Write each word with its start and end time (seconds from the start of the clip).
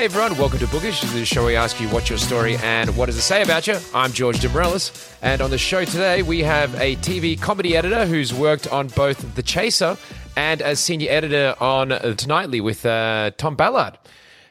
Hey 0.00 0.06
everyone, 0.06 0.38
welcome 0.38 0.58
to 0.60 0.66
Bookish. 0.68 1.02
This 1.02 1.10
is 1.10 1.12
the 1.12 1.26
show 1.26 1.44
we 1.44 1.56
ask 1.56 1.78
you 1.78 1.86
what's 1.90 2.08
your 2.08 2.18
story 2.18 2.56
and 2.62 2.96
what 2.96 3.04
does 3.04 3.18
it 3.18 3.20
say 3.20 3.42
about 3.42 3.66
you. 3.66 3.76
I'm 3.94 4.12
George 4.12 4.38
Demorellis, 4.38 5.14
and 5.20 5.42
on 5.42 5.50
the 5.50 5.58
show 5.58 5.84
today 5.84 6.22
we 6.22 6.38
have 6.42 6.74
a 6.76 6.96
TV 6.96 7.38
comedy 7.38 7.76
editor 7.76 8.06
who's 8.06 8.32
worked 8.32 8.66
on 8.68 8.88
both 8.88 9.34
The 9.34 9.42
Chaser 9.42 9.98
and 10.36 10.62
as 10.62 10.80
senior 10.80 11.10
editor 11.10 11.54
on 11.60 11.90
Tonightly 12.16 12.62
with 12.62 12.86
uh, 12.86 13.32
Tom 13.36 13.56
Ballard. 13.56 13.98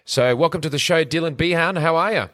So 0.06 0.36
welcome 0.36 0.62
to 0.62 0.70
the 0.70 0.78
show, 0.78 1.04
Dylan 1.04 1.36
Behan. 1.36 1.78
How 1.78 1.96
are 1.96 2.14
you? 2.14 2.30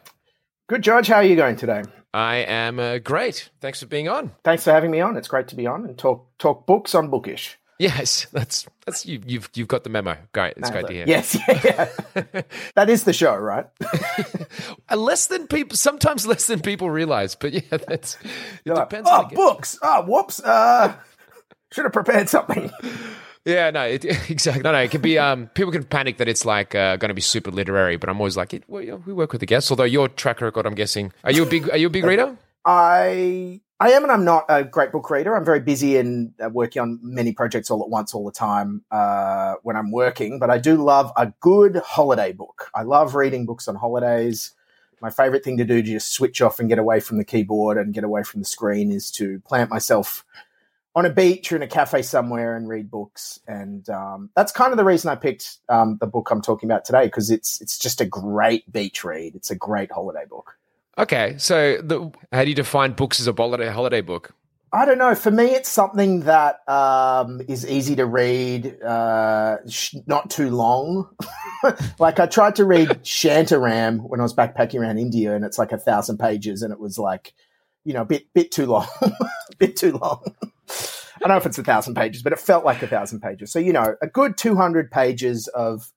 Good, 0.68 0.82
George. 0.82 1.06
How 1.06 1.16
are 1.16 1.24
you 1.24 1.36
going 1.36 1.56
today? 1.56 1.84
I 2.12 2.36
am 2.36 2.78
uh, 2.78 2.98
great. 2.98 3.48
Thanks 3.62 3.80
for 3.80 3.86
being 3.86 4.10
on. 4.10 4.32
Thanks 4.44 4.64
for 4.64 4.72
having 4.72 4.90
me 4.90 5.00
on. 5.00 5.16
It's 5.16 5.28
great 5.28 5.48
to 5.48 5.56
be 5.56 5.66
on 5.66 5.86
and 5.86 5.96
talk 5.96 6.36
talk 6.36 6.66
books 6.66 6.94
on 6.94 7.08
Bookish. 7.08 7.56
Yes, 7.78 8.26
that's 8.32 8.66
that's 8.86 9.04
you, 9.04 9.20
you've 9.26 9.50
you've 9.54 9.68
got 9.68 9.84
the 9.84 9.90
memo. 9.90 10.16
Great, 10.32 10.54
it's 10.56 10.70
great 10.70 10.86
to 10.86 10.92
hear. 10.92 11.04
Yes, 11.06 11.36
yeah, 11.46 11.88
yeah. 12.14 12.42
that 12.74 12.88
is 12.88 13.04
the 13.04 13.12
show, 13.12 13.34
right? 13.36 13.66
Uh, 14.88 14.96
less 14.96 15.26
than 15.26 15.48
people, 15.48 15.76
sometimes 15.76 16.26
less 16.28 16.46
than 16.46 16.60
people 16.60 16.88
realize. 16.88 17.34
But 17.34 17.52
yeah, 17.52 17.60
that's 17.70 18.16
it 18.22 18.30
You're 18.64 18.76
like, 18.76 18.88
depends. 18.88 19.08
oh, 19.10 19.24
on 19.24 19.34
books. 19.34 19.78
Oh, 19.82 20.02
whoops. 20.02 20.40
Uh, 20.40 20.94
should 21.72 21.84
have 21.84 21.92
prepared 21.92 22.28
something. 22.28 22.70
Yeah, 23.44 23.70
no, 23.70 23.82
it, 23.82 24.04
exactly. 24.30 24.62
No, 24.62 24.72
no, 24.72 24.78
it 24.78 24.90
can 24.92 25.00
be. 25.00 25.18
Um, 25.18 25.48
people 25.48 25.72
can 25.72 25.84
panic 25.84 26.18
that 26.18 26.28
it's 26.28 26.44
like 26.44 26.74
uh, 26.76 26.96
going 26.96 27.08
to 27.08 27.14
be 27.14 27.20
super 27.20 27.50
literary, 27.50 27.96
but 27.96 28.08
I'm 28.08 28.18
always 28.18 28.36
like, 28.36 28.54
it, 28.54 28.62
well, 28.68 28.82
yeah, 28.82 28.94
we 28.94 29.12
work 29.12 29.32
with 29.32 29.40
the 29.40 29.46
guests. 29.46 29.70
Although 29.70 29.84
your 29.84 30.08
track 30.08 30.40
record, 30.40 30.66
I'm 30.66 30.74
guessing, 30.74 31.12
are 31.24 31.32
you 31.32 31.42
a 31.42 31.46
big, 31.46 31.68
are 31.70 31.76
you 31.76 31.88
a 31.88 31.90
big 31.90 32.04
reader? 32.04 32.36
I 32.64 33.60
I 33.78 33.90
am 33.90 34.04
and 34.04 34.12
I'm 34.12 34.24
not 34.24 34.46
a 34.48 34.64
great 34.64 34.90
book 34.90 35.10
reader. 35.10 35.36
I'm 35.36 35.44
very 35.44 35.60
busy 35.60 35.98
and 35.98 36.32
uh, 36.42 36.48
working 36.48 36.80
on 36.80 36.98
many 37.02 37.32
projects 37.32 37.70
all 37.70 37.82
at 37.82 37.90
once, 37.90 38.14
all 38.14 38.24
the 38.24 38.32
time 38.32 38.82
uh, 38.90 39.56
when 39.64 39.76
I'm 39.76 39.90
working. 39.90 40.38
But 40.38 40.48
I 40.48 40.56
do 40.56 40.82
love 40.82 41.12
a 41.14 41.32
good 41.40 41.82
holiday 41.84 42.32
book. 42.32 42.70
I 42.74 42.82
love 42.82 43.14
reading 43.14 43.44
books 43.44 43.68
on 43.68 43.74
holidays. 43.74 44.52
My 45.02 45.10
favorite 45.10 45.44
thing 45.44 45.58
to 45.58 45.64
do 45.64 45.82
to 45.82 45.90
just 45.90 46.14
switch 46.14 46.40
off 46.40 46.58
and 46.58 46.70
get 46.70 46.78
away 46.78 47.00
from 47.00 47.18
the 47.18 47.24
keyboard 47.24 47.76
and 47.76 47.92
get 47.92 48.02
away 48.02 48.22
from 48.22 48.40
the 48.40 48.46
screen 48.46 48.90
is 48.90 49.10
to 49.12 49.40
plant 49.40 49.68
myself 49.68 50.24
on 50.94 51.04
a 51.04 51.10
beach 51.10 51.52
or 51.52 51.56
in 51.56 51.62
a 51.62 51.66
cafe 51.66 52.00
somewhere 52.00 52.56
and 52.56 52.70
read 52.70 52.90
books. 52.90 53.40
And 53.46 53.86
um, 53.90 54.30
that's 54.34 54.52
kind 54.52 54.72
of 54.72 54.78
the 54.78 54.84
reason 54.84 55.10
I 55.10 55.16
picked 55.16 55.58
um, 55.68 55.98
the 56.00 56.06
book 56.06 56.30
I'm 56.30 56.40
talking 56.40 56.66
about 56.66 56.86
today 56.86 57.04
because 57.04 57.30
it's 57.30 57.60
it's 57.60 57.78
just 57.78 58.00
a 58.00 58.06
great 58.06 58.72
beach 58.72 59.04
read. 59.04 59.34
It's 59.34 59.50
a 59.50 59.54
great 59.54 59.92
holiday 59.92 60.24
book. 60.24 60.56
Okay, 60.98 61.34
so 61.38 61.80
the, 61.82 62.10
how 62.32 62.42
do 62.42 62.48
you 62.48 62.54
define 62.54 62.92
books 62.92 63.20
as 63.20 63.28
a 63.28 63.32
holiday 63.32 63.68
holiday 63.68 64.00
book? 64.00 64.34
I 64.72 64.84
don't 64.84 64.98
know. 64.98 65.14
For 65.14 65.30
me, 65.30 65.54
it's 65.54 65.68
something 65.68 66.20
that 66.20 66.68
um, 66.68 67.40
is 67.48 67.66
easy 67.66 67.96
to 67.96 68.04
read, 68.04 68.82
uh, 68.82 69.58
sh- 69.68 69.94
not 70.06 70.30
too 70.30 70.50
long. 70.50 71.08
like 71.98 72.18
I 72.18 72.26
tried 72.26 72.56
to 72.56 72.64
read 72.64 72.88
Shantaram 73.04 74.00
when 74.00 74.20
I 74.20 74.22
was 74.22 74.34
backpacking 74.34 74.80
around 74.80 74.98
India, 74.98 75.34
and 75.34 75.44
it's 75.44 75.58
like 75.58 75.72
a 75.72 75.78
thousand 75.78 76.18
pages, 76.18 76.62
and 76.62 76.72
it 76.72 76.80
was 76.80 76.98
like, 76.98 77.34
you 77.84 77.92
know, 77.92 78.02
a 78.02 78.06
bit 78.06 78.32
bit 78.34 78.50
too 78.50 78.66
long, 78.66 78.88
bit 79.58 79.76
too 79.76 79.92
long. 79.92 80.24
I 80.68 81.20
don't 81.20 81.28
know 81.28 81.36
if 81.36 81.46
it's 81.46 81.58
a 81.58 81.64
thousand 81.64 81.94
pages, 81.94 82.22
but 82.22 82.32
it 82.32 82.38
felt 82.38 82.64
like 82.64 82.82
a 82.82 82.86
thousand 82.86 83.20
pages. 83.20 83.52
So 83.52 83.58
you 83.58 83.72
know, 83.72 83.96
a 84.02 84.06
good 84.06 84.36
two 84.36 84.56
hundred 84.56 84.90
pages 84.90 85.46
of, 85.48 85.92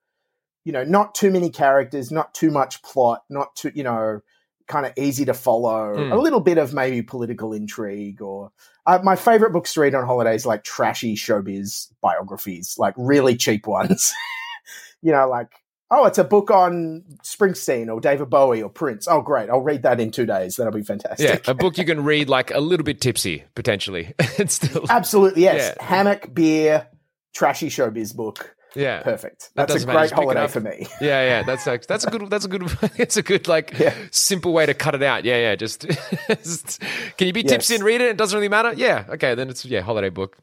you 0.64 0.74
know, 0.74 0.84
not 0.84 1.16
too 1.16 1.32
many 1.32 1.50
characters, 1.50 2.12
not 2.12 2.34
too 2.34 2.52
much 2.52 2.84
plot, 2.84 3.24
not 3.30 3.56
too, 3.56 3.72
you 3.74 3.84
know, 3.84 4.22
kind 4.70 4.86
of 4.86 4.94
easy 4.96 5.26
to 5.26 5.34
follow. 5.34 5.96
Hmm. 5.96 6.14
A 6.14 6.18
little 6.18 6.40
bit 6.40 6.58
of 6.58 6.74
maybe 6.74 7.02
political 7.02 7.52
intrigue 7.52 8.22
or 8.22 8.52
uh, 8.86 9.00
my 9.04 9.18
favorite 9.18 9.52
books 9.52 9.74
to 9.74 9.82
read 9.82 9.96
on 9.96 10.06
holidays 10.06 10.46
like 10.46 10.64
trashy 10.64 11.16
showbiz 11.16 11.92
biographies, 12.02 12.76
like 12.78 12.94
really 12.96 13.36
cheap 13.36 13.68
ones. 13.68 14.14
you 15.02 15.12
know, 15.12 15.28
like 15.28 15.50
oh, 15.92 16.06
it's 16.06 16.18
a 16.18 16.24
book 16.24 16.52
on 16.52 17.04
Springsteen 17.24 17.92
or 17.92 18.00
David 18.00 18.30
Bowie 18.30 18.62
or 18.62 18.70
Prince. 18.70 19.08
Oh, 19.08 19.22
great! 19.22 19.50
I'll 19.50 19.62
read 19.62 19.84
that 19.84 20.00
in 20.00 20.12
two 20.12 20.26
days. 20.26 20.56
That'll 20.56 20.74
be 20.74 20.84
fantastic. 20.84 21.46
Yeah, 21.46 21.52
a 21.52 21.54
book 21.54 21.78
you 21.78 21.86
can 21.86 22.04
read 22.04 22.30
like 22.30 22.52
a 22.52 22.60
little 22.60 22.84
bit 22.84 23.02
tipsy 23.02 23.44
potentially. 23.56 24.14
it's 24.20 24.56
still 24.56 24.86
Absolutely, 24.90 25.44
yes. 25.44 25.76
Yeah. 25.76 25.86
Hammock, 25.86 26.34
beer, 26.34 26.88
trashy 27.34 27.70
showbiz 27.70 28.16
book. 28.16 28.56
Yeah. 28.76 29.02
Perfect. 29.02 29.50
That 29.56 29.68
That's 29.68 29.72
a 29.72 29.76
doesn't 29.76 29.88
matter. 29.88 30.00
great 30.00 30.10
Just 30.10 30.16
pick 30.16 30.22
it 30.30 30.38
holiday 30.38 30.48
for 30.52 30.60
me. 30.60 30.88
Yeah, 31.02 31.24
yeah, 31.24 31.44
that's 31.44 31.66
like, 31.68 31.86
that's 31.88 32.04
a 32.06 32.10
good 32.10 32.30
that's 32.30 32.46
a 32.46 32.48
good 32.48 32.64
it's 32.98 33.18
a 33.18 33.24
good 33.24 33.48
like 33.48 33.78
Yeah. 33.80 33.94
simple 34.12 34.54
way 34.54 34.66
to 34.66 34.74
cut 34.74 34.96
it 34.96 35.04
out. 35.04 35.26
Yeah, 35.26 35.38
yeah, 35.38 35.56
just, 35.56 35.86
just- 36.28 36.82
can 37.18 37.28
you 37.28 37.34
be 37.34 37.44
tipsy 37.44 37.74
Yes. 37.74 37.80
and 37.80 37.86
read 37.86 38.02
it? 38.02 38.10
It 38.10 38.18
doesn't 38.18 38.36
really 38.38 38.50
matter. 38.50 38.74
Yeah, 38.76 39.06
okay, 39.10 39.36
then 39.36 39.50
it's 39.50 39.66
yeah, 39.66 39.82
holiday 39.82 40.10
book. 40.10 40.38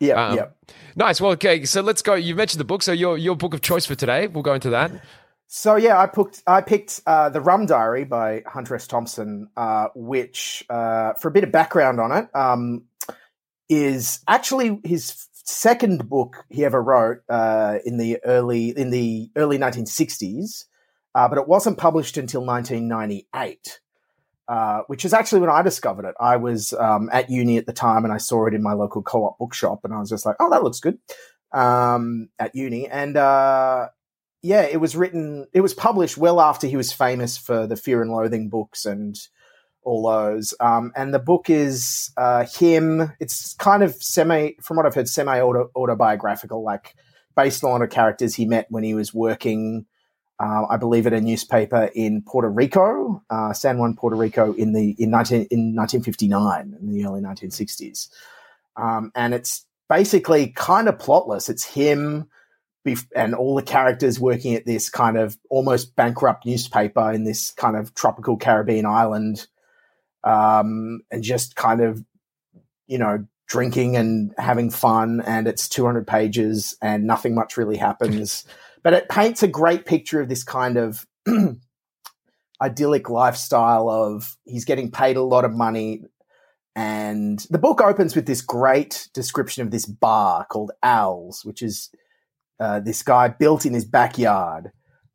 Yeah, 0.00 0.14
Um, 0.28 0.36
yeah. 0.36 0.46
Nice. 0.96 1.20
Well, 1.20 1.32
okay, 1.32 1.64
so 1.64 1.80
let's 1.80 2.02
go. 2.02 2.14
You 2.14 2.34
mentioned 2.34 2.60
the 2.60 2.64
book, 2.64 2.82
so 2.82 2.92
your 2.92 3.16
your 3.16 3.36
book 3.36 3.54
of 3.54 3.60
choice 3.62 3.86
for 3.86 3.94
today. 3.94 4.26
We'll 4.26 4.42
go 4.42 4.52
into 4.54 4.70
that. 4.70 4.90
So 5.46 5.76
yeah, 5.76 5.98
I 6.00 6.06
picked 6.06 6.42
I 6.46 6.60
picked 6.60 7.00
uh, 7.06 7.28
the 7.28 7.40
Rum 7.40 7.66
Diary 7.66 8.04
by 8.04 8.42
Hunter 8.46 8.74
S. 8.74 8.86
Thompson, 8.86 9.48
uh, 9.56 9.88
which 9.94 10.64
uh, 10.70 11.12
for 11.14 11.28
a 11.28 11.30
bit 11.30 11.44
of 11.44 11.52
background 11.52 12.00
on 12.00 12.10
it 12.12 12.28
um, 12.34 12.84
is 13.68 14.20
actually 14.28 14.80
his 14.84 15.28
second 15.42 16.08
book 16.08 16.44
he 16.48 16.64
ever 16.64 16.82
wrote 16.82 17.18
uh, 17.28 17.78
in 17.84 17.98
the 17.98 18.18
early 18.24 18.70
in 18.70 18.90
the 18.90 19.30
early 19.36 19.58
1960s, 19.58 20.64
uh, 21.14 21.28
but 21.28 21.38
it 21.38 21.48
wasn't 21.48 21.78
published 21.78 22.16
until 22.16 22.44
1998. 22.44 23.80
Uh, 24.48 24.82
which 24.88 25.04
is 25.04 25.14
actually 25.14 25.40
when 25.40 25.48
I 25.48 25.62
discovered 25.62 26.04
it. 26.04 26.16
I 26.20 26.36
was 26.36 26.74
um, 26.74 27.08
at 27.12 27.30
uni 27.30 27.56
at 27.58 27.64
the 27.64 27.72
time, 27.72 28.04
and 28.04 28.12
I 28.12 28.18
saw 28.18 28.46
it 28.46 28.54
in 28.54 28.62
my 28.62 28.72
local 28.72 29.00
co-op 29.00 29.38
bookshop, 29.38 29.80
and 29.84 29.94
I 29.94 30.00
was 30.00 30.10
just 30.10 30.26
like, 30.26 30.36
"Oh, 30.40 30.50
that 30.50 30.64
looks 30.64 30.80
good." 30.80 30.98
Um, 31.52 32.28
at 32.40 32.54
uni, 32.54 32.88
and 32.88 33.16
uh, 33.16 33.88
yeah, 34.42 34.62
it 34.62 34.80
was 34.80 34.96
written, 34.96 35.46
it 35.52 35.60
was 35.60 35.72
published 35.72 36.18
well 36.18 36.40
after 36.40 36.66
he 36.66 36.76
was 36.76 36.92
famous 36.92 37.38
for 37.38 37.66
the 37.66 37.76
Fear 37.76 38.02
and 38.02 38.10
Loathing 38.10 38.48
books 38.48 38.84
and 38.84 39.16
all 39.82 40.02
those. 40.02 40.54
Um, 40.60 40.92
and 40.96 41.12
the 41.12 41.18
book 41.18 41.50
is 41.50 42.10
uh, 42.16 42.46
him, 42.46 43.12
it's 43.20 43.54
kind 43.54 43.82
of 43.82 43.94
semi, 43.94 44.52
from 44.60 44.76
what 44.76 44.86
I've 44.86 44.94
heard, 44.94 45.08
semi 45.08 45.40
autobiographical, 45.40 46.62
like 46.62 46.94
based 47.36 47.64
on 47.64 47.82
a 47.82 47.88
characters 47.88 48.34
he 48.34 48.46
met 48.46 48.66
when 48.70 48.84
he 48.84 48.94
was 48.94 49.12
working, 49.14 49.86
uh, 50.38 50.66
I 50.68 50.76
believe, 50.76 51.06
at 51.06 51.12
a 51.12 51.20
newspaper 51.20 51.90
in 51.94 52.22
Puerto 52.22 52.48
Rico, 52.48 53.22
uh, 53.30 53.52
San 53.52 53.78
Juan, 53.78 53.96
Puerto 53.96 54.16
Rico, 54.16 54.52
in 54.52 54.72
the 54.72 54.90
in, 54.98 55.10
19, 55.10 55.46
in 55.50 55.74
1959, 55.74 56.76
in 56.80 56.92
the 56.92 57.04
early 57.06 57.20
1960s. 57.20 58.08
Um, 58.76 59.12
and 59.14 59.34
it's 59.34 59.66
basically 59.88 60.48
kind 60.48 60.88
of 60.88 60.98
plotless. 60.98 61.48
It's 61.48 61.64
him 61.64 62.28
and 63.14 63.34
all 63.34 63.54
the 63.54 63.62
characters 63.62 64.18
working 64.18 64.54
at 64.54 64.66
this 64.66 64.90
kind 64.90 65.16
of 65.16 65.38
almost 65.48 65.94
bankrupt 65.94 66.44
newspaper 66.44 67.12
in 67.12 67.24
this 67.24 67.52
kind 67.52 67.76
of 67.76 67.94
tropical 67.94 68.36
Caribbean 68.36 68.86
island, 68.86 69.46
um, 70.24 71.00
and 71.10 71.22
just 71.22 71.56
kind 71.56 71.80
of, 71.80 72.04
you 72.86 72.98
know, 72.98 73.26
drinking 73.48 73.96
and 73.96 74.32
having 74.38 74.70
fun. 74.70 75.22
And 75.26 75.46
it's 75.46 75.68
200 75.68 76.06
pages 76.06 76.76
and 76.80 77.04
nothing 77.04 77.34
much 77.34 77.56
really 77.56 77.76
happens. 77.76 78.44
but 78.82 78.94
it 78.94 79.08
paints 79.08 79.42
a 79.42 79.48
great 79.48 79.84
picture 79.86 80.20
of 80.20 80.28
this 80.28 80.44
kind 80.44 80.76
of 80.76 81.06
idyllic 82.62 83.10
lifestyle 83.10 83.88
of 83.88 84.36
he's 84.44 84.64
getting 84.64 84.90
paid 84.90 85.16
a 85.16 85.22
lot 85.22 85.44
of 85.44 85.52
money. 85.52 86.02
And 86.74 87.44
the 87.50 87.58
book 87.58 87.80
opens 87.80 88.16
with 88.16 88.26
this 88.26 88.40
great 88.40 89.08
description 89.12 89.62
of 89.62 89.70
this 89.70 89.84
bar 89.84 90.46
called 90.46 90.72
Owls, 90.82 91.44
which 91.44 91.62
is 91.62 91.90
uh, 92.58 92.80
this 92.80 93.02
guy 93.02 93.28
built 93.28 93.66
in 93.66 93.74
his 93.74 93.84
backyard. 93.84 94.72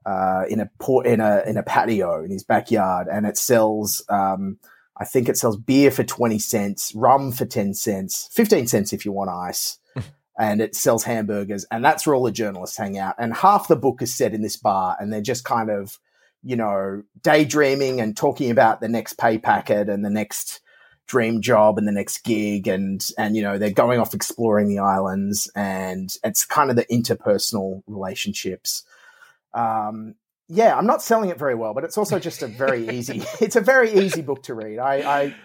uh, 0.08 0.46
in 0.50 0.62
a 0.62 0.70
port 0.80 1.06
in 1.06 1.20
a 1.20 1.44
in 1.46 1.58
a 1.58 1.64
patio 1.64 2.24
in 2.24 2.32
his 2.32 2.44
backyard, 2.44 3.08
and 3.12 3.26
it 3.26 3.38
sells. 3.38 4.04
Um, 4.10 4.58
I 5.00 5.06
think 5.06 5.30
it 5.30 5.38
sells 5.38 5.58
beer 5.58 5.92
for 5.92 6.04
twenty 6.04 6.40
cents, 6.40 6.94
rum 6.96 7.32
for 7.32 7.46
ten 7.46 7.74
cents, 7.74 8.30
fifteen 8.32 8.68
cents 8.68 8.94
if 8.94 9.06
you 9.06 9.12
want 9.12 9.30
ice, 9.30 9.80
and 10.40 10.62
it 10.62 10.76
sells 10.76 11.04
hamburgers, 11.04 11.66
and 11.72 11.84
that's 11.84 12.06
where 12.06 12.16
all 12.16 12.24
the 12.24 12.32
journalists 12.32 12.78
hang 12.78 12.98
out. 12.98 13.16
And 13.18 13.34
half 13.34 13.68
the 13.68 13.76
book 13.76 14.02
is 14.02 14.14
set 14.14 14.34
in 14.34 14.42
this 14.42 14.58
bar, 14.58 14.98
and 15.00 15.12
they're 15.12 15.22
just 15.22 15.44
kind 15.44 15.70
of, 15.70 16.00
you 16.44 16.56
know, 16.56 17.04
daydreaming 17.22 18.02
and 18.02 18.16
talking 18.16 18.52
about 18.52 18.82
the 18.82 18.90
next 18.90 19.18
pay 19.18 19.38
packet 19.38 19.90
and 19.90 20.04
the 20.04 20.10
next 20.10 20.62
dream 21.08 21.42
job 21.42 21.78
and 21.78 21.88
the 21.88 21.92
next 21.92 22.24
gig. 22.24 22.68
And 22.68 23.06
and 23.18 23.36
you 23.36 23.42
know 23.42 23.58
they're 23.58 23.72
going 23.72 24.00
off 24.00 24.14
exploring 24.14 24.68
the 24.68 24.80
islands 24.80 25.50
and 25.56 26.14
it's 26.24 26.46
kind 26.46 26.70
of 26.70 26.76
the 26.76 26.86
interpersonal 26.86 27.82
relationships. 27.88 28.84
Um 29.54 30.16
yeah 30.50 30.76
i'm 30.78 30.86
not 30.86 31.02
selling 31.02 31.30
it 31.30 31.38
very 31.38 31.56
well 31.56 31.74
but 31.74 31.84
it's 31.84 31.98
also 31.98 32.20
just 32.20 32.42
a 32.42 32.48
very 32.48 32.88
easy 32.98 33.24
it's 33.42 33.56
a 33.56 33.62
very 33.62 33.92
easy 33.94 34.22
book 34.22 34.44
to 34.44 34.54
read 34.54 34.80
i 34.80 34.96
i 34.96 35.36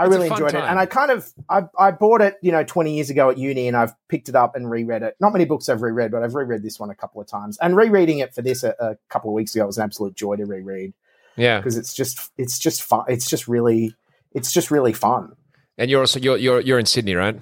I 0.00 0.04
It's 0.04 0.14
really 0.14 0.28
enjoyed 0.28 0.54
it, 0.54 0.62
and 0.62 0.78
I 0.78 0.86
kind 0.86 1.10
of 1.10 1.28
I, 1.50 1.62
I 1.76 1.90
bought 1.90 2.20
it, 2.20 2.36
you 2.40 2.52
know, 2.52 2.62
twenty 2.62 2.94
years 2.94 3.10
ago 3.10 3.30
at 3.30 3.36
uni, 3.36 3.66
and 3.66 3.76
I've 3.76 3.92
picked 4.08 4.28
it 4.28 4.36
up 4.36 4.54
and 4.54 4.70
reread 4.70 5.02
it. 5.02 5.16
Not 5.18 5.32
many 5.32 5.44
books 5.44 5.68
I've 5.68 5.82
reread, 5.82 6.12
but 6.12 6.22
I've 6.22 6.36
reread 6.36 6.62
this 6.62 6.78
one 6.78 6.88
a 6.88 6.94
couple 6.94 7.20
of 7.20 7.26
times. 7.26 7.58
And 7.60 7.76
rereading 7.76 8.20
it 8.20 8.32
for 8.32 8.40
this 8.40 8.62
a, 8.62 8.76
a 8.78 8.96
couple 9.08 9.30
of 9.30 9.34
weeks 9.34 9.56
ago 9.56 9.66
was 9.66 9.76
an 9.76 9.82
absolute 9.82 10.14
joy 10.14 10.36
to 10.36 10.44
reread 10.44 10.92
Yeah, 11.34 11.58
because 11.58 11.76
it's 11.76 11.92
just 11.92 12.30
it's 12.38 12.60
just 12.60 12.84
fun. 12.84 13.06
It's 13.08 13.28
just 13.28 13.48
really 13.48 13.92
it's 14.32 14.52
just 14.52 14.70
really 14.70 14.92
fun. 14.92 15.34
and 15.76 15.90
you're 15.90 15.98
also 15.98 16.20
you're 16.20 16.36
you're 16.36 16.60
you're 16.60 16.78
in 16.78 16.86
Sydney, 16.86 17.16
right? 17.16 17.40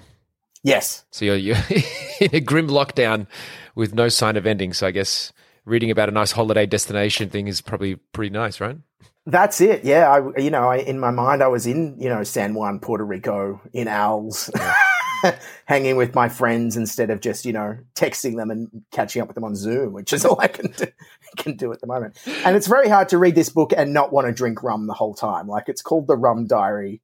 Yes, 0.63 1.05
So 1.11 1.25
you're, 1.25 1.35
you're 1.35 1.57
in 2.19 2.33
a 2.33 2.39
grim 2.39 2.69
lockdown 2.69 3.27
with 3.75 3.93
no 3.93 4.09
sign 4.09 4.35
of 4.35 4.47
ending. 4.47 4.73
So 4.73 4.87
I 4.87 4.91
guess 4.91 5.31
reading 5.67 5.91
about 5.91 6.09
a 6.09 6.11
nice 6.11 6.31
holiday 6.31 6.65
destination 6.65 7.29
thing 7.29 7.47
is 7.47 7.61
probably 7.61 7.95
pretty 7.95 8.31
nice, 8.31 8.59
right? 8.59 8.77
That's 9.25 9.59
it. 9.59 9.83
Yeah, 9.83 10.09
I 10.09 10.39
you 10.39 10.49
know, 10.49 10.69
I, 10.69 10.77
in 10.77 10.99
my 10.99 11.11
mind, 11.11 11.43
I 11.43 11.47
was 11.47 11.67
in 11.67 11.97
you 11.99 12.09
know 12.09 12.23
San 12.23 12.53
Juan, 12.53 12.79
Puerto 12.79 13.03
Rico, 13.03 13.61
in 13.73 13.89
Owls, 13.89 14.49
hanging 15.65 15.97
with 15.97 16.15
my 16.15 16.29
friends 16.29 16.77
instead 16.77 17.09
of 17.09 17.19
just 17.19 17.45
you 17.45 17.51
know 17.51 17.77
texting 17.93 18.37
them 18.37 18.49
and 18.49 18.69
catching 18.91 19.21
up 19.21 19.27
with 19.27 19.35
them 19.35 19.43
on 19.43 19.55
Zoom, 19.55 19.91
which 19.91 20.13
is 20.13 20.23
all 20.25 20.39
I 20.39 20.47
can 20.47 20.71
do, 20.71 20.85
can 21.35 21.57
do 21.57 21.73
at 21.73 21.81
the 21.81 21.87
moment. 21.87 22.17
And 22.45 22.55
it's 22.55 22.67
very 22.67 22.87
hard 22.87 23.09
to 23.09 23.17
read 23.17 23.35
this 23.35 23.49
book 23.49 23.73
and 23.75 23.93
not 23.93 24.13
want 24.13 24.27
to 24.27 24.33
drink 24.33 24.63
rum 24.63 24.87
the 24.87 24.93
whole 24.93 25.13
time. 25.13 25.47
Like 25.47 25.67
it's 25.67 25.81
called 25.81 26.07
the 26.07 26.17
Rum 26.17 26.47
Diary 26.47 27.01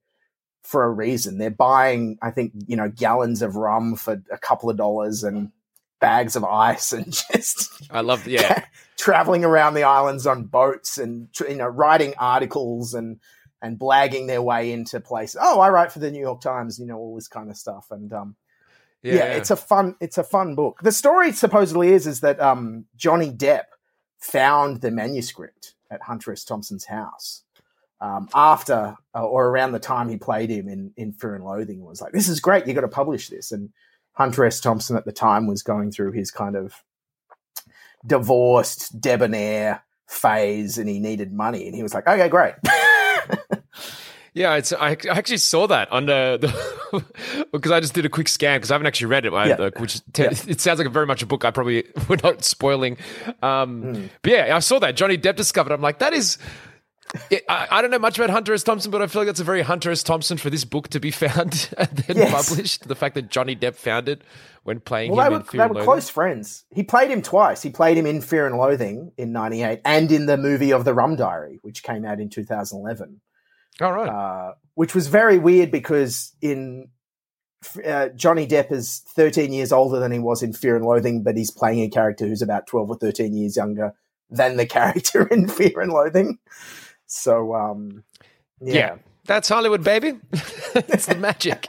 for 0.62 0.82
a 0.82 0.90
reason. 0.90 1.36
They're 1.36 1.50
buying, 1.50 2.16
I 2.22 2.30
think, 2.30 2.52
you 2.66 2.76
know, 2.76 2.88
gallons 2.88 3.42
of 3.42 3.56
rum 3.56 3.96
for 3.96 4.22
a 4.32 4.38
couple 4.38 4.70
of 4.70 4.78
dollars 4.78 5.22
and 5.22 5.52
bags 6.04 6.36
of 6.36 6.44
ice 6.44 6.92
and 6.92 7.12
just 7.32 7.88
I 7.90 8.02
love, 8.02 8.26
yeah, 8.26 8.64
traveling 8.98 9.44
around 9.44 9.74
the 9.74 9.84
islands 9.84 10.26
on 10.26 10.44
boats 10.44 10.98
and 10.98 11.28
you 11.48 11.56
know 11.56 11.66
writing 11.66 12.14
articles 12.18 12.92
and 12.94 13.20
and 13.62 13.78
blagging 13.78 14.26
their 14.26 14.42
way 14.42 14.72
into 14.72 15.00
places. 15.00 15.40
Oh, 15.40 15.60
I 15.60 15.70
write 15.70 15.90
for 15.90 15.98
the 15.98 16.10
New 16.10 16.20
York 16.20 16.42
Times, 16.42 16.78
you 16.78 16.84
know, 16.84 16.98
all 16.98 17.14
this 17.14 17.28
kind 17.28 17.48
of 17.48 17.56
stuff. 17.56 17.86
And 17.90 18.12
um, 18.12 18.36
yeah, 19.02 19.24
it's 19.24 19.50
a 19.50 19.56
fun 19.56 19.96
it's 20.00 20.18
a 20.18 20.24
fun 20.24 20.54
book. 20.54 20.80
The 20.82 20.92
story 20.92 21.32
supposedly 21.32 21.92
is 21.92 22.06
is 22.06 22.20
that 22.20 22.38
um, 22.40 22.84
Johnny 22.96 23.30
Depp 23.30 23.64
found 24.18 24.82
the 24.82 24.90
manuscript 24.90 25.74
at 25.90 26.02
Hunter 26.02 26.32
S. 26.32 26.44
Thompson's 26.44 26.84
house. 26.84 27.42
Um, 28.00 28.28
after 28.34 28.96
uh, 29.14 29.24
or 29.24 29.48
around 29.48 29.72
the 29.72 29.78
time 29.78 30.10
he 30.10 30.18
played 30.18 30.50
him 30.50 30.68
in, 30.68 30.92
in 30.96 31.12
Fear 31.14 31.36
and 31.36 31.44
Loathing, 31.44 31.78
and 31.78 31.86
was 31.86 32.02
like, 32.02 32.12
"This 32.12 32.28
is 32.28 32.40
great. 32.40 32.66
You 32.66 32.74
got 32.74 32.82
to 32.82 32.88
publish 32.88 33.30
this." 33.30 33.50
And 33.50 33.70
Hunter 34.14 34.44
S. 34.44 34.60
Thompson 34.60 34.96
at 34.96 35.04
the 35.04 35.12
time 35.12 35.46
was 35.46 35.62
going 35.62 35.90
through 35.92 36.12
his 36.12 36.30
kind 36.30 36.56
of 36.56 36.82
divorced, 38.06 39.00
debonair 39.00 39.82
phase, 40.08 40.78
and 40.78 40.88
he 40.88 40.98
needed 41.00 41.32
money, 41.32 41.66
and 41.66 41.74
he 41.74 41.82
was 41.82 41.94
like, 41.94 42.06
"Okay, 42.06 42.28
great." 42.28 42.54
Yeah, 44.36 44.56
it's 44.56 44.72
I, 44.72 44.88
I 44.90 44.96
actually 45.10 45.36
saw 45.36 45.68
that 45.68 45.92
on 45.92 46.06
the, 46.06 46.38
the 46.90 47.46
because 47.52 47.70
I 47.70 47.78
just 47.78 47.94
did 47.94 48.04
a 48.04 48.08
quick 48.08 48.26
scan 48.26 48.56
because 48.58 48.72
I 48.72 48.74
haven't 48.74 48.88
actually 48.88 49.06
read 49.06 49.26
it, 49.26 49.32
I- 49.32 49.46
Yeah. 49.46 49.70
which 49.78 50.00
te- 50.12 50.24
it 50.24 50.60
sounds 50.60 50.78
like 50.80 50.88
a 50.88 50.90
very 50.90 51.06
much 51.06 51.22
a 51.22 51.26
book 51.26 51.44
I 51.44 51.52
probably 51.52 51.84
we're 52.08 52.16
not 52.20 52.42
spoiling. 52.42 52.96
Um, 53.42 53.82
Hmm. 53.94 54.06
But 54.22 54.32
yeah, 54.32 54.56
I 54.56 54.58
saw 54.58 54.80
that 54.80 54.96
Johnny 54.96 55.16
Depp 55.16 55.36
discovered. 55.36 55.72
I'm 55.72 55.80
like, 55.80 56.00
that 56.00 56.12
is. 56.12 56.38
I, 57.48 57.68
I 57.70 57.82
don't 57.82 57.90
know 57.90 57.98
much 57.98 58.18
about 58.18 58.30
Hunter 58.30 58.54
S. 58.54 58.62
Thompson, 58.62 58.90
but 58.90 59.00
I 59.02 59.06
feel 59.06 59.22
like 59.22 59.26
that's 59.26 59.40
a 59.40 59.44
very 59.44 59.62
Hunter 59.62 59.90
S. 59.90 60.02
Thompson 60.02 60.36
for 60.36 60.50
this 60.50 60.64
book 60.64 60.88
to 60.88 61.00
be 61.00 61.10
found 61.12 61.68
and 61.78 61.88
then 61.90 62.16
Yes. 62.16 62.48
published. 62.48 62.88
The 62.88 62.94
fact 62.96 63.14
that 63.14 63.30
Johnny 63.30 63.54
Depp 63.54 63.74
found 63.76 64.08
it 64.08 64.22
when 64.64 64.80
playing 64.80 65.12
well, 65.12 65.26
him 65.26 65.32
they 65.32 65.36
in 65.36 65.40
were, 65.42 65.46
Fear 65.46 65.58
they 65.58 65.64
and 65.66 65.74
were 65.74 65.84
close 65.84 66.08
friends. 66.08 66.64
He 66.70 66.82
played 66.82 67.10
him 67.10 67.22
twice. 67.22 67.62
He 67.62 67.70
played 67.70 67.96
him 67.96 68.06
in 68.06 68.20
Fear 68.20 68.46
and 68.46 68.56
Loathing 68.56 69.12
in 69.16 69.32
'98, 69.32 69.80
and 69.84 70.10
in 70.10 70.26
the 70.26 70.36
movie 70.36 70.72
of 70.72 70.84
the 70.84 70.94
Rum 70.94 71.16
Diary, 71.16 71.58
which 71.62 71.82
came 71.82 72.04
out 72.04 72.20
in 72.20 72.30
2011. 72.30 73.20
All 73.80 73.92
right. 73.92 74.08
uh, 74.08 74.54
which 74.74 74.94
was 74.94 75.08
very 75.08 75.36
weird 75.38 75.70
because 75.72 76.32
in 76.40 76.88
uh, 77.84 78.08
Johnny 78.10 78.46
Depp 78.46 78.70
is 78.72 79.02
13 79.16 79.52
years 79.52 79.72
older 79.72 79.98
than 79.98 80.12
he 80.12 80.18
was 80.18 80.42
in 80.42 80.52
Fear 80.52 80.76
and 80.76 80.84
Loathing, 80.84 81.22
but 81.22 81.36
he's 81.36 81.50
playing 81.50 81.80
a 81.80 81.88
character 81.88 82.26
who's 82.26 82.42
about 82.42 82.66
12 82.66 82.90
or 82.90 82.96
13 82.96 83.34
years 83.34 83.56
younger 83.56 83.94
than 84.30 84.56
the 84.56 84.66
character 84.78 85.26
in 85.26 85.48
Fear 85.48 85.80
and 85.80 85.92
Loathing. 85.92 86.38
So, 87.06 87.54
um, 87.54 88.04
yeah. 88.60 88.74
yeah. 88.74 88.96
That's 89.26 89.48
Hollywood, 89.48 89.82
baby. 89.82 90.18
that's 90.74 91.06
the 91.06 91.14
magic. 91.14 91.66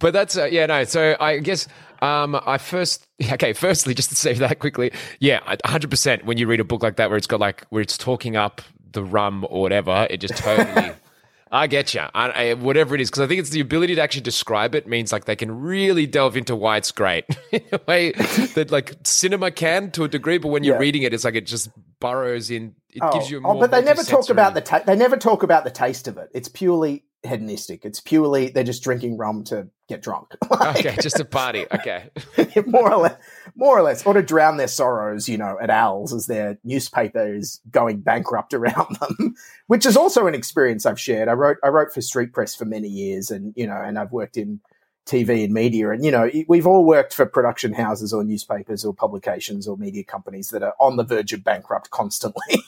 but 0.00 0.12
that's 0.12 0.36
uh, 0.36 0.46
yeah, 0.46 0.66
no. 0.66 0.82
So 0.84 1.16
I 1.20 1.38
guess 1.38 1.68
um, 2.02 2.40
I 2.44 2.58
first 2.58 3.06
okay. 3.32 3.52
Firstly, 3.52 3.94
just 3.94 4.08
to 4.10 4.16
say 4.16 4.34
that 4.34 4.58
quickly, 4.58 4.90
yeah, 5.20 5.40
hundred 5.64 5.90
percent. 5.90 6.24
When 6.24 6.38
you 6.38 6.46
read 6.46 6.60
a 6.60 6.64
book 6.64 6.82
like 6.82 6.96
that, 6.96 7.08
where 7.08 7.16
it's 7.16 7.26
got 7.26 7.40
like 7.40 7.64
where 7.70 7.82
it's 7.82 7.96
talking 7.96 8.36
up 8.36 8.62
the 8.92 9.04
rum 9.04 9.46
or 9.48 9.62
whatever, 9.62 10.06
it 10.10 10.18
just 10.18 10.36
totally. 10.36 10.92
I 11.50 11.66
get 11.66 11.94
you. 11.94 12.00
I, 12.14 12.30
I, 12.30 12.54
whatever 12.54 12.94
it 12.94 13.00
is, 13.00 13.10
because 13.10 13.22
I 13.22 13.26
think 13.26 13.40
it's 13.40 13.50
the 13.50 13.60
ability 13.60 13.94
to 13.94 14.02
actually 14.02 14.22
describe 14.22 14.74
it 14.74 14.86
means 14.86 15.12
like 15.12 15.24
they 15.24 15.36
can 15.36 15.60
really 15.60 16.06
delve 16.06 16.36
into 16.36 16.54
why 16.54 16.76
it's 16.76 16.92
great 16.92 17.24
in 17.52 17.62
a 17.72 17.80
way 17.86 18.12
that 18.54 18.68
like 18.70 18.94
cinema 19.04 19.50
can 19.50 19.90
to 19.92 20.04
a 20.04 20.08
degree. 20.08 20.38
But 20.38 20.48
when 20.48 20.64
you're 20.64 20.74
Yeah. 20.76 20.80
reading 20.80 21.02
it, 21.02 21.14
it's 21.14 21.24
like 21.24 21.34
it 21.34 21.46
just 21.46 21.70
burrows 22.00 22.50
in. 22.50 22.74
It 22.90 23.02
Oh, 23.02 23.12
gives 23.12 23.30
you 23.30 23.38
a 23.38 23.40
oh, 23.40 23.52
more. 23.54 23.60
but 23.60 23.70
they 23.70 23.82
never 23.82 24.02
talk 24.02 24.28
about 24.30 24.54
the 24.54 24.60
ta- 24.60 24.82
they 24.86 24.96
never 24.96 25.16
talk 25.16 25.42
about 25.42 25.64
the 25.64 25.70
taste 25.70 26.08
of 26.08 26.16
it. 26.18 26.28
It's 26.34 26.48
purely 26.48 27.04
hedonistic. 27.22 27.84
It's 27.84 28.00
purely 28.00 28.48
they're 28.48 28.64
just 28.64 28.82
drinking 28.82 29.16
rum 29.16 29.44
to 29.44 29.68
get 29.88 30.02
drunk. 30.02 30.34
Like- 30.50 30.78
Okay, 30.84 30.96
just 31.00 31.18
a 31.20 31.24
party. 31.24 31.66
Okay. 31.72 32.10
more 32.66 32.92
or 32.92 32.96
less, 32.98 33.16
more 33.56 33.78
or 33.78 33.82
less, 33.82 34.04
or 34.06 34.14
to 34.14 34.22
drown 34.22 34.56
their 34.56 34.68
sorrows, 34.68 35.28
you 35.28 35.36
know, 35.38 35.56
at 35.60 35.70
Owls 35.70 36.12
as 36.12 36.26
their 36.26 36.58
newspaper 36.64 37.34
is 37.34 37.60
going 37.70 38.00
bankrupt 38.00 38.54
around 38.54 38.96
them, 39.00 39.34
which 39.66 39.86
is 39.86 39.96
also 39.96 40.26
an 40.26 40.34
experience 40.34 40.86
I've 40.86 41.00
shared. 41.00 41.28
I 41.28 41.32
wrote, 41.32 41.56
I 41.64 41.68
wrote 41.68 41.92
for 41.92 42.00
Street 42.00 42.32
Press 42.32 42.54
for 42.54 42.64
many 42.64 42.88
years, 42.88 43.30
and 43.30 43.52
you 43.56 43.66
know, 43.66 43.76
and 43.80 43.98
I've 43.98 44.12
worked 44.12 44.36
in 44.36 44.60
TV 45.06 45.42
and 45.42 45.54
media, 45.54 45.90
and 45.90 46.04
you 46.04 46.10
know, 46.10 46.30
we've 46.48 46.66
all 46.66 46.84
worked 46.84 47.14
for 47.14 47.24
production 47.24 47.72
houses 47.72 48.12
or 48.12 48.22
newspapers 48.24 48.84
or 48.84 48.92
publications 48.92 49.66
or 49.66 49.76
media 49.78 50.04
companies 50.04 50.50
that 50.50 50.62
are 50.62 50.74
on 50.78 50.96
the 50.96 51.04
verge 51.04 51.32
of 51.32 51.42
bankrupt 51.42 51.90
constantly. 51.90 52.62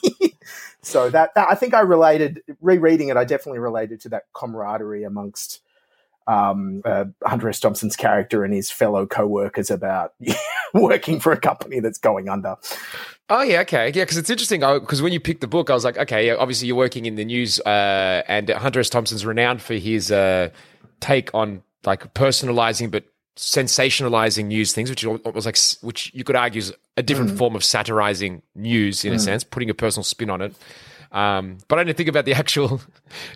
So 0.81 1.09
that, 1.09 1.33
that 1.35 1.47
I 1.49 1.55
think 1.55 1.73
I 1.73 1.81
related, 1.81 2.41
rereading 2.61 3.09
it, 3.09 3.17
I 3.17 3.23
definitely 3.23 3.59
related 3.59 3.99
to 4.01 4.09
that 4.09 4.23
camaraderie 4.33 5.03
amongst 5.03 5.61
um, 6.27 6.81
uh, 6.85 7.05
Hunter 7.25 7.49
S. 7.49 7.59
Thompson's 7.59 7.95
character 7.95 8.43
and 8.43 8.53
his 8.53 8.71
fellow 8.71 9.05
co-workers 9.05 9.71
about 9.71 10.13
working 10.73 11.19
for 11.19 11.31
a 11.31 11.39
company 11.39 11.79
that's 11.79 11.97
going 11.97 12.29
under. 12.29 12.55
Oh 13.29 13.41
yeah, 13.41 13.61
okay, 13.61 13.87
yeah. 13.87 14.03
Because 14.03 14.17
it's 14.17 14.29
interesting. 14.29 14.59
Because 14.59 15.01
when 15.01 15.13
you 15.13 15.19
picked 15.19 15.41
the 15.41 15.47
book, 15.47 15.69
I 15.69 15.73
was 15.73 15.85
like, 15.85 15.97
okay, 15.97 16.27
yeah, 16.27 16.35
obviously 16.37 16.67
you're 16.67 16.75
working 16.75 17.05
in 17.05 17.15
the 17.15 17.25
news, 17.25 17.59
uh, 17.61 18.23
and 18.27 18.49
Hunter 18.49 18.81
S. 18.81 18.89
Thompson's 18.89 19.25
renowned 19.25 19.61
for 19.61 19.75
his 19.75 20.11
uh, 20.11 20.49
take 20.99 21.33
on 21.33 21.63
like 21.85 22.13
personalizing 22.13 22.91
but 22.91 23.03
sensationalizing 23.37 24.45
news 24.45 24.73
things, 24.73 24.89
which 24.89 25.05
was 25.05 25.45
like, 25.45 25.57
which 25.81 26.11
you 26.13 26.23
could 26.23 26.35
argue 26.35 26.59
is 26.59 26.73
a 26.97 27.03
different 27.03 27.31
mm. 27.31 27.37
form 27.37 27.55
of 27.55 27.63
satirizing 27.63 28.41
news 28.55 29.05
in 29.05 29.13
a 29.13 29.15
mm. 29.15 29.21
sense, 29.21 29.43
putting 29.43 29.69
a 29.69 29.73
personal 29.73 30.03
spin 30.03 30.29
on 30.29 30.41
it. 30.41 30.53
Um, 31.11 31.57
but 31.67 31.77
I 31.77 31.83
didn't 31.83 31.97
think 31.97 32.09
about 32.09 32.25
the 32.25 32.33
actual 32.41 32.81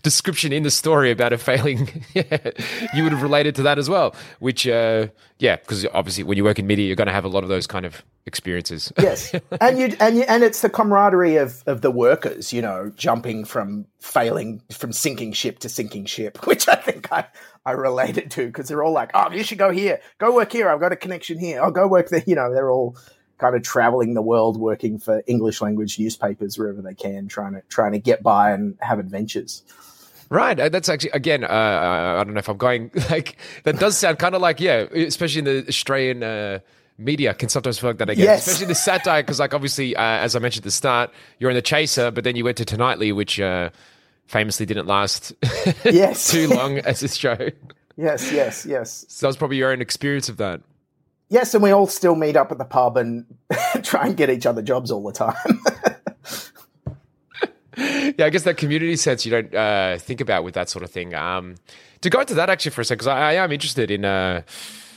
description 0.04 0.54
in 0.54 0.64
the 0.64 0.72
story 0.72 1.12
about 1.12 1.34
a 1.34 1.38
failing. 1.38 2.04
you 2.14 3.04
would 3.04 3.12
have 3.12 3.22
related 3.22 3.56
to 3.56 3.64
that 3.64 3.78
as 3.78 3.90
well. 3.90 4.16
Which, 4.40 4.68
uh, 4.68 5.08
yeah, 5.40 5.58
because 5.58 5.86
obviously 5.94 6.24
when 6.24 6.38
you 6.38 6.44
work 6.44 6.60
in 6.60 6.68
media, 6.68 6.88
you're 6.88 6.96
going 6.96 7.08
to 7.08 7.14
have 7.14 7.26
a 7.26 7.30
lot 7.30 7.44
of 7.44 7.50
those 7.50 7.68
kind 7.68 7.86
of 7.86 8.04
experiences. 8.26 8.92
Yes, 9.06 9.36
and 9.62 9.78
you 9.78 9.96
and 10.00 10.18
you, 10.18 10.24
and 10.24 10.44
it's 10.44 10.62
the 10.62 10.70
camaraderie 10.70 11.36
of 11.36 11.64
of 11.68 11.82
the 11.82 11.92
workers, 11.92 12.52
you 12.52 12.62
know, 12.62 12.92
jumping 12.96 13.46
from 13.46 13.86
failing 14.00 14.62
from 14.72 14.92
sinking 14.94 15.34
ship 15.34 15.60
to 15.60 15.70
sinking 15.70 16.06
ship, 16.06 16.48
which 16.48 16.68
I 16.68 16.76
think 16.76 17.12
I 17.12 17.26
I 17.66 17.72
related 17.72 18.32
to 18.32 18.48
because 18.48 18.68
they're 18.68 18.84
all 18.84 18.94
like, 18.94 19.12
oh, 19.14 19.32
you 19.32 19.44
should 19.44 19.60
go 19.60 19.70
here, 19.70 20.00
go 20.18 20.34
work 20.34 20.52
here. 20.52 20.70
I've 20.70 20.80
got 20.80 20.92
a 20.92 20.96
connection 20.96 21.38
here. 21.38 21.62
Oh, 21.62 21.70
go 21.70 21.88
work 21.88 22.10
there. 22.10 22.24
You 22.26 22.36
know, 22.36 22.52
they're 22.52 22.72
all 22.72 22.98
kind 23.38 23.56
of 23.56 23.64
traveling 23.64 24.14
the 24.14 24.22
world, 24.22 24.58
working 24.58 24.98
for 25.00 25.22
English 25.28 25.62
language 25.62 26.00
newspapers 26.00 26.58
wherever 26.58 26.82
they 26.82 26.94
can, 26.94 27.28
trying 27.28 27.54
to 27.54 27.62
trying 27.70 27.92
to 27.94 28.00
get 28.00 28.24
by 28.24 28.52
and 28.52 28.78
have 28.82 29.00
adventures. 29.00 29.64
Right. 30.30 30.60
uh, 30.60 30.70
That's 30.70 30.90
actually 30.90 31.12
again. 31.12 31.44
Uh, 31.44 31.48
I 31.48 32.24
don't 32.24 32.34
know 32.34 32.40
if 32.40 32.50
I'm 32.50 32.58
going 32.58 32.92
like 33.12 33.38
that. 33.64 33.78
Does 33.80 33.98
sound 33.98 34.20
kind 34.20 34.34
of 34.36 34.42
like 34.42 34.60
yeah, 34.60 34.86
especially 34.94 35.40
in 35.40 35.46
the 35.46 35.66
Australian 35.68 36.24
uh, 36.24 36.60
media 36.98 37.34
can 37.34 37.50
sometimes 37.50 37.78
feel 37.78 37.90
like 37.92 37.98
that 38.00 38.10
again, 38.10 38.24
Yes. 38.26 38.48
especially 38.48 38.68
the 38.68 38.76
satire. 38.76 39.22
Because, 39.22 39.40
like, 39.40 39.54
obviously, 39.54 39.96
uh, 39.96 40.02
as 40.02 40.36
I 40.36 40.40
mentioned 40.40 40.62
at 40.62 40.66
the 40.66 40.72
start, 40.72 41.12
you're 41.40 41.50
in 41.52 41.56
the 41.56 41.62
Chaser, 41.62 42.10
but 42.10 42.24
then 42.24 42.36
you 42.36 42.44
went 42.46 42.58
to 42.58 42.66
Tonightly, 42.66 43.12
which 43.12 43.40
uh, 43.40 43.70
famously 44.28 44.66
didn't 44.66 44.88
last 44.88 45.34
Yes. 45.86 46.32
too 46.32 46.48
long 46.48 46.78
as 46.80 47.04
a 47.04 47.10
show. 47.10 47.38
yes, 47.98 48.32
yes, 48.32 48.66
yes. 48.66 49.06
So 49.10 49.26
that 49.26 49.28
was 49.28 49.38
probably 49.38 49.58
your 49.58 49.72
own 49.72 49.82
experience 49.82 50.30
of 50.30 50.38
that. 50.38 50.62
Yes, 51.30 51.54
and 51.54 51.64
we 51.64 51.72
all 51.72 51.88
still 51.88 52.16
meet 52.16 52.36
up 52.36 52.52
at 52.52 52.58
the 52.60 52.66
pub 52.66 52.98
and 52.98 53.26
try 53.84 54.08
and 54.08 54.16
get 54.18 54.30
each 54.30 54.46
other 54.46 54.62
jobs 54.62 54.92
all 54.92 55.04
the 55.04 55.12
time. 55.12 55.36
Yeah, 57.78 58.28
I 58.28 58.30
guess 58.30 58.44
that 58.44 58.56
community 58.56 58.96
sense 58.96 59.26
you 59.26 59.32
don't 59.32 59.54
uh, 59.54 59.98
think 59.98 60.22
about 60.22 60.46
with 60.46 60.54
that 60.54 60.70
sort 60.70 60.84
of 60.86 60.92
thing. 60.92 61.14
Um, 61.14 61.56
to 62.02 62.10
go 62.10 62.22
into 62.22 62.34
that 62.36 62.50
actually 62.50 62.72
for 62.72 62.80
a 62.80 62.86
second, 62.86 63.00
because 63.00 63.08
I, 63.08 63.32
I 63.32 63.34
am 63.34 63.52
interested 63.52 63.92
in 63.92 64.06
uh, 64.06 64.44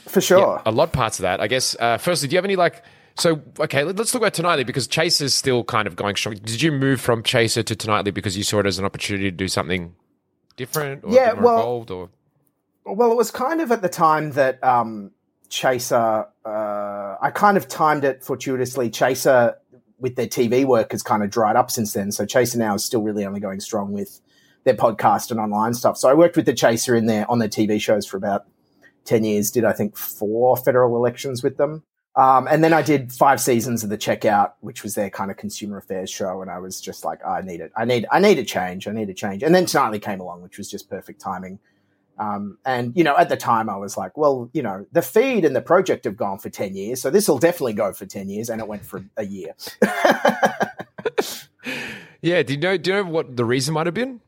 For 0.07 0.21
sure. 0.21 0.61
a 0.65 0.71
lot 0.71 0.93
parts 0.93 1.19
of 1.19 1.23
that. 1.23 1.41
I 1.41 1.47
guess, 1.47 1.75
uh, 1.77 1.97
firstly, 1.97 2.29
do 2.29 2.33
you 2.35 2.37
have 2.37 2.45
any 2.45 2.55
like. 2.55 2.81
So, 3.17 3.41
okay, 3.59 3.83
let- 3.83 3.97
let's 3.97 4.13
talk 4.13 4.21
about 4.21 4.33
Tonightly 4.33 4.63
because 4.63 4.87
Chase 4.87 5.19
is 5.19 5.33
still 5.33 5.65
kind 5.65 5.87
of 5.89 5.97
going 5.97 6.15
strong. 6.15 6.35
Did 6.35 6.61
you 6.61 6.71
move 6.71 7.01
from 7.01 7.21
Chaser 7.21 7.63
to 7.63 7.75
Tonightly 7.75 8.11
because 8.11 8.37
you 8.37 8.43
saw 8.45 8.59
it 8.59 8.65
as 8.65 8.79
an 8.79 8.85
opportunity 8.85 9.25
to 9.25 9.35
do 9.35 9.49
something 9.49 9.93
different 10.55 11.03
or 11.03 11.11
Yeah, 11.11 11.33
well- 11.33 11.57
involved? 11.57 11.91
Or 11.91 12.09
Well, 12.85 13.11
it 13.11 13.15
was 13.17 13.29
kind 13.29 13.59
of 13.59 13.73
at 13.73 13.81
the 13.81 13.89
time 13.89 14.31
that 14.33 14.63
um, 14.63 15.11
Chaser, 15.49 16.27
uh, 16.45 17.15
I 17.21 17.31
kind 17.33 17.57
of 17.57 17.67
timed 17.67 18.03
it 18.03 18.23
fortuitously. 18.23 18.89
Chaser, 18.89 19.55
with 19.99 20.15
their 20.15 20.27
TV 20.27 20.65
work, 20.65 20.91
has 20.91 21.03
kind 21.03 21.23
of 21.23 21.29
dried 21.29 21.55
up 21.55 21.71
since 21.71 21.93
then. 21.93 22.11
So 22.11 22.25
Chaser 22.25 22.57
now 22.57 22.75
is 22.75 22.85
still 22.85 23.01
really 23.01 23.25
only 23.25 23.39
going 23.39 23.59
strong 23.59 23.91
with 23.91 24.21
their 24.63 24.75
podcast 24.75 25.31
and 25.31 25.39
online 25.39 25.73
stuff. 25.73 25.97
So 25.97 26.09
I 26.09 26.13
worked 26.13 26.35
with 26.35 26.45
the 26.45 26.53
Chaser 26.53 26.95
in 26.95 27.05
their 27.07 27.29
on 27.29 27.39
their 27.39 27.49
TV 27.49 27.81
shows 27.81 28.05
for 28.05 28.17
about 28.17 28.45
ten 29.05 29.23
years. 29.23 29.51
Did 29.51 29.65
I 29.65 29.73
think 29.73 29.97
four 29.97 30.55
federal 30.57 30.95
elections 30.95 31.43
with 31.43 31.57
them. 31.57 31.83
Um, 32.15 32.47
and 32.49 32.63
then 32.63 32.73
I 32.73 32.81
did 32.81 33.13
five 33.13 33.39
seasons 33.39 33.83
of 33.83 33.89
the 33.89 33.97
Checkout, 33.97 34.53
which 34.59 34.83
was 34.83 34.95
their 34.95 35.09
kind 35.09 35.31
of 35.31 35.37
consumer 35.37 35.77
affairs 35.77 36.09
show, 36.09 36.41
and 36.41 36.51
I 36.51 36.59
was 36.59 36.81
just 36.81 37.05
like, 37.05 37.25
I 37.25 37.41
need 37.41 37.61
it. 37.61 37.71
I 37.77 37.85
need, 37.85 38.07
I 38.11 38.19
need 38.19 38.37
a 38.39 38.43
change. 38.43 38.87
I 38.87 38.91
need 38.91 39.09
a 39.09 39.13
change. 39.13 39.41
And 39.41 39.55
then 39.55 39.65
Tonightly 39.65 39.99
came 39.99 40.19
along, 40.19 40.41
which 40.41 40.57
was 40.57 40.69
just 40.69 40.89
perfect 40.89 41.21
timing. 41.21 41.59
Um, 42.19 42.57
and 42.65 42.95
you 42.95 43.03
know, 43.03 43.17
at 43.17 43.29
the 43.29 43.37
time, 43.37 43.69
I 43.69 43.77
was 43.77 43.97
like, 43.97 44.17
well, 44.17 44.49
you 44.53 44.61
know, 44.61 44.85
the 44.91 45.01
feed 45.01 45.45
and 45.45 45.55
the 45.55 45.61
project 45.61 46.05
have 46.05 46.17
gone 46.17 46.37
for 46.37 46.49
ten 46.49 46.75
years, 46.75 47.01
so 47.01 47.09
this 47.09 47.27
will 47.27 47.39
definitely 47.39 47.73
go 47.73 47.93
for 47.93 48.05
ten 48.05 48.29
years, 48.29 48.49
and 48.49 48.59
it 48.61 48.67
went 48.67 48.85
for 48.85 49.03
a 49.17 49.25
year. 49.25 49.55
yeah, 52.21 52.43
do 52.43 52.53
you 52.53 52.59
know? 52.59 52.77
Do 52.77 52.91
you 52.91 52.97
know 52.97 53.09
what 53.09 53.35
the 53.37 53.45
reason 53.45 53.73
might 53.73 53.87
have 53.87 53.93
been? 53.93 54.19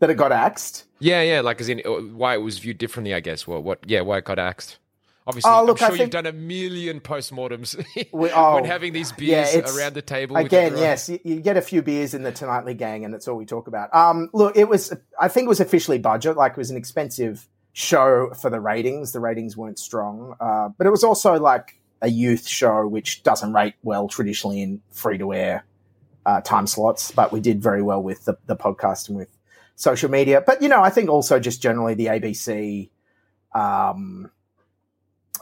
that 0.00 0.10
it 0.10 0.14
got 0.14 0.32
axed. 0.32 0.84
Yeah, 1.00 1.22
yeah, 1.22 1.40
like 1.40 1.60
as 1.60 1.68
in 1.68 1.82
uh, 1.84 1.90
why 1.90 2.34
it 2.34 2.38
was 2.38 2.58
viewed 2.58 2.78
differently. 2.78 3.14
I 3.14 3.20
guess. 3.20 3.46
Well, 3.46 3.62
what? 3.62 3.80
Yeah, 3.86 4.02
why 4.02 4.18
it 4.18 4.24
got 4.24 4.38
axed. 4.38 4.78
Obviously, 5.28 5.50
Oh, 5.52 5.62
look, 5.62 5.82
I'm 5.82 5.90
sure 5.90 5.96
you've 5.98 6.10
done 6.10 6.24
a 6.24 6.32
million 6.32 7.00
postmortems 7.00 7.76
We- 8.12 8.30
oh, 8.30 8.54
when 8.54 8.64
having 8.64 8.94
these 8.94 9.12
beers 9.12 9.54
it's- 9.54 9.76
around 9.76 9.92
the 9.92 10.00
table. 10.00 10.36
Again, 10.36 10.78
yes, 10.78 11.10
you, 11.10 11.20
you 11.22 11.40
get 11.40 11.58
a 11.58 11.60
few 11.60 11.82
beers 11.82 12.14
in 12.14 12.22
the 12.22 12.32
Tonightly 12.32 12.72
gang, 12.72 13.04
and 13.04 13.12
that's 13.12 13.28
all 13.28 13.36
we 13.36 13.44
talk 13.44 13.68
about. 13.68 13.94
Um, 13.94 14.30
look, 14.32 14.56
it 14.56 14.70
was, 14.70 14.94
I 15.20 15.28
think 15.28 15.44
it 15.44 15.48
was 15.48 15.60
officially 15.60 15.98
budget, 15.98 16.38
like 16.38 16.52
it 16.52 16.56
was 16.56 16.70
an 16.70 16.78
expensive 16.78 17.46
show 17.74 18.30
for 18.40 18.48
the 18.48 18.58
ratings. 18.58 19.12
The 19.12 19.20
ratings 19.20 19.54
weren't 19.54 19.78
strong, 19.78 20.34
uh, 20.40 20.70
but 20.78 20.86
it 20.86 20.90
was 20.90 21.04
also 21.04 21.34
like 21.38 21.78
a 22.00 22.08
youth 22.08 22.48
show, 22.48 22.86
which 22.88 23.22
doesn't 23.22 23.52
rate 23.52 23.74
well 23.82 24.08
traditionally 24.08 24.62
in 24.62 24.80
free 24.92 25.18
to 25.18 25.34
air 25.34 25.66
uh, 26.24 26.40
time 26.40 26.66
slots. 26.66 27.10
But 27.10 27.32
we 27.32 27.40
did 27.40 27.62
very 27.62 27.82
well 27.82 28.02
with 28.02 28.24
the, 28.24 28.38
the 28.46 28.56
podcast 28.56 29.08
and 29.08 29.18
with 29.18 29.28
social 29.76 30.10
media. 30.10 30.40
But 30.40 30.62
you 30.62 30.70
know, 30.70 30.80
I 30.82 30.88
think 30.88 31.10
also 31.10 31.38
just 31.38 31.60
generally 31.60 31.92
the 31.92 32.06
ABC. 32.06 32.88
Um, 33.54 34.30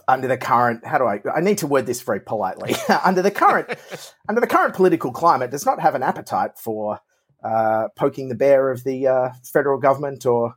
under 0.08 0.28
the 0.28 0.36
current 0.36 0.84
how 0.84 0.98
do 0.98 1.04
I 1.04 1.20
I 1.34 1.40
need 1.40 1.58
to 1.58 1.66
word 1.66 1.86
this 1.86 2.00
very 2.00 2.20
politely 2.20 2.74
under 3.04 3.22
the 3.22 3.30
current 3.30 3.68
under 4.28 4.40
the 4.40 4.46
current 4.46 4.74
political 4.74 5.12
climate 5.12 5.50
does 5.50 5.66
not 5.66 5.80
have 5.80 5.94
an 5.94 6.02
appetite 6.02 6.58
for 6.58 7.00
uh, 7.42 7.88
poking 7.96 8.28
the 8.28 8.34
bear 8.34 8.70
of 8.70 8.84
the 8.84 9.06
uh, 9.06 9.30
federal 9.44 9.78
government 9.78 10.26
or 10.26 10.54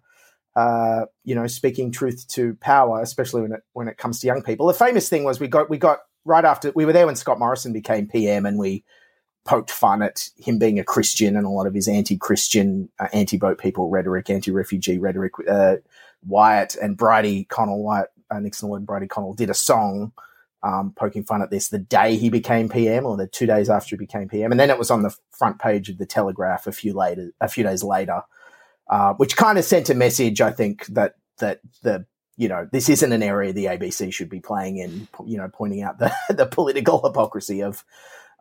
uh, 0.56 1.06
you 1.24 1.36
know 1.36 1.48
speaking 1.48 1.92
truth 1.92 2.28
to 2.28 2.56
power 2.56 3.02
especially 3.02 3.42
when 3.42 3.54
it 3.54 3.62
when 3.74 3.88
it 3.88 3.98
comes 3.98 4.20
to 4.20 4.28
young 4.28 4.42
people 4.42 4.68
the 4.68 4.74
famous 4.74 5.10
thing 5.10 5.24
was 5.24 5.40
we 5.40 5.48
got 5.48 5.70
we 5.70 5.78
got 5.78 6.00
right 6.26 6.46
after 6.46 6.72
we 6.76 6.86
were 6.86 6.94
there 6.94 7.06
when 7.06 7.16
Scott 7.16 7.40
Morrison 7.40 7.74
became 7.74 8.08
PM 8.08 8.46
and 8.46 8.58
we 8.58 8.84
poked 9.46 9.72
fun 9.72 10.02
at 10.02 10.30
him 10.38 10.60
being 10.60 10.80
a 10.80 10.84
Christian 10.84 11.36
and 11.36 11.46
a 11.46 11.50
lot 11.50 11.66
of 11.66 11.74
his 11.74 11.88
anti-Christian, 11.88 12.90
uh, 13.00 13.08
anti-boat 13.14 13.58
people 13.58 13.90
rhetoric, 13.90 14.30
anti-refugee 14.30 15.00
rhetoric. 15.00 15.32
Uh, 15.50 15.78
Wyatt 16.28 16.76
and 16.76 16.98
Bridie 16.98 17.46
Connell, 17.46 17.82
Wyatt 17.82 18.10
uh, 18.32 18.40
Nixon 18.40 18.72
and 18.74 18.86
Bridie 18.86 19.08
Connell 19.08 19.34
did 19.34 19.50
a 19.50 19.56
song 19.56 20.14
um, 20.64 20.94
poking 20.96 21.24
fun 21.24 21.42
at 21.42 21.52
this 21.52 21.70
the 21.70 21.80
day 21.80 22.18
he 22.18 22.30
became 22.30 22.70
PM 22.70 23.06
or 23.06 23.16
the 23.16 23.28
two 23.28 23.46
days 23.46 23.70
after 23.70 23.96
he 23.96 23.98
became 23.98 24.28
PM, 24.28 24.52
and 24.52 24.60
then 24.60 24.70
it 24.70 24.78
was 24.78 24.92
on 24.92 25.04
the 25.04 25.16
front 25.32 25.60
page 25.60 25.90
of 25.90 25.98
the 25.98 26.06
Telegraph 26.06 26.68
a 26.68 26.72
few 26.72 26.94
later, 26.94 27.32
a 27.40 27.48
few 27.48 27.64
days 27.64 27.84
later, 27.84 28.24
uh, 28.90 29.14
which 29.14 29.38
kind 29.38 29.58
of 29.58 29.66
sent 29.66 29.90
a 29.90 29.96
message. 29.96 30.42
I 30.42 30.52
think 30.52 30.86
that 30.88 31.16
that 31.38 31.62
the 31.84 32.06
you 32.36 32.50
know 32.50 32.68
this 32.72 32.90
isn't 32.90 33.12
an 33.12 33.24
area 33.24 33.54
the 33.54 33.66
ABC 33.66 34.12
should 34.14 34.30
be 34.30 34.42
playing 34.42 34.78
in. 34.78 35.08
You 35.26 35.38
know, 35.38 35.50
pointing 35.52 35.82
out 35.82 36.00
the 36.00 36.14
the 36.30 36.46
political 36.46 37.02
hypocrisy 37.06 37.64
of 37.64 37.86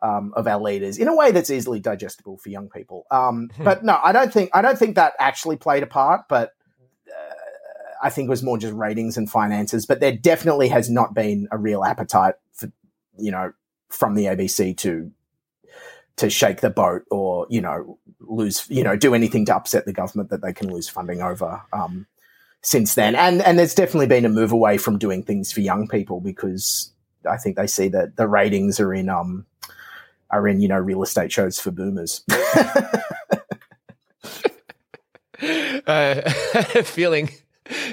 um, 0.01 0.33
of 0.35 0.47
our 0.47 0.59
leaders 0.59 0.97
in 0.97 1.07
a 1.07 1.15
way 1.15 1.31
that's 1.31 1.49
easily 1.49 1.79
digestible 1.79 2.37
for 2.37 2.49
young 2.49 2.69
people. 2.69 3.05
Um, 3.11 3.49
but 3.57 3.83
no, 3.83 3.99
I 4.03 4.11
don't 4.11 4.33
think 4.33 4.49
I 4.53 4.61
don't 4.61 4.77
think 4.77 4.95
that 4.95 5.13
actually 5.19 5.55
played 5.55 5.83
a 5.83 5.87
part. 5.87 6.23
But 6.27 6.53
I 8.01 8.09
think 8.09 8.27
it 8.27 8.29
was 8.29 8.43
more 8.43 8.57
just 8.57 8.73
ratings 8.73 9.17
and 9.17 9.29
finances. 9.29 9.85
But 9.85 9.99
there 9.99 10.15
definitely 10.15 10.67
has 10.69 10.89
not 10.89 11.13
been 11.13 11.47
a 11.51 11.57
real 11.57 11.83
appetite 11.83 12.35
for 12.53 12.71
you 13.17 13.31
know 13.31 13.53
from 13.89 14.15
the 14.15 14.25
ABC 14.25 14.77
to 14.77 15.11
to 16.17 16.29
shake 16.29 16.61
the 16.61 16.69
boat 16.69 17.03
or 17.09 17.47
you 17.49 17.61
know 17.61 17.97
lose 18.19 18.65
you 18.69 18.83
know 18.83 18.95
do 18.95 19.13
anything 19.13 19.45
to 19.45 19.55
upset 19.55 19.85
the 19.85 19.93
government 19.93 20.29
that 20.29 20.41
they 20.41 20.53
can 20.53 20.71
lose 20.71 20.89
funding 20.89 21.21
over. 21.21 21.61
Um, 21.73 22.07
since 22.61 22.95
then, 22.95 23.15
and 23.15 23.41
and 23.41 23.57
there's 23.57 23.75
definitely 23.75 24.07
been 24.07 24.25
a 24.25 24.29
move 24.29 24.51
away 24.51 24.77
from 24.77 24.97
doing 24.97 25.23
things 25.23 25.51
for 25.51 25.61
young 25.61 25.87
people 25.87 26.19
because 26.19 26.91
I 27.29 27.37
think 27.37 27.55
they 27.55 27.67
see 27.67 27.87
that 27.89 28.17
the 28.17 28.27
ratings 28.27 28.79
are 28.79 28.93
in 28.93 29.09
um 29.09 29.45
are 30.29 30.47
in 30.47 30.59
you 30.59 30.67
know 30.67 30.77
real 30.77 31.03
estate 31.03 31.31
shows 31.31 31.59
for 31.59 31.71
boomers. 31.71 32.23
uh, 35.87 36.29
feeling 36.83 37.29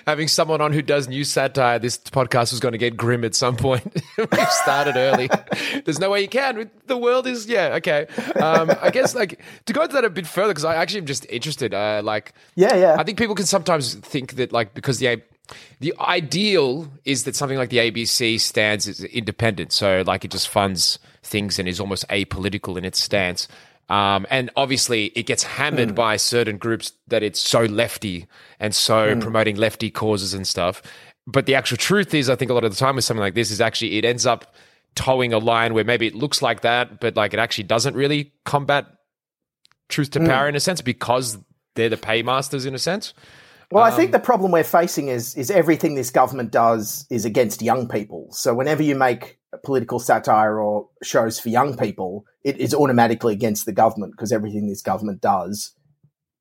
having 0.06 0.28
someone 0.28 0.60
on 0.60 0.72
who 0.72 0.82
does 0.82 1.08
news 1.08 1.30
satire, 1.30 1.78
this 1.78 1.98
podcast 1.98 2.52
was 2.52 2.60
going 2.60 2.72
to 2.72 2.78
get 2.78 2.96
grim 2.96 3.24
at 3.24 3.34
some 3.34 3.56
point. 3.56 3.84
We've 4.18 4.50
started 4.50 4.96
early. 4.96 5.28
There's 5.84 5.98
no 5.98 6.10
way 6.10 6.22
you 6.22 6.28
can. 6.28 6.70
The 6.86 6.96
world 6.96 7.26
is, 7.26 7.46
yeah, 7.46 7.74
okay. 7.76 8.06
Um, 8.40 8.70
I 8.80 8.90
guess, 8.90 9.14
like, 9.14 9.40
to 9.66 9.72
go 9.72 9.82
into 9.82 9.94
that 9.94 10.04
a 10.04 10.10
bit 10.10 10.26
further, 10.26 10.52
because 10.52 10.64
I 10.64 10.76
actually 10.76 11.00
am 11.00 11.06
just 11.06 11.26
interested. 11.28 11.74
Uh, 11.74 12.00
like, 12.04 12.32
yeah, 12.54 12.74
yeah. 12.76 12.96
I 12.98 13.04
think 13.04 13.18
people 13.18 13.34
can 13.34 13.46
sometimes 13.46 13.94
think 13.94 14.34
that, 14.34 14.52
like, 14.52 14.74
because 14.74 14.98
the 14.98 15.22
the 15.80 15.94
ideal 16.00 16.90
is 17.04 17.24
that 17.24 17.36
something 17.36 17.58
like 17.58 17.70
the 17.70 17.78
ABC 17.78 18.40
stands 18.40 18.88
as 18.88 19.04
independent, 19.04 19.72
so 19.72 20.02
like 20.06 20.24
it 20.24 20.30
just 20.30 20.48
funds 20.48 20.98
things 21.22 21.58
and 21.58 21.68
is 21.68 21.80
almost 21.80 22.08
apolitical 22.08 22.76
in 22.76 22.84
its 22.84 23.00
stance. 23.00 23.48
Um, 23.88 24.26
and 24.30 24.50
obviously, 24.56 25.06
it 25.06 25.26
gets 25.26 25.44
hammered 25.44 25.90
hmm. 25.90 25.94
by 25.94 26.16
certain 26.16 26.58
groups 26.58 26.92
that 27.06 27.22
it's 27.22 27.40
so 27.40 27.62
lefty 27.62 28.26
and 28.58 28.74
so 28.74 29.14
hmm. 29.14 29.20
promoting 29.20 29.56
lefty 29.56 29.90
causes 29.90 30.34
and 30.34 30.46
stuff. 30.46 30.82
But 31.26 31.46
the 31.46 31.54
actual 31.54 31.76
truth 31.76 32.14
is, 32.14 32.28
I 32.28 32.36
think 32.36 32.50
a 32.50 32.54
lot 32.54 32.64
of 32.64 32.72
the 32.72 32.76
time 32.76 32.96
with 32.96 33.04
something 33.04 33.20
like 33.20 33.34
this 33.34 33.50
is 33.50 33.60
actually 33.60 33.98
it 33.98 34.04
ends 34.04 34.26
up 34.26 34.54
toeing 34.94 35.32
a 35.32 35.38
line 35.38 35.74
where 35.74 35.84
maybe 35.84 36.06
it 36.06 36.14
looks 36.14 36.42
like 36.42 36.62
that, 36.62 37.00
but 37.00 37.16
like 37.16 37.34
it 37.34 37.38
actually 37.38 37.64
doesn't 37.64 37.94
really 37.94 38.32
combat 38.44 38.86
truth 39.88 40.10
to 40.12 40.20
hmm. 40.20 40.26
power 40.26 40.48
in 40.48 40.56
a 40.56 40.60
sense 40.60 40.80
because 40.80 41.38
they're 41.74 41.88
the 41.88 41.96
paymasters 41.96 42.66
in 42.66 42.74
a 42.74 42.78
sense. 42.78 43.14
Well, 43.72 43.84
I 43.84 43.90
Um, 43.90 43.96
think 43.96 44.12
the 44.12 44.20
problem 44.20 44.52
we're 44.52 44.64
facing 44.64 45.08
is 45.08 45.34
is 45.36 45.50
everything 45.50 45.94
this 45.94 46.10
government 46.10 46.52
does 46.52 47.06
is 47.10 47.24
against 47.24 47.62
young 47.62 47.88
people. 47.88 48.28
So 48.30 48.54
whenever 48.54 48.82
you 48.82 48.94
make 48.94 49.38
political 49.64 49.98
satire 49.98 50.60
or 50.60 50.88
shows 51.02 51.40
for 51.40 51.48
young 51.48 51.76
people, 51.76 52.24
it 52.44 52.58
is 52.58 52.74
automatically 52.74 53.32
against 53.32 53.66
the 53.66 53.72
government 53.72 54.12
because 54.12 54.32
everything 54.32 54.68
this 54.68 54.82
government 54.82 55.20
does 55.20 55.74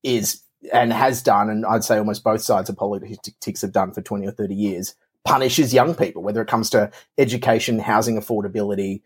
is 0.02 0.42
and 0.72 0.92
has 0.92 1.22
done, 1.22 1.50
and 1.50 1.66
I'd 1.66 1.84
say 1.84 1.98
almost 1.98 2.24
both 2.24 2.42
sides 2.42 2.68
of 2.70 2.76
politics 2.76 3.62
have 3.62 3.72
done 3.72 3.92
for 3.92 4.02
twenty 4.02 4.26
or 4.26 4.32
thirty 4.32 4.54
years, 4.54 4.94
punishes 5.24 5.74
young 5.74 5.94
people, 5.94 6.22
whether 6.22 6.42
it 6.42 6.48
comes 6.48 6.70
to 6.70 6.90
education, 7.18 7.78
housing 7.80 8.20
affordability. 8.20 9.02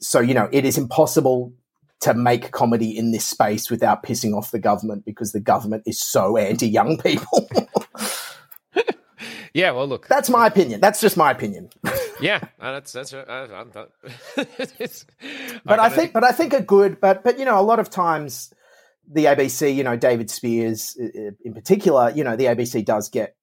So 0.00 0.20
you 0.20 0.34
know, 0.34 0.48
it 0.52 0.64
is 0.64 0.78
impossible 0.78 1.52
to 2.00 2.14
make 2.14 2.50
comedy 2.52 2.96
in 2.96 3.10
this 3.12 3.24
space 3.24 3.70
without 3.70 4.02
pissing 4.02 4.36
off 4.36 4.50
the 4.50 4.58
government 4.58 5.04
because 5.04 5.32
the 5.32 5.40
government 5.40 5.82
is 5.86 5.98
so 5.98 6.36
anti 6.36 6.68
young 6.68 6.98
people. 6.98 7.48
Yeah, 9.54 9.70
well, 9.70 9.86
look, 9.88 10.06
That's 10.06 10.28
my 10.28 10.46
opinion. 10.46 10.80
That's 10.82 11.00
just 11.00 11.16
my 11.16 11.30
opinion. 11.30 11.70
yeah, 12.20 12.40
uh, 12.60 12.72
that's 12.72 12.92
that's. 12.92 13.14
Uh, 13.14 13.48
I'm 13.54 13.70
not, 13.74 13.88
It's- 14.78 15.06
But 15.64 15.78
I 15.80 15.84
gotta- 15.88 15.94
think, 15.94 16.12
but 16.12 16.24
I 16.24 16.32
think 16.32 16.52
a 16.52 16.60
good, 16.60 17.00
but 17.00 17.24
but 17.24 17.38
you 17.38 17.46
know, 17.46 17.58
a 17.58 17.62
lot 17.62 17.78
of 17.78 17.88
times 17.88 18.52
the 19.10 19.24
ABC, 19.26 19.74
you 19.74 19.82
know, 19.82 19.96
David 19.96 20.28
Speers 20.30 20.94
in 20.98 21.54
particular, 21.54 22.10
you 22.10 22.22
know, 22.22 22.36
the 22.36 22.44
ABC 22.46 22.84
does 22.84 23.08
get 23.08 23.35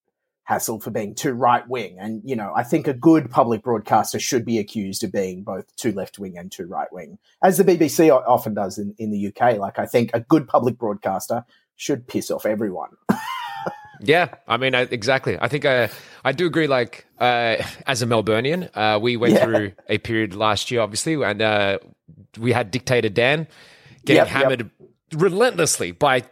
hassled 0.49 0.83
for 0.83 0.91
being 0.91 1.15
too 1.15 1.33
right 1.33 1.67
wing. 1.67 1.97
And, 1.99 2.21
you 2.25 2.35
know, 2.35 2.51
I 2.55 2.63
think 2.63 2.87
a 2.87 2.93
good 2.93 3.31
public 3.31 3.63
broadcaster 3.63 4.19
should 4.19 4.45
be 4.45 4.59
accused 4.59 5.03
of 5.03 5.11
being 5.11 5.43
both 5.43 5.73
too 5.75 5.91
left 5.91 6.19
wing 6.19 6.37
and 6.37 6.51
too 6.51 6.65
right 6.65 6.91
wing, 6.91 7.17
as 7.43 7.57
the 7.57 7.63
BBC 7.63 8.09
often 8.11 8.53
does 8.53 8.77
in, 8.77 8.93
in 8.97 9.11
the 9.11 9.27
UK. 9.27 9.57
Like, 9.57 9.79
I 9.79 9.85
think 9.85 10.11
a 10.13 10.19
good 10.19 10.47
public 10.47 10.77
broadcaster 10.77 11.45
should 11.75 12.07
piss 12.07 12.29
off 12.29 12.45
everyone. 12.45 12.89
yeah, 14.01 14.33
I 14.47 14.57
mean, 14.57 14.75
I, 14.75 14.81
exactly. 14.81 15.37
I 15.39 15.47
think 15.47 15.65
I, 15.65 15.83
uh, 15.83 15.87
I 16.25 16.31
do 16.33 16.45
agree. 16.45 16.67
Like, 16.67 17.05
uh, 17.19 17.57
as 17.87 18.01
a 18.01 18.05
Melburnian, 18.05 18.69
uh, 18.73 18.99
we 18.99 19.15
went 19.15 19.33
yeah. 19.33 19.45
through 19.45 19.71
a 19.87 19.97
period 19.97 20.35
last 20.35 20.71
year, 20.71 20.81
obviously, 20.81 21.21
and 21.23 21.41
uh, 21.41 21.79
we 22.37 22.51
had 22.51 22.69
dictator 22.69 23.09
Dan 23.09 23.47
getting 24.05 24.21
yep, 24.21 24.27
hammered 24.27 24.69
yep. 24.79 24.89
relentlessly 25.21 25.91
by 25.91 26.23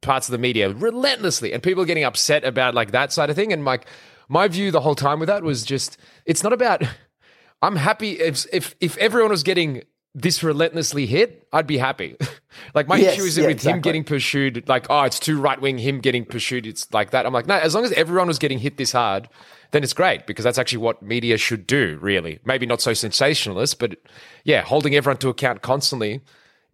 parts 0.00 0.28
of 0.28 0.32
the 0.32 0.38
media 0.38 0.70
relentlessly, 0.70 1.52
and 1.52 1.62
people 1.62 1.84
getting 1.84 2.04
upset 2.04 2.44
about 2.44 2.74
like 2.74 2.92
that 2.92 3.12
side 3.12 3.30
of 3.30 3.36
thing. 3.36 3.52
And 3.52 3.64
like 3.64 3.86
my 4.28 4.48
view 4.48 4.70
the 4.70 4.80
whole 4.80 4.94
time 4.94 5.20
with 5.20 5.28
that 5.28 5.42
was 5.42 5.64
just 5.64 5.98
it's 6.26 6.42
not 6.42 6.52
about. 6.52 6.82
I'm 7.62 7.76
happy 7.76 8.12
if 8.12 8.46
if 8.52 8.74
if 8.80 8.96
everyone 8.96 9.30
was 9.30 9.42
getting 9.42 9.82
this 10.14 10.42
relentlessly 10.42 11.06
hit, 11.06 11.46
I'd 11.52 11.66
be 11.66 11.78
happy. 11.78 12.16
like 12.74 12.88
my 12.88 12.96
yes, 12.96 13.14
issue 13.14 13.24
is 13.24 13.38
yeah, 13.38 13.44
with 13.44 13.52
exactly. 13.52 13.72
him 13.72 13.80
getting 13.80 14.04
pursued. 14.04 14.68
Like 14.68 14.86
oh, 14.90 15.02
it's 15.02 15.20
too 15.20 15.40
right 15.40 15.60
wing. 15.60 15.78
Him 15.78 16.00
getting 16.00 16.24
pursued. 16.24 16.66
It's 16.66 16.92
like 16.92 17.10
that. 17.10 17.26
I'm 17.26 17.32
like 17.32 17.46
no. 17.46 17.56
As 17.56 17.74
long 17.74 17.84
as 17.84 17.92
everyone 17.92 18.28
was 18.28 18.38
getting 18.38 18.58
hit 18.58 18.76
this 18.76 18.92
hard, 18.92 19.28
then 19.72 19.82
it's 19.82 19.92
great 19.92 20.26
because 20.26 20.44
that's 20.44 20.58
actually 20.58 20.78
what 20.78 21.02
media 21.02 21.36
should 21.36 21.66
do. 21.66 21.98
Really, 22.00 22.40
maybe 22.44 22.66
not 22.66 22.80
so 22.80 22.92
sensationalist, 22.94 23.78
but 23.78 23.96
yeah, 24.44 24.62
holding 24.62 24.94
everyone 24.94 25.18
to 25.18 25.28
account 25.28 25.62
constantly. 25.62 26.20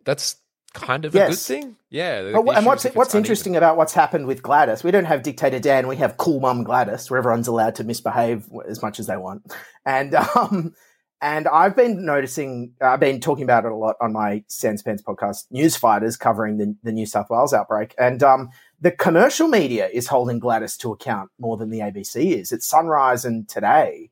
That's 0.05 0.37
kind 0.77 1.05
of 1.05 1.15
yes. 1.15 1.27
a 1.27 1.31
good 1.31 1.63
thing. 1.63 1.77
Yeah. 1.91 2.19
And 2.55 2.67
what's 2.67 2.85
what's 2.95 3.15
interesting 3.15 3.57
about 3.57 3.77
what's 3.77 3.93
happened 3.93 4.27
with 4.27 4.43
Gladys? 4.43 4.85
We 4.85 4.91
don't 4.91 5.05
have 5.05 5.23
dictator 5.23 5.59
Dan. 5.59 5.89
We 5.89 5.97
have 5.97 6.17
cool 6.17 6.41
mum 6.41 6.65
Gladys, 6.65 7.11
where 7.11 7.19
everyone's 7.19 7.49
allowed 7.49 7.75
to 7.77 7.85
misbehave 7.85 8.49
as 8.69 8.83
much 8.83 9.01
as 9.01 9.07
they 9.07 9.17
want. 9.17 9.53
And 9.85 10.15
um, 10.37 10.75
and 11.21 11.49
I've 11.49 11.75
been 11.75 12.05
noticing. 12.05 12.73
I've 12.81 13.01
been 13.01 13.21
talking 13.21 13.45
about 13.45 13.65
it 13.65 13.73
a 13.73 13.77
lot 13.77 13.97
on 14.01 14.13
my 14.13 14.45
Sans 14.49 14.83
Pants 14.83 15.03
podcast, 15.03 15.47
News 15.51 15.77
Fighters, 15.77 16.17
covering 16.17 16.59
the, 16.59 16.77
the 16.83 16.93
New 16.93 17.07
South 17.07 17.31
Wales 17.31 17.55
outbreak. 17.55 17.95
And 17.99 18.23
um, 18.23 18.51
the 18.81 18.91
commercial 18.91 19.49
media 19.49 19.89
is 19.89 20.07
holding 20.09 20.39
Gladys 20.39 20.77
to 20.79 20.93
account 20.93 21.31
more 21.39 21.57
than 21.57 21.71
the 21.71 21.81
ABC 21.81 22.39
is. 22.39 22.53
It's 22.53 22.69
Sunrise 22.69 23.25
and 23.25 23.49
Today 23.49 24.11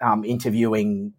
um, 0.00 0.24
interviewing 0.24 1.14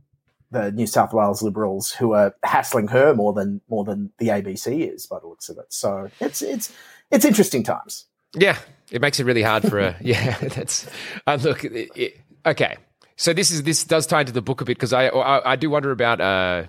the 0.52 0.72
New 0.72 0.88
South 0.88 1.14
Wales 1.14 1.42
Liberals 1.42 1.92
who 1.92 2.14
are 2.14 2.36
hassling 2.44 2.88
her 2.90 3.14
more 3.14 3.34
than 3.34 3.62
more 3.70 3.84
than 3.84 4.12
the 4.18 4.28
ABC 4.30 4.94
is 4.94 5.06
by 5.06 5.20
the 5.20 5.28
looks 5.28 5.50
of 5.50 5.58
it. 5.58 5.66
So 5.70 6.10
it's 6.20 6.42
it's 6.42 6.74
it's 7.12 7.26
interesting 7.26 7.64
times. 7.64 8.06
Yeah, 8.36 8.58
it 8.92 9.02
makes 9.02 9.20
it 9.20 9.26
really 9.26 9.44
hard 9.44 9.68
for 9.68 9.80
a 9.80 9.98
yeah. 10.02 10.38
That's 10.40 10.90
uh, 11.26 11.38
look 11.42 11.64
it, 11.64 11.90
it, 11.96 12.22
okay. 12.46 12.78
So 13.16 13.34
this 13.34 13.52
is 13.52 13.64
this 13.64 13.84
does 13.84 14.08
tie 14.08 14.22
into 14.22 14.34
the 14.34 14.42
book 14.42 14.62
a 14.62 14.66
bit 14.66 14.78
because 14.78 14.94
I, 14.94 15.08
I, 15.08 15.54
I 15.54 15.56
do 15.56 15.70
wonder 15.70 15.92
about 15.92 16.22
uh 16.22 16.66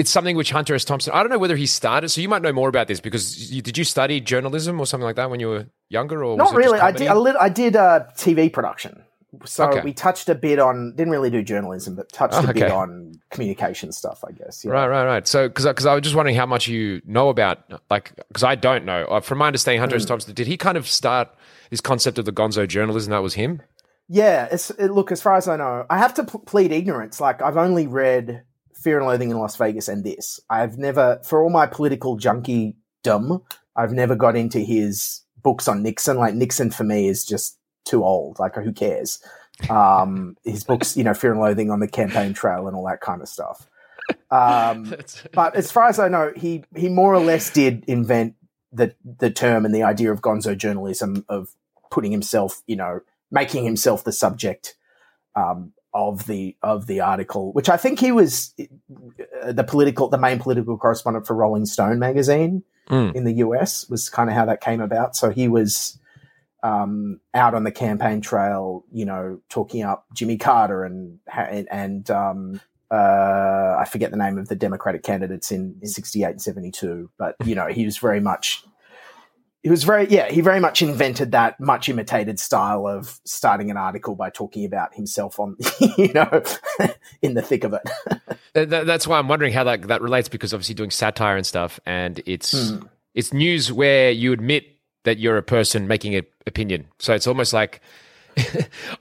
it's 0.00 0.10
something 0.10 0.34
which 0.34 0.50
Hunter 0.50 0.74
S. 0.74 0.84
Thompson. 0.86 1.12
I 1.12 1.22
don't 1.22 1.28
know 1.28 1.38
whether 1.38 1.56
he 1.56 1.66
started. 1.66 2.08
So 2.08 2.22
you 2.22 2.28
might 2.28 2.40
know 2.40 2.54
more 2.54 2.70
about 2.70 2.88
this 2.88 3.00
because 3.00 3.52
you, 3.52 3.60
did 3.60 3.76
you 3.76 3.84
study 3.84 4.18
journalism 4.18 4.80
or 4.80 4.86
something 4.86 5.04
like 5.04 5.16
that 5.16 5.28
when 5.28 5.40
you 5.40 5.48
were 5.48 5.66
younger, 5.90 6.24
or 6.24 6.38
not 6.38 6.54
really? 6.54 6.80
I 6.80 6.90
did. 6.90 7.08
A 7.08 7.18
little, 7.18 7.38
I 7.38 7.50
did 7.50 7.76
uh, 7.76 8.06
TV 8.14 8.50
production. 8.50 9.04
So 9.44 9.68
okay. 9.68 9.80
we 9.82 9.92
touched 9.92 10.28
a 10.28 10.34
bit 10.34 10.58
on, 10.58 10.94
didn't 10.96 11.10
really 11.10 11.30
do 11.30 11.42
journalism, 11.42 11.96
but 11.96 12.12
touched 12.12 12.34
oh, 12.34 12.50
a 12.50 12.52
bit 12.52 12.70
on 12.70 13.14
communication 13.30 13.92
stuff, 13.92 14.22
I 14.26 14.32
guess. 14.32 14.64
Yeah. 14.64 14.72
Right, 14.72 14.88
right, 14.88 15.04
right. 15.04 15.26
So, 15.26 15.48
because 15.48 15.86
I 15.86 15.94
was 15.94 16.02
just 16.02 16.14
wondering 16.14 16.36
how 16.36 16.46
much 16.46 16.68
you 16.68 17.00
know 17.06 17.28
about, 17.28 17.58
like, 17.90 18.12
because 18.28 18.44
I 18.44 18.54
don't 18.54 18.84
know. 18.84 19.04
Uh, 19.04 19.20
from 19.20 19.38
my 19.38 19.46
understanding, 19.46 19.80
Hunter 19.80 19.96
mm. 19.96 20.00
S. 20.00 20.04
Thompson, 20.04 20.34
did 20.34 20.46
he 20.46 20.56
kind 20.56 20.76
of 20.76 20.86
start 20.86 21.28
this 21.70 21.80
concept 21.80 22.18
of 22.18 22.24
the 22.24 22.32
gonzo 22.32 22.68
journalism? 22.68 23.10
That 23.10 23.22
was 23.22 23.34
him? 23.34 23.62
Yeah. 24.08 24.48
It's, 24.50 24.70
it, 24.70 24.88
look, 24.88 25.12
as 25.12 25.22
far 25.22 25.36
as 25.36 25.48
I 25.48 25.56
know, 25.56 25.86
I 25.88 25.98
have 25.98 26.14
to 26.14 26.24
p- 26.24 26.38
plead 26.44 26.72
ignorance. 26.72 27.20
Like, 27.20 27.40
I've 27.40 27.56
only 27.56 27.86
read 27.86 28.44
Fear 28.74 28.98
and 28.98 29.06
Loathing 29.06 29.30
in 29.30 29.38
Las 29.38 29.56
Vegas 29.56 29.88
and 29.88 30.04
this. 30.04 30.40
I've 30.50 30.78
never, 30.78 31.20
for 31.24 31.42
all 31.42 31.50
my 31.50 31.66
political 31.66 32.16
junkie 32.16 32.76
dumb, 33.02 33.42
I've 33.76 33.92
never 33.92 34.14
got 34.14 34.36
into 34.36 34.58
his 34.58 35.22
books 35.42 35.68
on 35.68 35.82
Nixon. 35.82 36.18
Like, 36.18 36.34
Nixon 36.34 36.70
for 36.70 36.84
me 36.84 37.08
is 37.08 37.24
just 37.24 37.56
too 37.86 38.04
old. 38.04 38.38
Like, 38.38 38.54
who 38.56 38.72
cares? 38.72 39.22
Um, 39.68 40.36
his 40.44 40.64
books, 40.64 40.96
you 40.96 41.04
know, 41.04 41.14
Fear 41.14 41.32
and 41.32 41.40
Loathing 41.40 41.70
on 41.70 41.80
the 41.80 41.88
campaign 41.88 42.32
trail 42.32 42.66
and 42.66 42.76
all 42.76 42.86
that 42.86 43.00
kind 43.00 43.20
of 43.20 43.28
stuff. 43.28 43.68
Um, 44.30 44.94
but 45.32 45.54
as 45.54 45.70
far 45.70 45.88
as 45.88 45.98
I 45.98 46.08
know, 46.08 46.32
he 46.36 46.64
he 46.76 46.88
more 46.88 47.14
or 47.14 47.20
less 47.20 47.50
did 47.50 47.84
invent 47.86 48.34
the 48.72 48.94
the 49.04 49.30
term 49.30 49.64
and 49.64 49.74
the 49.74 49.82
idea 49.82 50.12
of 50.12 50.20
gonzo 50.20 50.56
journalism 50.56 51.24
of 51.28 51.54
putting 51.90 52.12
himself, 52.12 52.62
you 52.66 52.76
know, 52.76 53.00
making 53.30 53.64
himself 53.64 54.04
the 54.04 54.12
subject 54.12 54.76
um, 55.34 55.72
of 55.92 56.26
the 56.26 56.56
of 56.62 56.86
the 56.86 57.00
article, 57.00 57.52
which 57.52 57.68
I 57.68 57.76
think 57.76 57.98
he 57.98 58.12
was 58.12 58.54
uh, 59.42 59.52
the 59.52 59.64
political 59.64 60.08
the 60.08 60.18
main 60.18 60.38
political 60.38 60.78
correspondent 60.78 61.26
for 61.26 61.34
Rolling 61.34 61.66
Stone 61.66 61.98
magazine 61.98 62.62
mm. 62.88 63.14
in 63.14 63.24
the 63.24 63.34
US 63.34 63.88
was 63.88 64.08
kind 64.08 64.30
of 64.30 64.36
how 64.36 64.44
that 64.46 64.60
came 64.60 64.80
about. 64.80 65.16
So 65.16 65.30
he 65.30 65.48
was 65.48 65.98
um, 66.62 67.20
out 67.34 67.54
on 67.54 67.64
the 67.64 67.72
campaign 67.72 68.20
trail, 68.20 68.84
you 68.92 69.04
know, 69.04 69.40
talking 69.48 69.82
up 69.82 70.06
Jimmy 70.14 70.36
Carter 70.36 70.84
and 70.84 71.18
and, 71.32 71.68
and 71.70 72.10
um, 72.10 72.60
uh, 72.90 73.76
I 73.78 73.86
forget 73.90 74.10
the 74.10 74.16
name 74.16 74.38
of 74.38 74.48
the 74.48 74.56
Democratic 74.56 75.02
candidates 75.02 75.52
in, 75.52 75.76
in 75.80 75.88
68 75.88 76.30
and 76.30 76.42
72, 76.42 77.10
but 77.18 77.36
you 77.44 77.54
know, 77.54 77.68
he 77.68 77.84
was 77.84 77.98
very 77.98 78.20
much 78.20 78.64
he 79.62 79.68
was 79.68 79.84
very 79.84 80.08
yeah 80.08 80.30
he 80.30 80.40
very 80.40 80.60
much 80.60 80.80
invented 80.82 81.32
that 81.32 81.60
much 81.60 81.88
imitated 81.88 82.40
style 82.40 82.86
of 82.86 83.20
starting 83.24 83.70
an 83.70 83.76
article 83.76 84.14
by 84.14 84.30
talking 84.30 84.64
about 84.64 84.94
himself 84.94 85.38
on 85.38 85.56
you 85.98 86.12
know 86.12 86.42
in 87.22 87.34
the 87.34 87.42
thick 87.42 87.64
of 87.64 87.74
it 87.74 87.90
that's 88.70 89.06
why 89.06 89.18
i'm 89.18 89.28
wondering 89.28 89.52
how 89.52 89.64
that 89.64 89.82
that 89.82 90.00
relates 90.00 90.28
because 90.28 90.54
obviously 90.54 90.74
doing 90.74 90.90
satire 90.90 91.36
and 91.36 91.46
stuff 91.46 91.78
and 91.84 92.22
it's 92.26 92.70
hmm. 92.70 92.86
it's 93.14 93.32
news 93.32 93.72
where 93.72 94.10
you 94.10 94.32
admit 94.32 94.64
that 95.04 95.18
you're 95.18 95.36
a 95.36 95.42
person 95.42 95.86
making 95.86 96.14
an 96.14 96.24
opinion. 96.50 96.86
So 96.98 97.14
it's 97.14 97.26
almost 97.26 97.52
like 97.52 97.80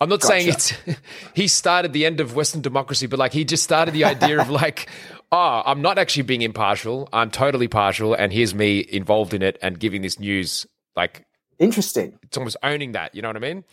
I'm 0.02 0.10
not 0.10 0.22
gotcha. 0.22 0.28
saying 0.28 0.48
it's 0.50 0.74
he 1.34 1.48
started 1.48 1.94
the 1.94 2.06
end 2.06 2.20
of 2.20 2.36
Western 2.36 2.62
democracy, 2.62 3.08
but 3.08 3.20
like 3.20 3.34
he 3.34 3.44
just 3.44 3.64
started 3.64 3.94
the 3.94 4.06
idea 4.06 4.42
of 4.42 4.50
like, 4.62 4.90
oh, 5.32 5.62
I'm 5.66 5.82
not 5.82 5.98
actually 5.98 6.24
being 6.24 6.42
impartial. 6.42 7.10
I'm 7.14 7.32
totally 7.32 7.68
partial, 7.68 8.14
and 8.14 8.32
here's 8.32 8.56
me 8.56 8.86
involved 8.88 9.34
in 9.34 9.42
it 9.42 9.58
and 9.62 9.80
giving 9.80 10.02
this 10.02 10.20
news 10.20 10.66
like 10.96 11.26
interesting. 11.58 12.18
It's 12.24 12.38
almost 12.38 12.58
owning 12.64 12.94
that. 12.94 13.16
You 13.16 13.22
know 13.22 13.30
what 13.30 13.38
I 13.38 13.40
mean? 13.40 13.64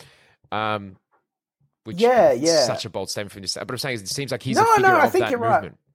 Um, 0.52 0.96
which 1.84 2.00
yeah, 2.00 2.32
yeah, 2.32 2.64
such 2.66 2.84
a 2.84 2.90
bold 2.90 3.10
statement 3.10 3.32
from 3.32 3.42
this. 3.42 3.54
But 3.54 3.70
I'm 3.70 3.78
saying 3.78 4.00
it 4.00 4.08
seems 4.08 4.32
like 4.32 4.42
he's 4.42 4.56
no, 4.56 4.62
a 4.62 4.76
figure 4.76 4.88
no, 4.88 4.96
I 4.96 5.06
of 5.06 5.12
think 5.12 5.24
that 5.24 5.30
you're 5.30 5.40
movement. 5.40 5.62
Right. 5.62 5.85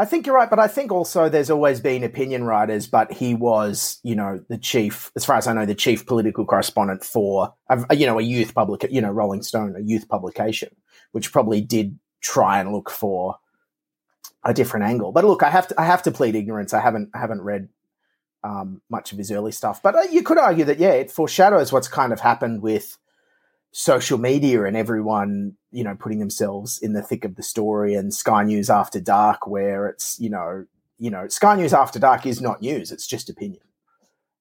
I 0.00 0.06
think 0.06 0.26
you're 0.26 0.34
right, 0.34 0.48
but 0.48 0.58
I 0.58 0.66
think 0.66 0.90
also 0.90 1.28
there's 1.28 1.50
always 1.50 1.78
been 1.78 2.04
opinion 2.04 2.44
writers, 2.44 2.86
but 2.86 3.12
he 3.12 3.34
was, 3.34 4.00
you 4.02 4.16
know, 4.16 4.42
the 4.48 4.56
chief, 4.56 5.12
as 5.14 5.26
far 5.26 5.36
as 5.36 5.46
I 5.46 5.52
know, 5.52 5.66
the 5.66 5.74
chief 5.74 6.06
political 6.06 6.46
correspondent 6.46 7.04
for, 7.04 7.52
you 7.90 8.06
know, 8.06 8.18
a 8.18 8.22
youth 8.22 8.54
public, 8.54 8.86
you 8.90 9.02
know, 9.02 9.10
Rolling 9.10 9.42
Stone, 9.42 9.76
a 9.76 9.82
youth 9.82 10.08
publication, 10.08 10.74
which 11.12 11.32
probably 11.32 11.60
did 11.60 11.98
try 12.22 12.60
and 12.60 12.72
look 12.72 12.88
for 12.88 13.36
a 14.42 14.54
different 14.54 14.86
angle. 14.86 15.12
But 15.12 15.26
look, 15.26 15.42
I 15.42 15.50
have 15.50 15.68
to, 15.68 15.78
I 15.78 15.84
have 15.84 16.02
to 16.04 16.10
plead 16.10 16.34
ignorance. 16.34 16.72
I 16.72 16.80
haven't, 16.80 17.10
I 17.12 17.18
haven't 17.18 17.42
read 17.42 17.68
um, 18.42 18.80
much 18.88 19.12
of 19.12 19.18
his 19.18 19.30
early 19.30 19.52
stuff, 19.52 19.82
but 19.82 19.94
uh, 19.94 20.02
you 20.10 20.22
could 20.22 20.38
argue 20.38 20.64
that 20.64 20.78
yeah, 20.78 20.92
it 20.92 21.10
foreshadows 21.10 21.74
what's 21.74 21.88
kind 21.88 22.14
of 22.14 22.20
happened 22.20 22.62
with 22.62 22.96
social 23.72 24.18
media 24.18 24.64
and 24.64 24.76
everyone, 24.76 25.54
you 25.70 25.84
know, 25.84 25.94
putting 25.94 26.18
themselves 26.18 26.78
in 26.78 26.92
the 26.92 27.02
thick 27.02 27.24
of 27.24 27.36
the 27.36 27.42
story 27.42 27.94
and 27.94 28.12
Sky 28.12 28.42
News 28.44 28.70
After 28.70 29.00
Dark, 29.00 29.46
where 29.46 29.86
it's, 29.86 30.18
you 30.18 30.30
know, 30.30 30.66
you 30.98 31.10
know, 31.10 31.28
Sky 31.28 31.54
News 31.56 31.72
After 31.72 31.98
Dark 31.98 32.26
is 32.26 32.40
not 32.40 32.60
news; 32.60 32.92
it's 32.92 33.06
just 33.06 33.30
opinion. 33.30 33.62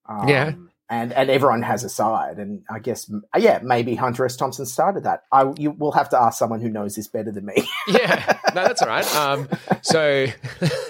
Um, 0.07 0.27
yeah, 0.27 0.53
and 0.89 1.13
and 1.13 1.29
everyone 1.29 1.61
has 1.61 1.83
a 1.83 1.89
side, 1.89 2.37
and 2.37 2.63
I 2.69 2.79
guess, 2.79 3.09
yeah, 3.37 3.59
maybe 3.63 3.95
Hunter 3.95 4.25
S. 4.25 4.35
Thompson 4.35 4.65
started 4.65 5.03
that. 5.03 5.23
I 5.31 5.53
you 5.55 5.71
will 5.71 5.91
have 5.93 6.09
to 6.09 6.19
ask 6.19 6.37
someone 6.37 6.59
who 6.61 6.69
knows 6.69 6.95
this 6.95 7.07
better 7.07 7.31
than 7.31 7.45
me. 7.45 7.63
yeah, 7.87 8.39
no, 8.55 8.63
that's 8.63 8.81
all 8.81 8.89
right. 8.89 9.15
Um, 9.15 9.47
so, 9.83 10.25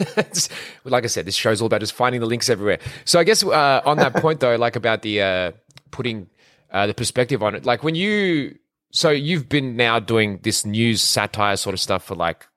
like 0.86 1.04
I 1.04 1.08
said, 1.08 1.26
this 1.26 1.36
show's 1.36 1.62
all 1.62 1.68
about 1.68 1.82
just 1.82 1.94
finding 1.94 2.22
the 2.22 2.28
links 2.28 2.50
everywhere. 2.50 2.80
So, 3.04 3.20
I 3.20 3.26
guess 3.26 3.44
uh, 3.44 3.82
on 3.86 3.98
that 3.98 4.16
point 4.16 4.40
though, 4.40 4.56
like 4.56 4.76
about 4.76 5.02
the 5.02 5.22
uh, 5.22 5.52
putting 5.92 6.30
uh, 6.72 6.88
the 6.88 6.94
perspective 6.94 7.44
on 7.44 7.56
it. 7.56 7.66
Like 7.66 7.84
when 7.84 7.96
you, 7.96 8.58
so 8.92 9.10
you've 9.10 9.50
been 9.50 9.76
now 9.76 10.00
doing 10.00 10.40
this 10.44 10.66
news 10.66 11.02
satire 11.02 11.58
sort 11.58 11.74
of 11.74 11.80
stuff 11.80 12.04
for 12.04 12.16
like 12.16 12.48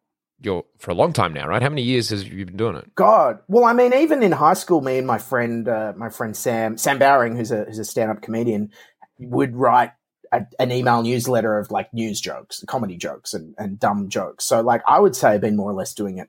your 0.44 0.64
for 0.78 0.90
a 0.90 0.94
long 0.94 1.12
time 1.12 1.32
now, 1.32 1.46
right? 1.46 1.62
How 1.62 1.68
many 1.68 1.82
years 1.82 2.10
has 2.10 2.28
you 2.28 2.46
been 2.46 2.56
doing 2.56 2.76
it? 2.76 2.94
God, 2.94 3.38
well, 3.48 3.64
I 3.64 3.72
mean, 3.72 3.94
even 3.94 4.22
in 4.22 4.32
high 4.32 4.54
school, 4.54 4.80
me 4.80 4.98
and 4.98 5.06
my 5.06 5.18
friend, 5.18 5.68
uh, 5.68 5.92
my 5.96 6.08
friend 6.08 6.36
Sam, 6.36 6.76
Sam 6.76 6.98
Bowring, 6.98 7.36
who's 7.36 7.50
a 7.50 7.64
who's 7.64 7.78
a 7.78 7.84
stand 7.84 8.10
up 8.10 8.22
comedian, 8.22 8.70
would 9.18 9.56
write 9.56 9.92
a, 10.32 10.46
an 10.58 10.72
email 10.72 11.02
newsletter 11.02 11.58
of 11.58 11.70
like 11.70 11.92
news 11.94 12.20
jokes, 12.20 12.64
comedy 12.66 12.96
jokes, 12.96 13.34
and 13.34 13.54
and 13.58 13.78
dumb 13.78 14.08
jokes. 14.08 14.44
So, 14.44 14.60
like, 14.60 14.82
I 14.86 14.98
would 14.98 15.14
say 15.14 15.30
I've 15.30 15.40
been 15.40 15.56
more 15.56 15.70
or 15.70 15.74
less 15.74 15.94
doing 15.94 16.18
it 16.18 16.28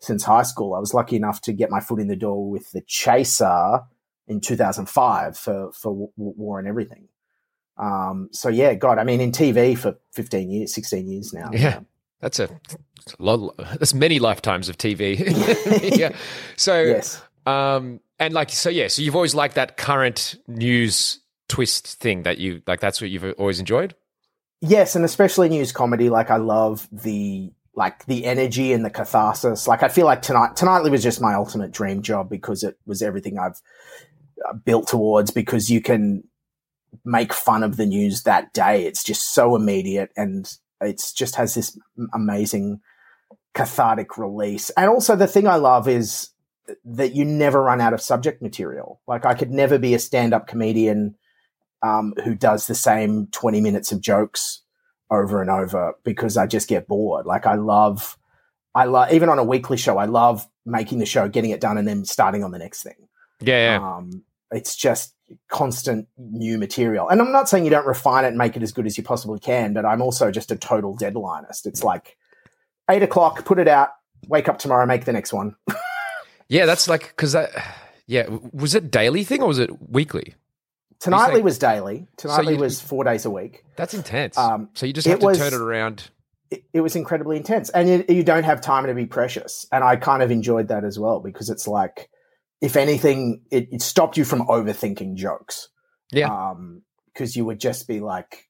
since 0.00 0.24
high 0.24 0.42
school. 0.42 0.74
I 0.74 0.78
was 0.78 0.94
lucky 0.94 1.16
enough 1.16 1.40
to 1.42 1.52
get 1.52 1.70
my 1.70 1.80
foot 1.80 2.00
in 2.00 2.08
the 2.08 2.16
door 2.16 2.48
with 2.48 2.72
the 2.72 2.82
Chaser 2.82 3.80
in 4.26 4.40
2005 4.40 5.38
for 5.38 5.72
for 5.72 6.10
War 6.16 6.58
on 6.58 6.66
Everything. 6.66 7.08
Um, 7.76 8.28
so 8.32 8.48
yeah, 8.48 8.74
God, 8.74 8.98
I 8.98 9.04
mean, 9.04 9.20
in 9.20 9.32
TV 9.32 9.76
for 9.76 9.96
15 10.12 10.50
years, 10.50 10.74
16 10.74 11.08
years 11.08 11.32
now. 11.32 11.50
Yeah. 11.52 11.80
That's 12.20 12.38
a, 12.38 12.46
that's 12.46 13.14
a 13.18 13.22
lot. 13.22 13.54
That's 13.58 13.92
many 13.92 14.18
lifetimes 14.18 14.68
of 14.68 14.78
TV. 14.78 15.18
yeah. 15.98 16.14
So, 16.56 16.82
Yes. 16.82 17.22
um, 17.46 18.00
and 18.18 18.32
like, 18.32 18.50
so 18.50 18.70
yeah, 18.70 18.88
so 18.88 19.02
you've 19.02 19.16
always 19.16 19.34
liked 19.34 19.56
that 19.56 19.76
current 19.76 20.36
news 20.46 21.20
twist 21.48 22.00
thing 22.00 22.22
that 22.22 22.38
you 22.38 22.62
like. 22.66 22.80
That's 22.80 23.00
what 23.00 23.10
you've 23.10 23.34
always 23.38 23.58
enjoyed. 23.60 23.94
Yes, 24.60 24.96
and 24.96 25.04
especially 25.04 25.48
news 25.50 25.72
comedy. 25.72 26.08
Like 26.08 26.30
I 26.30 26.36
love 26.36 26.88
the 26.90 27.52
like 27.74 28.06
the 28.06 28.24
energy 28.24 28.72
and 28.72 28.84
the 28.84 28.90
catharsis. 28.90 29.68
Like 29.68 29.82
I 29.82 29.88
feel 29.88 30.06
like 30.06 30.22
tonight 30.22 30.56
tonightly 30.56 30.90
was 30.90 31.02
just 31.02 31.20
my 31.20 31.34
ultimate 31.34 31.72
dream 31.72 32.00
job 32.00 32.30
because 32.30 32.62
it 32.62 32.78
was 32.86 33.02
everything 33.02 33.38
I've 33.38 33.60
uh, 34.48 34.54
built 34.54 34.88
towards. 34.88 35.30
Because 35.30 35.68
you 35.68 35.82
can 35.82 36.24
make 37.04 37.32
fun 37.32 37.62
of 37.62 37.76
the 37.76 37.86
news 37.86 38.22
that 38.22 38.52
day. 38.52 38.84
It's 38.84 39.04
just 39.04 39.34
so 39.34 39.56
immediate 39.56 40.10
and 40.16 40.52
it's 40.80 41.12
just 41.12 41.36
has 41.36 41.54
this 41.54 41.78
amazing 42.12 42.80
cathartic 43.54 44.18
release. 44.18 44.70
And 44.70 44.88
also 44.88 45.16
the 45.16 45.26
thing 45.26 45.46
I 45.46 45.56
love 45.56 45.88
is 45.88 46.30
that 46.84 47.14
you 47.14 47.24
never 47.24 47.62
run 47.62 47.80
out 47.80 47.94
of 47.94 48.00
subject 48.00 48.42
material. 48.42 49.00
Like 49.06 49.24
I 49.24 49.34
could 49.34 49.50
never 49.50 49.78
be 49.78 49.94
a 49.94 49.98
stand-up 49.98 50.46
comedian 50.46 51.16
um, 51.82 52.14
who 52.24 52.34
does 52.34 52.66
the 52.66 52.74
same 52.74 53.28
20 53.28 53.60
minutes 53.60 53.92
of 53.92 54.00
jokes 54.00 54.62
over 55.10 55.40
and 55.40 55.50
over 55.50 55.94
because 56.04 56.36
I 56.36 56.46
just 56.46 56.68
get 56.68 56.88
bored. 56.88 57.26
Like 57.26 57.46
I 57.46 57.54
love, 57.54 58.18
I 58.74 58.86
love, 58.86 59.12
even 59.12 59.28
on 59.28 59.38
a 59.38 59.44
weekly 59.44 59.76
show, 59.76 59.98
I 59.98 60.06
love 60.06 60.48
making 60.64 60.98
the 60.98 61.06
show, 61.06 61.28
getting 61.28 61.50
it 61.50 61.60
done 61.60 61.76
and 61.76 61.86
then 61.86 62.04
starting 62.04 62.42
on 62.42 62.50
the 62.50 62.58
next 62.58 62.82
thing. 62.82 63.08
Yeah. 63.40 63.78
yeah. 63.78 63.96
Um, 63.96 64.24
it's 64.50 64.76
just 64.76 65.13
constant 65.48 66.08
new 66.18 66.58
material. 66.58 67.08
And 67.08 67.20
I'm 67.20 67.32
not 67.32 67.48
saying 67.48 67.64
you 67.64 67.70
don't 67.70 67.86
refine 67.86 68.24
it 68.24 68.28
and 68.28 68.38
make 68.38 68.56
it 68.56 68.62
as 68.62 68.72
good 68.72 68.86
as 68.86 68.96
you 68.98 69.04
possibly 69.04 69.38
can, 69.38 69.72
but 69.72 69.84
I'm 69.84 70.02
also 70.02 70.30
just 70.30 70.50
a 70.50 70.56
total 70.56 70.96
deadlineist. 70.96 71.66
It's 71.66 71.82
like 71.82 72.16
eight 72.90 73.02
o'clock, 73.02 73.44
put 73.44 73.58
it 73.58 73.68
out, 73.68 73.90
wake 74.28 74.48
up 74.48 74.58
tomorrow, 74.58 74.86
make 74.86 75.04
the 75.04 75.12
next 75.12 75.32
one. 75.32 75.56
yeah. 76.48 76.66
That's 76.66 76.88
like, 76.88 77.14
cause 77.16 77.32
that, 77.32 77.50
yeah. 78.06 78.26
Was 78.52 78.74
it 78.74 78.90
daily 78.90 79.24
thing 79.24 79.42
or 79.42 79.48
was 79.48 79.58
it 79.58 79.70
weekly? 79.90 80.34
Tonightly 81.00 81.42
was 81.42 81.58
daily. 81.58 82.06
Tonightly 82.16 82.54
you- 82.54 82.60
was 82.60 82.80
four 82.80 83.04
days 83.04 83.24
a 83.24 83.30
week. 83.30 83.64
That's 83.76 83.94
intense. 83.94 84.38
Um, 84.38 84.70
so 84.74 84.86
you 84.86 84.92
just 84.92 85.06
have 85.06 85.20
to 85.20 85.26
was- 85.26 85.38
turn 85.38 85.52
it 85.52 85.60
around. 85.60 86.10
It, 86.50 86.64
it 86.74 86.80
was 86.82 86.94
incredibly 86.94 87.36
intense. 87.36 87.70
And 87.70 87.88
you, 87.88 88.04
you 88.08 88.22
don't 88.22 88.44
have 88.44 88.60
time 88.60 88.86
to 88.86 88.94
be 88.94 89.06
precious. 89.06 89.66
And 89.72 89.82
I 89.82 89.96
kind 89.96 90.22
of 90.22 90.30
enjoyed 90.30 90.68
that 90.68 90.84
as 90.84 90.98
well 90.98 91.20
because 91.20 91.48
it's 91.48 91.66
like, 91.66 92.10
if 92.64 92.76
anything, 92.76 93.42
it, 93.50 93.68
it 93.70 93.82
stopped 93.82 94.16
you 94.16 94.24
from 94.24 94.46
overthinking 94.46 95.16
jokes. 95.16 95.68
Yeah. 96.10 96.28
Um, 96.28 96.80
because 97.12 97.36
you 97.36 97.44
would 97.44 97.60
just 97.60 97.86
be 97.86 98.00
like, 98.00 98.48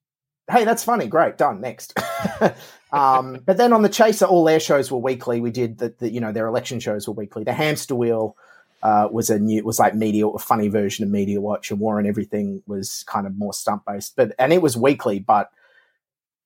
hey, 0.49 0.65
that's 0.65 0.85
funny. 0.85 1.09
Great. 1.09 1.37
Done. 1.37 1.61
Next. 1.61 1.99
um, 2.93 3.41
but 3.45 3.57
then 3.57 3.73
on 3.73 3.83
the 3.83 3.89
Chaser, 3.89 4.25
all 4.25 4.45
their 4.45 4.61
shows 4.61 4.91
were 4.91 4.99
weekly. 4.99 5.41
We 5.41 5.51
did 5.51 5.79
the, 5.79 5.95
the 5.99 6.11
you 6.11 6.21
know, 6.21 6.31
their 6.31 6.47
election 6.47 6.79
shows 6.79 7.09
were 7.09 7.15
weekly. 7.15 7.43
The 7.43 7.53
Hamster 7.53 7.97
Wheel, 7.97 8.37
uh, 8.85 9.09
was 9.11 9.31
a 9.31 9.39
new, 9.39 9.65
was 9.65 9.81
like 9.81 9.95
media, 9.95 10.29
a 10.29 10.39
funny 10.39 10.69
version 10.69 11.05
of 11.05 11.11
Media 11.11 11.41
Watch 11.41 11.71
and 11.71 11.81
War 11.81 11.99
on 11.99 12.07
Everything 12.07 12.63
was 12.67 13.03
kind 13.09 13.27
of 13.27 13.37
more 13.37 13.53
stump 13.53 13.83
based, 13.87 14.15
but, 14.15 14.33
and 14.39 14.53
it 14.53 14.63
was 14.63 14.77
weekly, 14.77 15.19
but, 15.19 15.51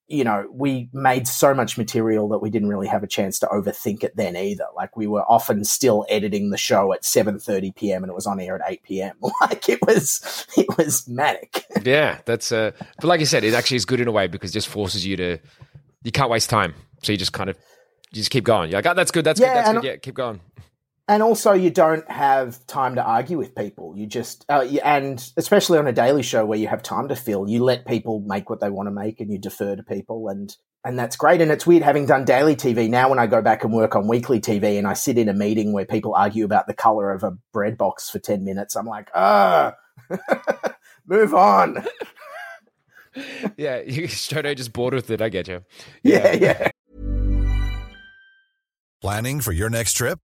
you 0.08 0.24
know, 0.24 0.46
we 0.50 0.88
made 0.92 1.28
so 1.28 1.54
much 1.54 1.76
material 1.76 2.28
that 2.30 2.38
we 2.38 2.48
didn't 2.50 2.68
really 2.68 2.86
have 2.86 3.02
a 3.02 3.06
chance 3.06 3.38
to 3.40 3.46
overthink 3.46 4.02
it 4.02 4.16
then 4.16 4.36
either. 4.36 4.64
Like 4.74 4.96
we 4.96 5.06
were 5.06 5.22
often 5.24 5.64
still 5.64 6.06
editing 6.08 6.50
the 6.50 6.56
show 6.56 6.92
at 6.94 7.02
7:30 7.02 7.74
p.m. 7.76 8.02
and 8.02 8.10
it 8.10 8.14
was 8.14 8.26
on 8.26 8.40
air 8.40 8.56
at 8.56 8.62
8 8.66 8.82
p.m. 8.82 9.16
Like 9.42 9.68
it 9.68 9.80
was 9.86 10.46
it 10.56 10.66
was 10.78 11.06
manic. 11.08 11.64
Yeah. 11.84 12.18
That's, 12.24 12.50
uh, 12.52 12.72
but 13.00 13.04
like 13.06 13.20
you 13.20 13.26
said, 13.26 13.44
it 13.44 13.54
actually 13.54 13.76
is 13.76 13.84
good 13.84 14.00
in 14.00 14.08
a 14.08 14.12
way 14.12 14.26
because 14.26 14.50
it 14.50 14.54
just 14.54 14.68
forces 14.68 15.04
you 15.06 15.16
to, 15.16 15.38
you 16.02 16.12
can't 16.12 16.30
waste 16.30 16.50
time. 16.50 16.74
So 17.02 17.12
you 17.12 17.18
just 17.18 17.32
kind 17.32 17.50
of, 17.50 17.56
you 18.10 18.16
just 18.16 18.30
keep 18.30 18.44
going. 18.44 18.70
You're 18.70 18.78
like, 18.78 18.86
oh, 18.86 18.94
that's 18.94 19.10
good. 19.10 19.24
That's 19.24 19.38
Yeah, 19.38 19.48
good. 19.48 19.56
That's 19.56 19.72
good. 19.72 19.84
Yeah. 19.84 19.96
Keep 19.96 20.14
going. 20.14 20.40
And 21.08 21.22
also 21.22 21.52
you 21.52 21.70
don't 21.70 22.08
have 22.10 22.64
time 22.66 22.94
to 22.96 23.02
argue 23.02 23.38
with 23.38 23.54
people. 23.54 23.94
You 23.96 24.06
just 24.06 24.44
uh, 24.48 24.66
y- 24.70 24.80
and 24.84 25.26
especially 25.36 25.78
on 25.78 25.86
a 25.86 25.92
daily 25.92 26.22
show 26.22 26.44
where 26.46 26.58
you 26.58 26.68
have 26.68 26.82
time 26.82 27.08
to 27.08 27.16
fill, 27.16 27.48
you 27.48 27.64
let 27.64 27.86
people 27.86 28.20
make 28.20 28.50
what 28.50 28.60
they 28.60 28.70
want 28.70 28.86
to 28.86 28.90
make 28.92 29.20
and 29.20 29.32
you 29.32 29.38
defer 29.38 29.74
to 29.76 29.82
people 29.82 30.28
and 30.28 30.54
and 30.84 30.96
that's 30.98 31.16
great. 31.16 31.40
And 31.40 31.50
it's 31.50 31.66
weird 31.66 31.82
having 31.82 32.06
done 32.06 32.24
daily 32.24 32.54
TV. 32.54 32.88
Now 32.88 33.08
when 33.10 33.18
I 33.18 33.26
go 33.26 33.42
back 33.42 33.64
and 33.64 33.72
work 33.72 33.96
on 33.96 34.06
weekly 34.06 34.40
TV 34.40 34.78
and 34.78 34.86
I 34.86 34.92
sit 34.92 35.18
in 35.18 35.28
a 35.28 35.34
meeting 35.34 35.72
where 35.72 35.84
people 35.84 36.14
argue 36.14 36.44
about 36.44 36.66
the 36.68 36.74
color 36.74 37.10
of 37.12 37.24
a 37.24 37.36
bread 37.52 37.76
box 37.76 38.08
for 38.08 38.18
10 38.20 38.44
minutes, 38.44 38.76
I'm 38.76 38.86
like, 38.86 39.10
ah, 39.14 39.74
move 41.06 41.34
on. 41.34 41.84
Yeah. 43.56 43.80
You 43.80 44.06
straight 44.08 44.44
away 44.44 44.54
just 44.54 44.72
bored 44.72 44.94
with 44.94 45.10
it. 45.10 45.20
I 45.20 45.28
get 45.28 45.48
you. 45.48 45.64
yeah 46.04 46.34
Yeah, 46.36 46.70
yeah. 46.94 47.50
Planning 49.00 49.40
for 49.40 49.50
your 49.50 49.70
next 49.70 49.94
trip? 49.94 50.20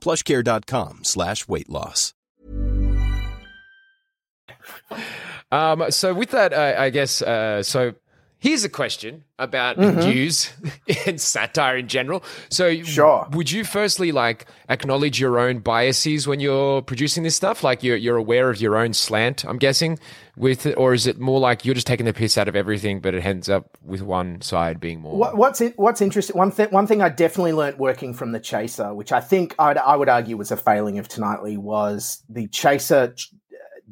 plushcare.com 0.00 1.00
slash 1.04 1.46
weight 1.48 1.68
loss. 1.68 2.14
Um, 5.52 5.90
so 5.90 6.14
with 6.14 6.30
that, 6.30 6.54
I 6.54 6.90
guess. 6.90 7.22
Uh, 7.22 7.62
so 7.62 7.94
here's 8.40 8.64
a 8.64 8.68
question 8.68 9.24
about 9.38 9.76
mm-hmm. 9.76 10.00
news 10.00 10.50
and 11.06 11.20
satire 11.20 11.76
in 11.76 11.88
general. 11.88 12.24
So, 12.48 12.82
Sure. 12.82 13.28
would 13.32 13.50
you 13.50 13.64
firstly 13.64 14.10
like 14.10 14.46
acknowledge 14.68 15.20
your 15.20 15.38
own 15.38 15.60
biases 15.60 16.26
when 16.26 16.40
you're 16.40 16.82
producing 16.82 17.22
this 17.22 17.36
stuff? 17.36 17.62
Like 17.62 17.82
you're 17.82 17.96
you're 17.96 18.16
aware 18.16 18.50
of 18.50 18.60
your 18.60 18.76
own 18.76 18.94
slant. 18.94 19.44
I'm 19.44 19.58
guessing 19.58 19.98
with 20.36 20.66
it, 20.66 20.74
or 20.76 20.94
is 20.94 21.06
it 21.06 21.20
more 21.20 21.38
like 21.38 21.64
you're 21.64 21.74
just 21.74 21.86
taking 21.86 22.06
the 22.06 22.12
piss 22.12 22.38
out 22.38 22.48
of 22.48 22.56
everything, 22.56 23.00
but 23.00 23.14
it 23.14 23.24
ends 23.24 23.48
up 23.48 23.76
with 23.84 24.02
one 24.02 24.40
side 24.40 24.80
being 24.80 25.00
more? 25.00 25.16
What, 25.16 25.36
what's 25.36 25.60
it, 25.60 25.78
what's 25.78 26.00
interesting? 26.00 26.36
One 26.36 26.50
thing, 26.50 26.68
one 26.70 26.86
thing 26.86 27.02
I 27.02 27.10
definitely 27.10 27.52
learnt 27.52 27.78
working 27.78 28.14
from 28.14 28.32
the 28.32 28.40
Chaser, 28.40 28.94
which 28.94 29.12
I 29.12 29.20
think 29.20 29.54
I'd, 29.58 29.76
I 29.76 29.96
would 29.96 30.08
argue 30.08 30.36
was 30.36 30.50
a 30.50 30.56
failing 30.56 30.98
of 30.98 31.08
Tonightly, 31.08 31.56
was 31.56 32.22
the 32.28 32.48
Chaser 32.48 33.14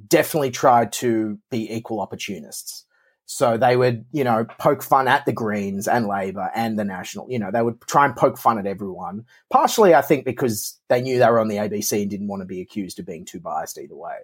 definitely 0.06 0.50
tried 0.50 0.92
to 0.92 1.38
be 1.50 1.72
equal 1.72 2.00
opportunists. 2.00 2.84
So 3.30 3.58
they 3.58 3.76
would, 3.76 4.06
you 4.10 4.24
know, 4.24 4.46
poke 4.58 4.82
fun 4.82 5.06
at 5.06 5.26
the 5.26 5.34
Greens 5.34 5.86
and 5.86 6.06
Labor 6.06 6.50
and 6.54 6.78
the 6.78 6.84
National. 6.84 7.30
You 7.30 7.38
know, 7.38 7.50
they 7.50 7.60
would 7.60 7.78
try 7.82 8.06
and 8.06 8.16
poke 8.16 8.38
fun 8.38 8.58
at 8.58 8.66
everyone. 8.66 9.26
Partially, 9.50 9.94
I 9.94 10.00
think, 10.00 10.24
because 10.24 10.80
they 10.88 11.02
knew 11.02 11.18
they 11.18 11.28
were 11.28 11.38
on 11.38 11.48
the 11.48 11.56
ABC 11.56 12.00
and 12.00 12.10
didn't 12.10 12.28
want 12.28 12.40
to 12.40 12.46
be 12.46 12.62
accused 12.62 12.98
of 12.98 13.04
being 13.04 13.26
too 13.26 13.38
biased 13.38 13.76
either 13.76 13.94
way. 13.94 14.16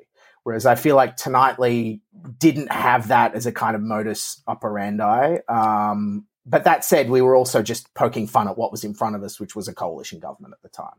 Whereas 0.45 0.65
I 0.65 0.75
feel 0.75 0.97
like 0.97 1.17
Tonightly 1.17 2.01
didn't 2.39 2.73
have 2.73 3.09
that 3.09 3.35
as 3.35 3.45
a 3.45 3.53
kind 3.53 3.77
of 3.77 3.83
modus 3.83 4.43
operandi. 4.47 5.37
Um, 5.51 6.25
but 6.47 6.65
that 6.65 6.83
said, 6.83 7.11
we 7.11 7.21
were 7.21 7.37
also 7.37 7.63
just 7.63 7.93
poking 7.93 8.27
fun 8.27 8.49
at 8.49 8.57
what 8.57 8.73
was 8.73 8.85
in 8.85 8.95
front 8.95 9.17
of 9.17 9.23
us, 9.23 9.39
which 9.39 9.55
was 9.55 9.69
a 9.69 9.75
coalition 9.75 10.19
government 10.19 10.55
at 10.55 10.63
the 10.63 10.71
time. 10.71 10.97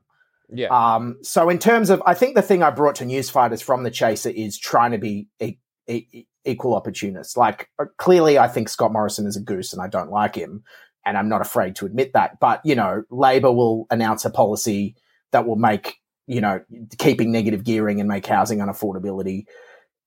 Yeah. 0.54 0.68
Um, 0.68 1.18
so 1.24 1.50
in 1.50 1.58
terms 1.58 1.90
of, 1.90 2.04
I 2.06 2.14
think 2.14 2.36
the 2.36 2.44
thing 2.44 2.62
I 2.62 2.70
brought 2.70 2.96
to 2.96 3.04
newsfighters 3.04 3.64
from 3.64 3.82
the 3.82 3.90
chaser 3.90 4.30
is 4.30 4.60
trying 4.60 4.92
to 4.92 5.00
be 5.00 5.28
e- 5.40 5.58
e- 5.88 6.28
equal 6.46 6.76
opportunists. 6.76 7.36
Like 7.38 7.70
uh, 7.80 7.86
clearly, 7.98 8.38
I 8.38 8.48
think 8.48 8.70
Scott 8.70 8.94
Morrison 8.94 9.28
is 9.28 9.38
a 9.38 9.42
goose, 9.42 9.74
and 9.74 9.82
I 9.82 9.88
don't 9.88 10.12
like 10.12 10.36
him, 10.36 10.64
and 11.06 11.18
I'm 11.18 11.30
not 11.30 11.42
afraid 11.42 11.76
to 11.78 11.86
admit 11.86 12.14
that. 12.14 12.40
But 12.40 12.62
you 12.64 12.76
know, 12.76 13.04
Labor 13.10 13.52
will 13.52 13.88
announce 13.90 14.26
a 14.26 14.30
policy 14.30 14.96
that 15.32 15.46
will 15.46 15.56
make 15.56 15.98
you 16.28 16.42
know 16.42 16.62
keeping 16.98 17.32
negative 17.32 17.64
gearing 17.64 18.00
and 18.00 18.10
make 18.10 18.26
housing 18.26 18.60
unaffordability, 18.60 19.46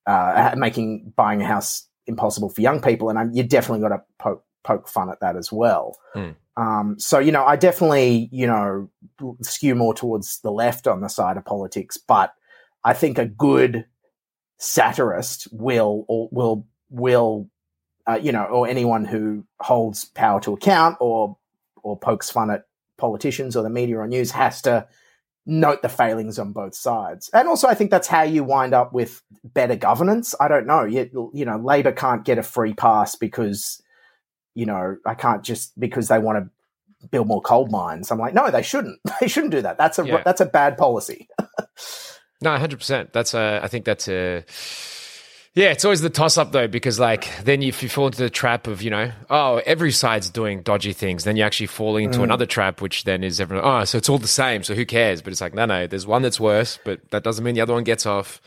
uh, 0.06 0.54
making 0.56 1.12
buying 1.16 1.42
a 1.42 1.46
house 1.46 1.86
impossible 2.06 2.48
for 2.48 2.60
young 2.60 2.80
people, 2.80 3.10
and 3.10 3.18
I'm, 3.18 3.32
you 3.32 3.42
definitely 3.42 3.80
got 3.80 3.96
to 3.96 4.02
poke 4.18 4.44
poke 4.64 4.88
fun 4.88 5.10
at 5.10 5.20
that 5.20 5.36
as 5.36 5.52
well. 5.52 5.98
Hmm. 6.14 6.30
Um, 6.56 6.98
so 6.98 7.18
you 7.18 7.32
know, 7.32 7.44
I 7.44 7.56
definitely 7.56 8.28
you 8.32 8.46
know 8.46 8.90
skew 9.42 9.74
more 9.74 9.94
towards 9.94 10.40
the 10.40 10.50
left 10.50 10.86
on 10.86 11.00
the 11.00 11.08
side 11.08 11.36
of 11.36 11.44
politics, 11.44 11.96
but 11.96 12.32
I 12.84 12.94
think 12.94 13.18
a 13.18 13.26
good 13.26 13.84
satirist 14.58 15.48
will 15.52 16.04
or 16.08 16.28
will 16.32 16.66
will 16.90 17.48
uh, 18.08 18.18
you 18.20 18.32
know, 18.32 18.44
or 18.44 18.66
anyone 18.66 19.04
who 19.04 19.44
holds 19.60 20.06
power 20.06 20.40
to 20.40 20.54
account 20.54 20.96
or 21.00 21.36
or 21.82 21.98
pokes 21.98 22.30
fun 22.30 22.50
at 22.50 22.64
politicians 22.96 23.54
or 23.56 23.62
the 23.62 23.70
media 23.70 23.98
or 23.98 24.06
news 24.06 24.30
has 24.30 24.62
to 24.62 24.86
note 25.46 25.82
the 25.82 25.88
failings 25.88 26.38
on 26.38 26.52
both 26.52 26.74
sides. 26.74 27.30
And 27.32 27.48
also, 27.48 27.68
I 27.68 27.74
think 27.74 27.90
that's 27.90 28.08
how 28.08 28.22
you 28.22 28.44
wind 28.44 28.74
up 28.74 28.92
with 28.92 29.22
better 29.44 29.76
governance. 29.76 30.34
I 30.40 30.48
don't 30.48 30.66
know. 30.66 30.84
You, 30.84 31.30
you 31.34 31.44
know, 31.44 31.56
Labor 31.58 31.92
can't 31.92 32.24
get 32.24 32.38
a 32.38 32.42
free 32.42 32.74
pass 32.74 33.14
because 33.14 33.82
you 34.54 34.66
know, 34.66 34.96
I 35.06 35.14
can't 35.14 35.44
just 35.44 35.78
because 35.78 36.08
they 36.08 36.18
want 36.18 36.38
to 37.00 37.06
build 37.08 37.28
more 37.28 37.42
coal 37.42 37.68
mines. 37.68 38.10
I'm 38.10 38.18
like, 38.18 38.34
no, 38.34 38.50
they 38.50 38.62
shouldn't. 38.62 38.98
They 39.20 39.28
shouldn't 39.28 39.52
do 39.52 39.62
that. 39.62 39.78
That's 39.78 39.98
a 39.98 40.06
Yeah. 40.06 40.22
that's 40.24 40.40
a 40.40 40.46
bad 40.46 40.76
policy. 40.78 41.28
No, 42.40 42.56
hundred 42.56 42.78
percent. 42.78 43.12
That's 43.12 43.34
a. 43.34 43.60
I 43.62 43.68
think 43.68 43.84
that's 43.84 44.08
a. 44.08 44.44
Yeah, 45.54 45.70
it's 45.72 45.84
always 45.84 46.02
the 46.02 46.10
toss 46.10 46.38
up 46.38 46.52
though, 46.52 46.68
because 46.68 47.00
like 47.00 47.26
then 47.42 47.62
if 47.64 47.82
you 47.82 47.88
fall 47.88 48.06
into 48.06 48.18
the 48.22 48.30
trap 48.30 48.68
of 48.68 48.80
you 48.80 48.90
know, 48.90 49.10
oh, 49.28 49.60
every 49.66 49.90
side's 49.90 50.30
doing 50.30 50.62
dodgy 50.62 50.92
things, 50.92 51.24
then 51.24 51.34
you're 51.36 51.46
actually 51.46 51.66
fall 51.66 51.96
into 51.96 52.20
Mm. 52.20 52.24
another 52.24 52.46
trap, 52.46 52.80
which 52.80 53.02
then 53.04 53.24
is 53.24 53.40
everyone. 53.40 53.64
Oh, 53.66 53.84
so 53.84 53.98
it's 53.98 54.08
all 54.08 54.18
the 54.18 54.28
same. 54.28 54.62
So 54.62 54.74
who 54.74 54.86
cares? 54.86 55.20
But 55.20 55.32
it's 55.32 55.40
like 55.40 55.54
no, 55.54 55.64
no. 55.64 55.88
There's 55.88 56.06
one 56.06 56.22
that's 56.22 56.38
worse, 56.38 56.78
but 56.84 57.00
that 57.10 57.24
doesn't 57.24 57.44
mean 57.44 57.54
the 57.56 57.60
other 57.60 57.72
one 57.74 57.82
gets 57.82 58.06
off. 58.06 58.40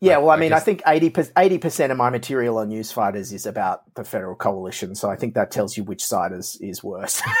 Yeah, 0.00 0.18
well, 0.18 0.30
I 0.30 0.34
I 0.34 0.38
mean, 0.40 0.52
I 0.52 0.58
think 0.60 0.82
80 0.86 1.58
percent 1.58 1.92
of 1.92 1.96
my 1.96 2.10
material 2.10 2.58
on 2.58 2.68
Newsfighters 2.68 3.32
is 3.32 3.46
about 3.46 3.82
the 3.94 4.04
federal 4.04 4.34
coalition, 4.34 4.94
so 4.96 5.08
I 5.08 5.16
think 5.16 5.32
that 5.34 5.50
tells 5.50 5.78
you 5.78 5.84
which 5.84 6.04
side 6.04 6.32
is 6.32 6.58
is 6.60 6.84
worse. 6.84 7.22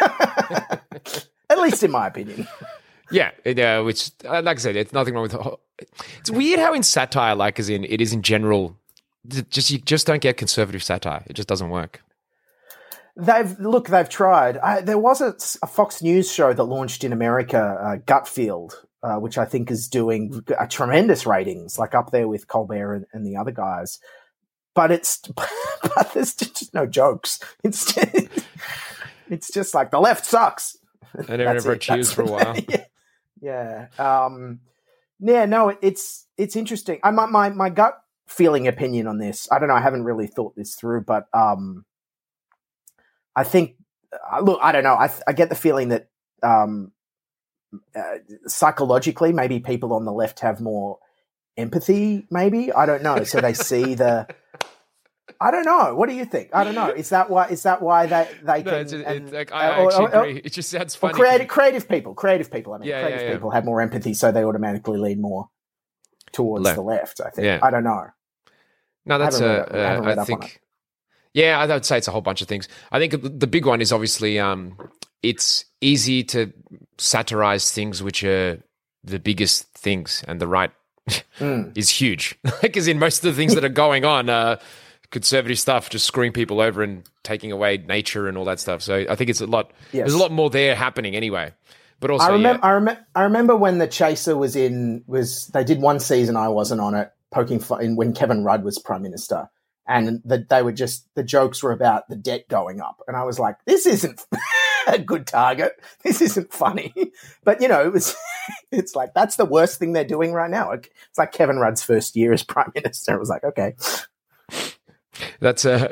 At 1.50 1.58
least 1.58 1.82
in 1.82 1.90
my 1.90 2.06
opinion. 2.06 2.48
Yeah, 3.10 3.30
it, 3.44 3.58
uh, 3.58 3.82
which 3.82 4.10
uh, 4.24 4.42
like 4.42 4.58
I 4.58 4.60
said, 4.60 4.76
it's 4.76 4.92
nothing 4.92 5.14
wrong 5.14 5.24
with. 5.24 5.36
It's 6.20 6.30
weird 6.30 6.60
how 6.60 6.72
in 6.72 6.82
satire, 6.82 7.34
like 7.34 7.58
as 7.58 7.68
in 7.68 7.84
it 7.84 8.00
is 8.00 8.12
in 8.12 8.22
general, 8.22 8.76
just 9.50 9.70
you 9.70 9.78
just 9.78 10.06
don't 10.06 10.22
get 10.22 10.36
conservative 10.36 10.82
satire. 10.82 11.22
It 11.26 11.34
just 11.34 11.48
doesn't 11.48 11.70
work. 11.70 12.02
They've 13.16 13.58
look, 13.60 13.88
they've 13.88 14.08
tried. 14.08 14.58
I, 14.58 14.80
there 14.80 14.98
was 14.98 15.20
a, 15.20 15.36
a 15.62 15.66
Fox 15.68 16.02
News 16.02 16.32
show 16.32 16.52
that 16.52 16.64
launched 16.64 17.04
in 17.04 17.12
America, 17.12 17.58
uh, 17.58 17.96
Gutfeld, 17.98 18.74
uh, 19.02 19.16
which 19.16 19.38
I 19.38 19.44
think 19.44 19.70
is 19.70 19.88
doing 19.88 20.42
a 20.58 20.66
tremendous 20.66 21.26
ratings, 21.26 21.78
like 21.78 21.94
up 21.94 22.10
there 22.10 22.26
with 22.26 22.48
Colbert 22.48 22.94
and, 22.94 23.06
and 23.12 23.26
the 23.26 23.36
other 23.36 23.52
guys. 23.52 24.00
But 24.74 24.90
it's 24.90 25.18
but 25.36 26.10
there's 26.14 26.34
just 26.34 26.74
no 26.74 26.86
jokes. 26.86 27.38
It's 27.62 27.94
it's 29.30 29.52
just 29.52 29.74
like 29.74 29.90
the 29.90 30.00
left 30.00 30.26
sucks. 30.26 30.76
That's 31.14 31.30
everyone 31.30 31.76
it. 31.76 31.80
cheers 31.80 32.12
for 32.12 32.22
a 32.22 32.26
while. 32.30 32.56
yeah. 32.68 32.84
Yeah. 33.44 33.86
Um, 33.98 34.60
yeah. 35.20 35.44
No, 35.44 35.76
it's 35.80 36.26
it's 36.36 36.56
interesting. 36.56 36.98
I 37.02 37.10
my, 37.10 37.26
my 37.26 37.50
my 37.50 37.70
gut 37.70 38.00
feeling 38.26 38.66
opinion 38.66 39.06
on 39.06 39.18
this. 39.18 39.48
I 39.52 39.58
don't 39.58 39.68
know. 39.68 39.74
I 39.74 39.80
haven't 39.80 40.04
really 40.04 40.26
thought 40.26 40.56
this 40.56 40.74
through, 40.74 41.02
but 41.02 41.26
um, 41.34 41.84
I 43.36 43.44
think 43.44 43.76
uh, 44.32 44.40
look. 44.40 44.58
I 44.62 44.72
don't 44.72 44.84
know. 44.84 44.94
I 44.94 45.10
I 45.26 45.32
get 45.32 45.50
the 45.50 45.54
feeling 45.54 45.88
that 45.88 46.08
um, 46.42 46.92
uh, 47.94 48.18
psychologically, 48.46 49.32
maybe 49.32 49.60
people 49.60 49.92
on 49.92 50.04
the 50.04 50.12
left 50.12 50.40
have 50.40 50.60
more 50.60 50.98
empathy. 51.56 52.26
Maybe 52.30 52.72
I 52.72 52.86
don't 52.86 53.02
know. 53.02 53.24
So 53.24 53.40
they 53.40 53.54
see 53.54 53.94
the. 53.94 54.26
I 55.40 55.50
don't 55.50 55.64
know. 55.64 55.94
What 55.94 56.08
do 56.08 56.14
you 56.14 56.24
think? 56.24 56.50
I 56.52 56.64
don't 56.64 56.74
know. 56.74 56.88
Is 56.90 57.08
that 57.10 57.28
why? 57.30 57.46
Is 57.48 57.62
that 57.64 57.82
why 57.82 58.06
they 58.06 58.28
they 58.42 58.62
No, 58.62 58.70
can? 58.70 58.80
it's, 58.80 58.92
it's 58.92 59.06
and- 59.08 59.32
like 59.32 59.52
I 59.52 59.68
uh, 59.68 59.82
or- 59.82 59.86
actually 59.90 60.04
or- 60.04 60.08
agree. 60.24 60.40
It 60.44 60.52
just 60.52 60.70
sounds 60.70 60.94
or 60.96 60.98
funny. 60.98 61.14
creative, 61.14 61.48
creative 61.48 61.88
people, 61.88 62.14
creative 62.14 62.50
people. 62.50 62.72
I 62.74 62.78
mean, 62.78 62.88
Yeah, 62.88 63.00
creative 63.02 63.20
yeah, 63.20 63.26
yeah. 63.28 63.32
people 63.34 63.50
have 63.50 63.64
more 63.64 63.80
empathy, 63.80 64.14
so 64.14 64.32
they 64.32 64.44
automatically 64.44 64.98
lean 64.98 65.20
more 65.20 65.48
towards 66.32 66.64
Left. 66.64 66.76
the 66.76 66.82
left. 66.82 67.20
I 67.20 67.30
think. 67.30 67.44
Yeah. 67.46 67.58
I 67.62 67.70
don't 67.70 67.84
know. 67.84 68.06
No, 69.06 69.18
that's 69.18 69.38
haven't 69.38 69.60
up- 69.60 70.00
uh, 70.02 70.06
read 70.06 70.18
I 70.18 70.24
think. 70.24 70.60
Yeah, 71.34 71.58
I 71.58 71.66
would 71.66 71.84
say 71.84 71.98
it's 71.98 72.06
a 72.08 72.12
whole 72.12 72.20
bunch 72.20 72.42
of 72.42 72.48
things. 72.48 72.68
I 72.92 72.98
think 72.98 73.12
the 73.12 73.28
the 73.28 73.46
big 73.46 73.66
one 73.66 73.80
is 73.80 73.92
obviously 73.92 74.38
um, 74.38 74.78
it's 75.22 75.64
easy 75.80 76.22
to 76.24 76.52
satirize 76.98 77.70
things 77.72 78.02
which 78.02 78.22
are 78.24 78.62
the 79.02 79.18
biggest 79.18 79.66
things, 79.74 80.24
and 80.28 80.40
the 80.40 80.46
right 80.46 80.70
Mm. 81.38 81.72
is 81.76 81.90
huge. 81.90 82.38
Because 82.62 82.88
in 82.88 82.98
most 82.98 83.18
of 83.24 83.34
the 83.34 83.36
things 83.36 83.54
that 83.54 83.64
are 83.64 83.68
going 83.68 84.06
on, 84.06 84.30
uh, 84.30 84.56
conservative 85.14 85.58
stuff, 85.60 85.88
just 85.88 86.04
screwing 86.04 86.32
people 86.32 86.60
over 86.60 86.82
and 86.82 87.04
taking 87.22 87.52
away 87.52 87.78
nature 87.78 88.26
and 88.28 88.36
all 88.36 88.44
that 88.44 88.58
stuff. 88.58 88.82
So 88.82 89.06
I 89.08 89.14
think 89.14 89.30
it's 89.30 89.40
a 89.40 89.46
lot. 89.46 89.70
Yes. 89.92 90.02
There's 90.02 90.14
a 90.14 90.18
lot 90.18 90.32
more 90.32 90.50
there 90.50 90.74
happening 90.74 91.14
anyway. 91.14 91.54
But 92.00 92.10
also, 92.10 92.26
I 92.26 92.32
remember. 92.32 92.60
yeah, 92.62 92.68
I 92.68 92.72
remember. 92.72 93.06
I 93.14 93.22
remember 93.22 93.56
when 93.56 93.78
the 93.78 93.86
Chaser 93.86 94.36
was 94.36 94.56
in. 94.56 95.04
Was 95.06 95.46
they 95.54 95.64
did 95.64 95.80
one 95.80 96.00
season? 96.00 96.36
I 96.36 96.48
wasn't 96.48 96.80
on 96.80 96.94
it. 96.94 97.12
Poking 97.30 97.60
fun 97.60 97.96
when 97.96 98.12
Kevin 98.12 98.44
Rudd 98.44 98.64
was 98.64 98.78
prime 98.78 99.02
minister, 99.02 99.48
and 99.86 100.20
that 100.24 100.48
they 100.48 100.62
were 100.62 100.72
just 100.72 101.08
the 101.14 101.22
jokes 101.22 101.62
were 101.62 101.72
about 101.72 102.08
the 102.08 102.16
debt 102.16 102.48
going 102.48 102.80
up, 102.80 103.00
and 103.06 103.16
I 103.16 103.22
was 103.22 103.38
like, 103.38 103.56
this 103.64 103.86
isn't 103.86 104.26
a 104.88 104.98
good 104.98 105.26
target. 105.26 105.72
This 106.02 106.20
isn't 106.20 106.52
funny. 106.52 106.92
But 107.44 107.62
you 107.62 107.68
know, 107.68 107.86
it 107.86 107.92
was. 107.92 108.14
It's 108.70 108.94
like 108.94 109.14
that's 109.14 109.36
the 109.36 109.46
worst 109.46 109.78
thing 109.78 109.94
they're 109.94 110.04
doing 110.04 110.32
right 110.32 110.50
now. 110.50 110.72
It's 110.72 110.90
like 111.16 111.32
Kevin 111.32 111.56
Rudd's 111.56 111.82
first 111.82 112.14
year 112.14 112.30
as 112.30 112.42
prime 112.42 112.72
minister. 112.74 113.14
It 113.14 113.18
was 113.18 113.30
like, 113.30 113.42
okay, 113.42 113.74
That's 115.40 115.64
uh 115.64 115.88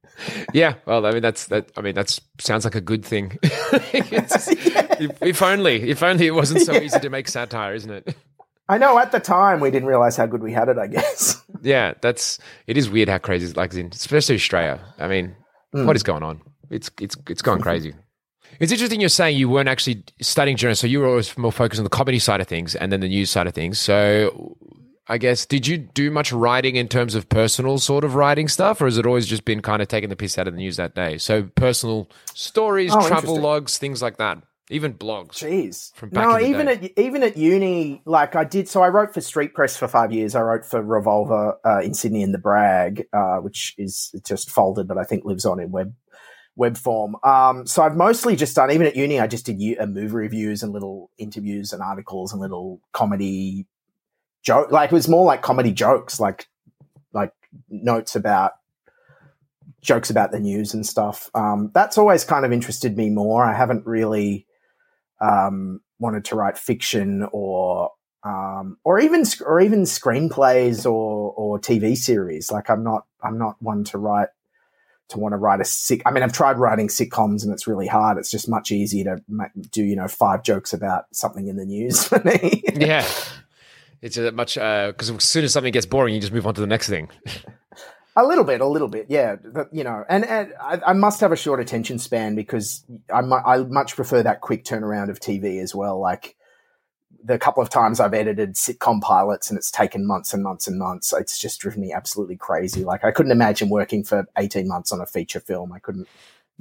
yeah. 0.52 0.74
Well, 0.86 1.06
I 1.06 1.12
mean, 1.12 1.22
that's 1.22 1.46
that. 1.46 1.70
I 1.76 1.80
mean, 1.80 1.94
that's 1.94 2.20
sounds 2.38 2.64
like 2.64 2.74
a 2.74 2.80
good 2.80 3.04
thing. 3.04 3.38
If, 5.00 5.20
if 5.20 5.42
only, 5.42 5.90
if 5.90 6.00
only 6.02 6.28
it 6.28 6.34
wasn't 6.34 6.60
so 6.60 6.74
easy 6.74 7.00
to 7.00 7.10
make 7.10 7.26
satire, 7.26 7.74
isn't 7.74 7.90
it? 7.90 8.14
I 8.68 8.78
know 8.78 8.98
at 8.98 9.10
the 9.10 9.18
time 9.18 9.58
we 9.58 9.72
didn't 9.72 9.88
realize 9.88 10.16
how 10.16 10.26
good 10.26 10.42
we 10.42 10.52
had 10.52 10.68
it. 10.68 10.78
I 10.78 10.86
guess. 10.86 11.42
Yeah, 11.60 11.94
that's. 12.00 12.38
It 12.68 12.76
is 12.76 12.88
weird 12.88 13.08
how 13.08 13.18
crazy, 13.18 13.46
it's 13.46 13.56
like, 13.56 13.74
in, 13.74 13.86
especially 13.92 14.36
Australia. 14.36 14.80
I 15.00 15.08
mean, 15.08 15.34
what 15.72 15.96
is 15.96 16.04
going 16.04 16.22
on? 16.22 16.40
It's 16.70 16.88
it's 17.00 17.16
it's 17.28 17.42
going 17.42 17.62
crazy. 17.62 17.94
It's 18.60 18.70
interesting 18.70 19.00
you're 19.00 19.08
saying 19.08 19.38
you 19.38 19.48
weren't 19.48 19.68
actually 19.68 20.04
studying 20.20 20.56
journalism, 20.56 20.88
so 20.88 20.90
you 20.90 21.00
were 21.00 21.08
always 21.08 21.36
more 21.36 21.52
focused 21.52 21.80
on 21.80 21.84
the 21.84 21.90
comedy 21.90 22.18
side 22.18 22.40
of 22.40 22.46
things 22.46 22.74
and 22.74 22.92
then 22.92 23.00
the 23.00 23.08
news 23.08 23.30
side 23.30 23.46
of 23.46 23.54
things. 23.54 23.78
So, 23.78 24.56
I 25.08 25.18
guess 25.18 25.46
did 25.46 25.66
you 25.66 25.78
do 25.78 26.10
much 26.10 26.32
writing 26.32 26.76
in 26.76 26.86
terms 26.88 27.14
of 27.14 27.28
personal 27.28 27.78
sort 27.78 28.04
of 28.04 28.14
writing 28.14 28.48
stuff, 28.48 28.80
or 28.80 28.84
has 28.84 28.98
it 28.98 29.06
always 29.06 29.26
just 29.26 29.44
been 29.44 29.60
kind 29.60 29.82
of 29.82 29.88
taking 29.88 30.08
the 30.10 30.16
piss 30.16 30.38
out 30.38 30.46
of 30.46 30.54
the 30.54 30.58
news 30.58 30.76
that 30.76 30.94
day? 30.94 31.18
So, 31.18 31.44
personal 31.56 32.08
stories, 32.34 32.92
Oh, 32.94 33.06
travel 33.08 33.40
logs, 33.40 33.78
things 33.78 34.00
like 34.00 34.18
that, 34.18 34.38
even 34.70 34.94
blogs. 34.94 35.32
Jeez. 35.32 35.92
From 35.94 36.10
back 36.10 36.28
no, 36.28 36.38
even 36.38 36.66
day. 36.66 36.72
at 36.96 36.98
even 36.98 37.22
at 37.24 37.36
uni, 37.36 38.00
like 38.04 38.36
I 38.36 38.44
did. 38.44 38.68
So 38.68 38.82
I 38.82 38.88
wrote 38.88 39.12
for 39.12 39.20
Street 39.20 39.54
Press 39.54 39.76
for 39.76 39.88
five 39.88 40.12
years. 40.12 40.34
I 40.36 40.42
wrote 40.42 40.64
for 40.64 40.80
Revolver 40.80 41.58
uh, 41.64 41.80
in 41.80 41.94
Sydney 41.94 42.22
and 42.22 42.32
the 42.32 42.38
Brag, 42.38 43.06
uh, 43.12 43.38
which 43.38 43.74
is 43.78 44.14
just 44.24 44.50
folded, 44.50 44.86
but 44.86 44.98
I 44.98 45.04
think 45.04 45.24
lives 45.24 45.44
on 45.44 45.58
in 45.58 45.72
web 45.72 45.94
web 46.54 46.76
form. 46.76 47.16
Um, 47.24 47.66
so 47.66 47.82
I've 47.82 47.96
mostly 47.96 48.36
just 48.36 48.54
done. 48.54 48.70
Even 48.70 48.86
at 48.86 48.94
uni, 48.94 49.18
I 49.18 49.26
just 49.26 49.46
did 49.46 49.60
u- 49.60 49.76
uh, 49.80 49.86
movie 49.86 50.14
reviews 50.14 50.62
and 50.62 50.72
little 50.72 51.10
interviews 51.18 51.72
and 51.72 51.82
articles 51.82 52.30
and 52.32 52.40
little 52.40 52.80
comedy 52.92 53.66
joke. 54.42 54.70
Like 54.70 54.90
it 54.90 54.94
was 54.94 55.08
more 55.08 55.24
like 55.24 55.42
comedy 55.42 55.72
jokes, 55.72 56.20
like 56.20 56.48
like 57.12 57.32
notes 57.68 58.16
about 58.16 58.52
jokes 59.80 60.10
about 60.10 60.30
the 60.32 60.40
news 60.40 60.74
and 60.74 60.86
stuff. 60.86 61.30
Um, 61.34 61.70
that's 61.74 61.98
always 61.98 62.24
kind 62.24 62.44
of 62.44 62.52
interested 62.52 62.96
me 62.96 63.10
more. 63.10 63.44
I 63.44 63.54
haven't 63.54 63.86
really 63.86 64.46
um, 65.20 65.80
wanted 65.98 66.24
to 66.26 66.36
write 66.36 66.58
fiction 66.58 67.26
or 67.32 67.90
um, 68.24 68.78
or 68.84 69.00
even 69.00 69.24
or 69.44 69.60
even 69.60 69.82
screenplays 69.82 70.86
or 70.86 71.32
or 71.32 71.58
TV 71.58 71.96
series. 71.96 72.50
Like 72.50 72.70
I'm 72.70 72.84
not 72.84 73.06
I'm 73.22 73.38
not 73.38 73.56
one 73.60 73.84
to 73.84 73.98
write 73.98 74.28
to 75.08 75.18
want 75.18 75.32
to 75.32 75.36
write 75.36 75.60
a 75.60 75.64
sick. 75.64 76.02
I 76.06 76.10
mean, 76.10 76.22
I've 76.22 76.32
tried 76.32 76.58
writing 76.58 76.88
sitcoms 76.88 77.42
and 77.42 77.52
it's 77.52 77.66
really 77.66 77.86
hard. 77.86 78.18
It's 78.18 78.30
just 78.30 78.48
much 78.48 78.70
easier 78.70 79.04
to 79.04 79.22
do 79.70 79.84
you 79.84 79.96
know 79.96 80.08
five 80.08 80.42
jokes 80.42 80.72
about 80.72 81.04
something 81.12 81.48
in 81.48 81.56
the 81.56 81.64
news 81.64 82.04
for 82.04 82.20
me. 82.20 82.64
Yeah, 82.74 83.06
it's 84.02 84.16
a 84.16 84.32
much 84.32 84.58
uh, 84.58 84.88
because 84.88 85.10
as 85.10 85.24
soon 85.24 85.44
as 85.44 85.52
something 85.52 85.72
gets 85.72 85.86
boring, 85.86 86.14
you 86.14 86.20
just 86.20 86.32
move 86.32 86.46
on 86.46 86.54
to 86.54 86.60
the 86.60 86.66
next 86.66 86.88
thing. 86.88 87.08
A 88.14 88.26
little 88.26 88.44
bit, 88.44 88.60
a 88.60 88.66
little 88.66 88.88
bit, 88.88 89.06
yeah. 89.08 89.36
But, 89.36 89.72
you 89.72 89.84
know, 89.84 90.04
and, 90.06 90.26
and 90.26 90.52
I, 90.60 90.78
I, 90.88 90.92
must 90.92 91.20
have 91.20 91.32
a 91.32 91.36
short 91.36 91.60
attention 91.60 91.98
span 91.98 92.34
because 92.34 92.84
I, 93.10 93.20
I 93.20 93.56
much 93.62 93.96
prefer 93.96 94.22
that 94.22 94.42
quick 94.42 94.64
turnaround 94.64 95.08
of 95.08 95.18
TV 95.18 95.62
as 95.62 95.74
well. 95.74 95.98
Like 95.98 96.36
the 97.24 97.38
couple 97.38 97.62
of 97.62 97.70
times 97.70 98.00
I've 98.00 98.12
edited 98.12 98.54
sitcom 98.54 99.00
pilots 99.00 99.48
and 99.48 99.56
it's 99.56 99.70
taken 99.70 100.06
months 100.06 100.34
and 100.34 100.42
months 100.42 100.68
and 100.68 100.78
months, 100.78 101.14
it's 101.14 101.38
just 101.38 101.60
driven 101.60 101.80
me 101.80 101.94
absolutely 101.94 102.36
crazy. 102.36 102.84
Like 102.84 103.02
I 103.02 103.12
couldn't 103.12 103.32
imagine 103.32 103.70
working 103.70 104.04
for 104.04 104.26
18 104.36 104.68
months 104.68 104.92
on 104.92 105.00
a 105.00 105.06
feature 105.06 105.40
film. 105.40 105.72
I 105.72 105.78
couldn't 105.78 106.06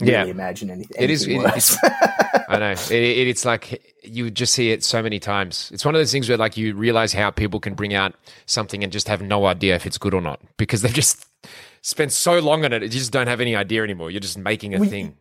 really 0.02 0.14
yeah. 0.14 0.26
imagine 0.26 0.70
anything. 0.70 0.98
It 1.00 1.10
is. 1.10 1.28
It, 1.28 1.40
it's, 1.56 1.78
I 2.50 2.58
know. 2.60 2.72
It, 2.72 2.92
it, 2.92 3.28
it's 3.28 3.46
like 3.46 3.96
you 4.04 4.30
just 4.32 4.54
see 4.54 4.72
it 4.72 4.84
so 4.84 5.02
many 5.02 5.20
times. 5.20 5.70
It's 5.74 5.86
one 5.86 5.96
of 5.96 6.00
those 6.00 6.12
things 6.12 6.28
where 6.28 6.38
like 6.38 6.58
you 6.58 6.76
realize 6.76 7.14
how 7.14 7.32
people 7.32 7.60
can 7.60 7.74
bring 7.74 7.94
out 7.94 8.14
something 8.46 8.84
and 8.84 8.92
just 8.92 9.08
have 9.08 9.22
no 9.22 9.46
idea 9.46 9.76
if 9.76 9.86
it's 9.86 9.98
good 9.98 10.14
or 10.14 10.22
not 10.22 10.42
because 10.58 10.82
they've 10.82 10.94
just 10.94 11.26
spent 11.82 12.12
so 12.12 12.40
long 12.40 12.66
on 12.66 12.74
it. 12.74 12.84
You 12.84 12.90
just 12.90 13.12
don't 13.12 13.28
have 13.28 13.42
any 13.42 13.56
idea 13.56 13.84
anymore. 13.84 14.12
You're 14.12 14.20
just 14.20 14.38
making 14.38 14.76
a 14.76 14.80
we, 14.80 14.88
thing. 14.88 15.18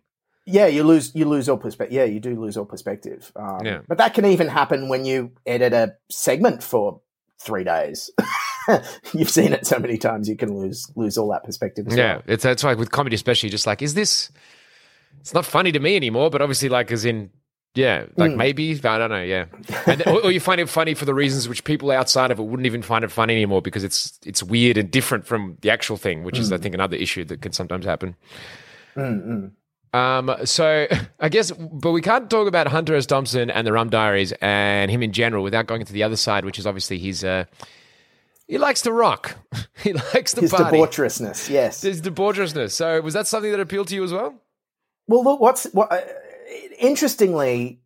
Yeah, 0.47 0.67
you 0.67 0.83
lose 0.83 1.15
you 1.15 1.27
lose 1.27 1.49
all 1.49 1.59
perspective. 1.59 1.95
Yeah, 1.95 2.05
you 2.05 2.21
do 2.21 2.41
lose 2.41 2.57
all 2.57 2.65
perspective. 2.65 3.31
Um, 3.37 3.61
yeah. 3.65 3.81
But 3.87 3.99
that 3.99 4.15
can 4.15 4.25
even 4.25 4.49
happen 4.49 4.89
when 4.89 5.05
you 5.05 5.33
edit 5.47 5.73
a 5.73 5.97
segment 6.09 6.63
for 6.63 7.01
three 7.41 7.65
days. 7.65 8.11
You've 9.13 9.31
seen 9.31 9.53
it 9.53 9.67
so 9.67 9.79
many 9.79 9.99
times, 9.99 10.29
you 10.29 10.37
can 10.37 10.57
lose 10.57 10.91
lose 10.97 11.19
all 11.19 11.31
that 11.31 11.45
perspective. 11.45 11.87
yeah, 11.91 12.17
well. 12.17 12.23
it's 12.27 12.45
it's 12.45 12.65
like 12.65 12.79
with 12.79 12.91
comedy, 12.91 13.15
especially, 13.15 13.49
just 13.49 13.67
like 13.67 13.83
is 13.83 13.95
this? 13.95 14.31
It's 15.21 15.35
not 15.35 15.47
funny 15.47 15.73
to 15.73 15.81
me 15.81 15.97
anymore, 15.97 16.31
but 16.31 16.43
obviously, 16.43 16.69
like 16.69 16.91
as 16.91 17.05
in 17.05 17.31
yeah, 17.75 18.07
like 18.17 18.33
mm. 18.33 18.37
maybe 18.37 18.73
I 18.83 18.99
don't 18.99 19.11
know. 19.11 19.23
Yeah, 19.23 19.45
and, 19.87 20.05
or, 20.09 20.25
or, 20.25 20.33
you 20.33 20.41
find 20.41 20.61
it 20.61 20.69
funny 20.69 20.95
for 20.95 21.05
the 21.05 21.15
reasons 21.15 21.49
which 21.49 21.63
people 21.63 21.93
outside 21.93 22.33
of 22.33 22.41
it 22.41 22.43
wouldn't 22.43 22.67
even 22.67 22.83
find 22.83 23.05
it 23.05 23.13
funny 23.13 23.35
anymore 23.35 23.63
because 23.63 23.85
it's 23.85 24.19
it's 24.27 24.43
weird 24.43 24.77
and 24.77 24.91
different 24.91 25.25
from 25.25 25.57
the 25.61 25.71
actual 25.71 25.97
thing, 25.97 26.25
which 26.25 26.37
mm. 26.37 26.41
is 26.41 26.53
I 26.53 26.57
think 26.57 26.75
another 26.75 26.97
issue 26.97 27.25
that 27.27 27.43
can 27.43 27.53
sometimes 27.53 27.85
happen. 27.85 28.17
Mm-mm. 28.97 29.53
Um, 29.93 30.35
so 30.45 30.89
I 31.21 31.29
guess, 31.29 31.53
but 31.53 31.93
we 31.93 32.03
can't 32.03 32.29
talk 32.29 32.49
about 32.49 32.67
Hunter 32.67 32.97
S. 32.97 33.07
Thompson 33.07 33.51
and 33.51 33.65
the 33.65 33.73
Rum 33.73 33.89
Diaries 33.89 34.33
and 34.41 34.91
him 34.91 35.05
in 35.05 35.13
general 35.13 35.45
without 35.45 35.67
going 35.67 35.85
to 35.85 35.93
the 35.93 36.03
other 36.03 36.17
side, 36.17 36.45
which 36.45 36.59
is 36.59 36.67
obviously 36.67 36.99
he's 36.99 37.23
uh, 37.23 37.45
he 38.49 38.59
likes 38.59 38.83
to 38.83 38.93
rock. 38.93 39.37
he 39.85 39.93
likes 39.93 40.35
to 40.35 40.41
his 40.41 40.51
party. 40.51 40.77
debaucherousness. 40.77 41.49
Yes, 41.49 41.83
his 41.83 42.03
debaucherousness. 42.03 42.73
So 42.73 43.01
was 43.01 43.15
that 43.15 43.29
something 43.29 43.53
that 43.53 43.61
appealed 43.61 43.87
to 43.89 43.95
you 43.95 44.03
as 44.03 44.13
well? 44.13 44.35
Well, 45.11 45.25
look, 45.25 45.41
what's 45.41 45.65
what? 45.73 45.91
Uh, 45.91 46.03
interestingly, 46.79 47.81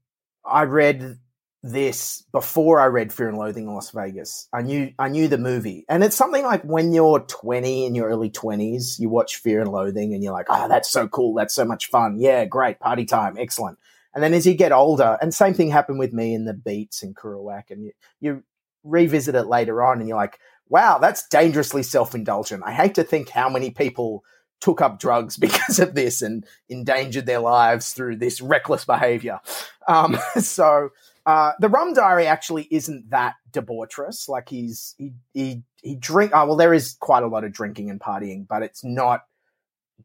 I 0.45 0.65
read 0.65 1.19
this 1.63 2.23
before 2.33 2.79
I 2.79 2.85
read 2.85 3.15
Fear 3.15 3.31
and 3.31 3.39
Loathing 3.39 3.65
in 3.65 3.73
Las 3.73 3.93
Vegas. 3.93 4.47
I 4.53 4.61
knew 4.61 4.93
I 4.99 5.09
knew 5.09 5.27
the 5.27 5.39
movie, 5.39 5.87
and 5.89 6.05
it's 6.05 6.17
something 6.17 6.45
like 6.45 6.65
when 6.65 6.93
you're 6.93 7.21
20 7.21 7.87
in 7.87 7.95
your 7.95 8.11
early 8.11 8.29
20s, 8.29 8.99
you 8.99 9.09
watch 9.09 9.37
Fear 9.37 9.63
and 9.63 9.73
Loathing, 9.73 10.13
and 10.13 10.23
you're 10.23 10.35
like, 10.35 10.49
"Oh, 10.51 10.69
that's 10.69 10.91
so 10.91 11.09
cool! 11.09 11.33
That's 11.33 11.55
so 11.55 11.65
much 11.65 11.87
fun! 11.87 12.19
Yeah, 12.19 12.45
great 12.45 12.79
party 12.79 13.07
time, 13.07 13.37
excellent." 13.39 13.79
And 14.15 14.23
then 14.23 14.35
as 14.35 14.47
you 14.47 14.53
get 14.53 14.73
older, 14.73 15.17
and 15.23 15.33
same 15.33 15.55
thing 15.55 15.71
happened 15.71 15.99
with 15.99 16.13
me 16.13 16.35
in 16.35 16.45
the 16.45 16.53
Beats 16.53 17.03
and 17.03 17.17
Kerouac, 17.17 17.71
and 17.71 17.85
you, 17.87 17.93
you 18.21 18.43
revisit 18.83 19.35
it 19.35 19.47
later 19.47 19.83
on, 19.83 19.99
and 19.99 20.07
you're 20.07 20.19
like, 20.19 20.39
"Wow, 20.69 20.99
that's 20.99 21.27
dangerously 21.29 21.85
self 21.85 22.15
indulgent." 22.15 22.65
I 22.67 22.73
hate 22.73 22.97
to 22.97 23.03
think 23.03 23.31
how 23.31 23.49
many 23.49 23.71
people 23.71 24.25
took 24.65 24.81
up 24.81 24.99
drugs 24.99 25.37
because 25.47 25.79
of 25.79 25.95
this 25.95 26.23
and 26.23 26.47
endangered 26.69 27.27
their 27.27 27.41
lives 27.41 27.93
through 27.93 28.17
this 28.17 28.41
reckless 28.41 28.85
behavior. 28.85 29.41
Um, 29.87 30.19
so 30.39 30.91
uh, 31.27 31.53
the 31.61 31.69
Rum 31.69 31.93
Diary 31.93 32.27
actually 32.27 32.67
isn't 32.71 33.11
that 33.11 33.35
debaucherous. 33.53 34.29
Like 34.29 34.49
he's 34.49 34.95
he 34.99 35.13
he 35.35 35.63
he 35.83 35.97
drink. 35.97 36.33
Oh 36.35 36.47
well, 36.47 36.57
there 36.57 36.75
is 36.75 36.97
quite 36.99 37.23
a 37.23 37.29
lot 37.29 37.45
of 37.45 37.53
drinking 37.53 37.91
and 37.91 38.01
partying, 38.01 38.49
but 38.49 38.63
it's 38.63 38.83
not 38.83 39.25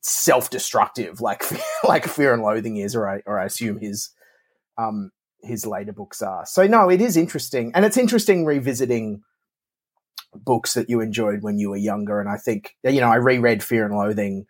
self-destructive 0.01 1.19
like 1.19 1.43
like 1.83 2.05
Fear 2.05 2.33
and 2.33 2.43
Loathing 2.43 2.77
is, 2.77 2.95
or 2.95 3.09
I 3.09 3.21
or 3.25 3.39
I 3.39 3.45
assume 3.45 3.79
his 3.79 4.09
um 4.77 5.11
his 5.41 5.65
later 5.65 5.93
books 5.93 6.21
are. 6.21 6.45
So 6.45 6.67
no, 6.67 6.89
it 6.89 7.01
is 7.01 7.15
interesting, 7.15 7.71
and 7.73 7.85
it's 7.85 7.97
interesting 7.97 8.45
revisiting 8.45 9.23
books 10.35 10.73
that 10.73 10.89
you 10.89 11.01
enjoyed 11.01 11.41
when 11.41 11.57
you 11.57 11.69
were 11.69 11.77
younger. 11.77 12.19
And 12.19 12.29
I 12.29 12.37
think, 12.37 12.75
you 12.83 13.01
know, 13.01 13.09
I 13.09 13.15
reread 13.15 13.63
Fear 13.63 13.85
and 13.85 13.95
Loathing 13.95 14.45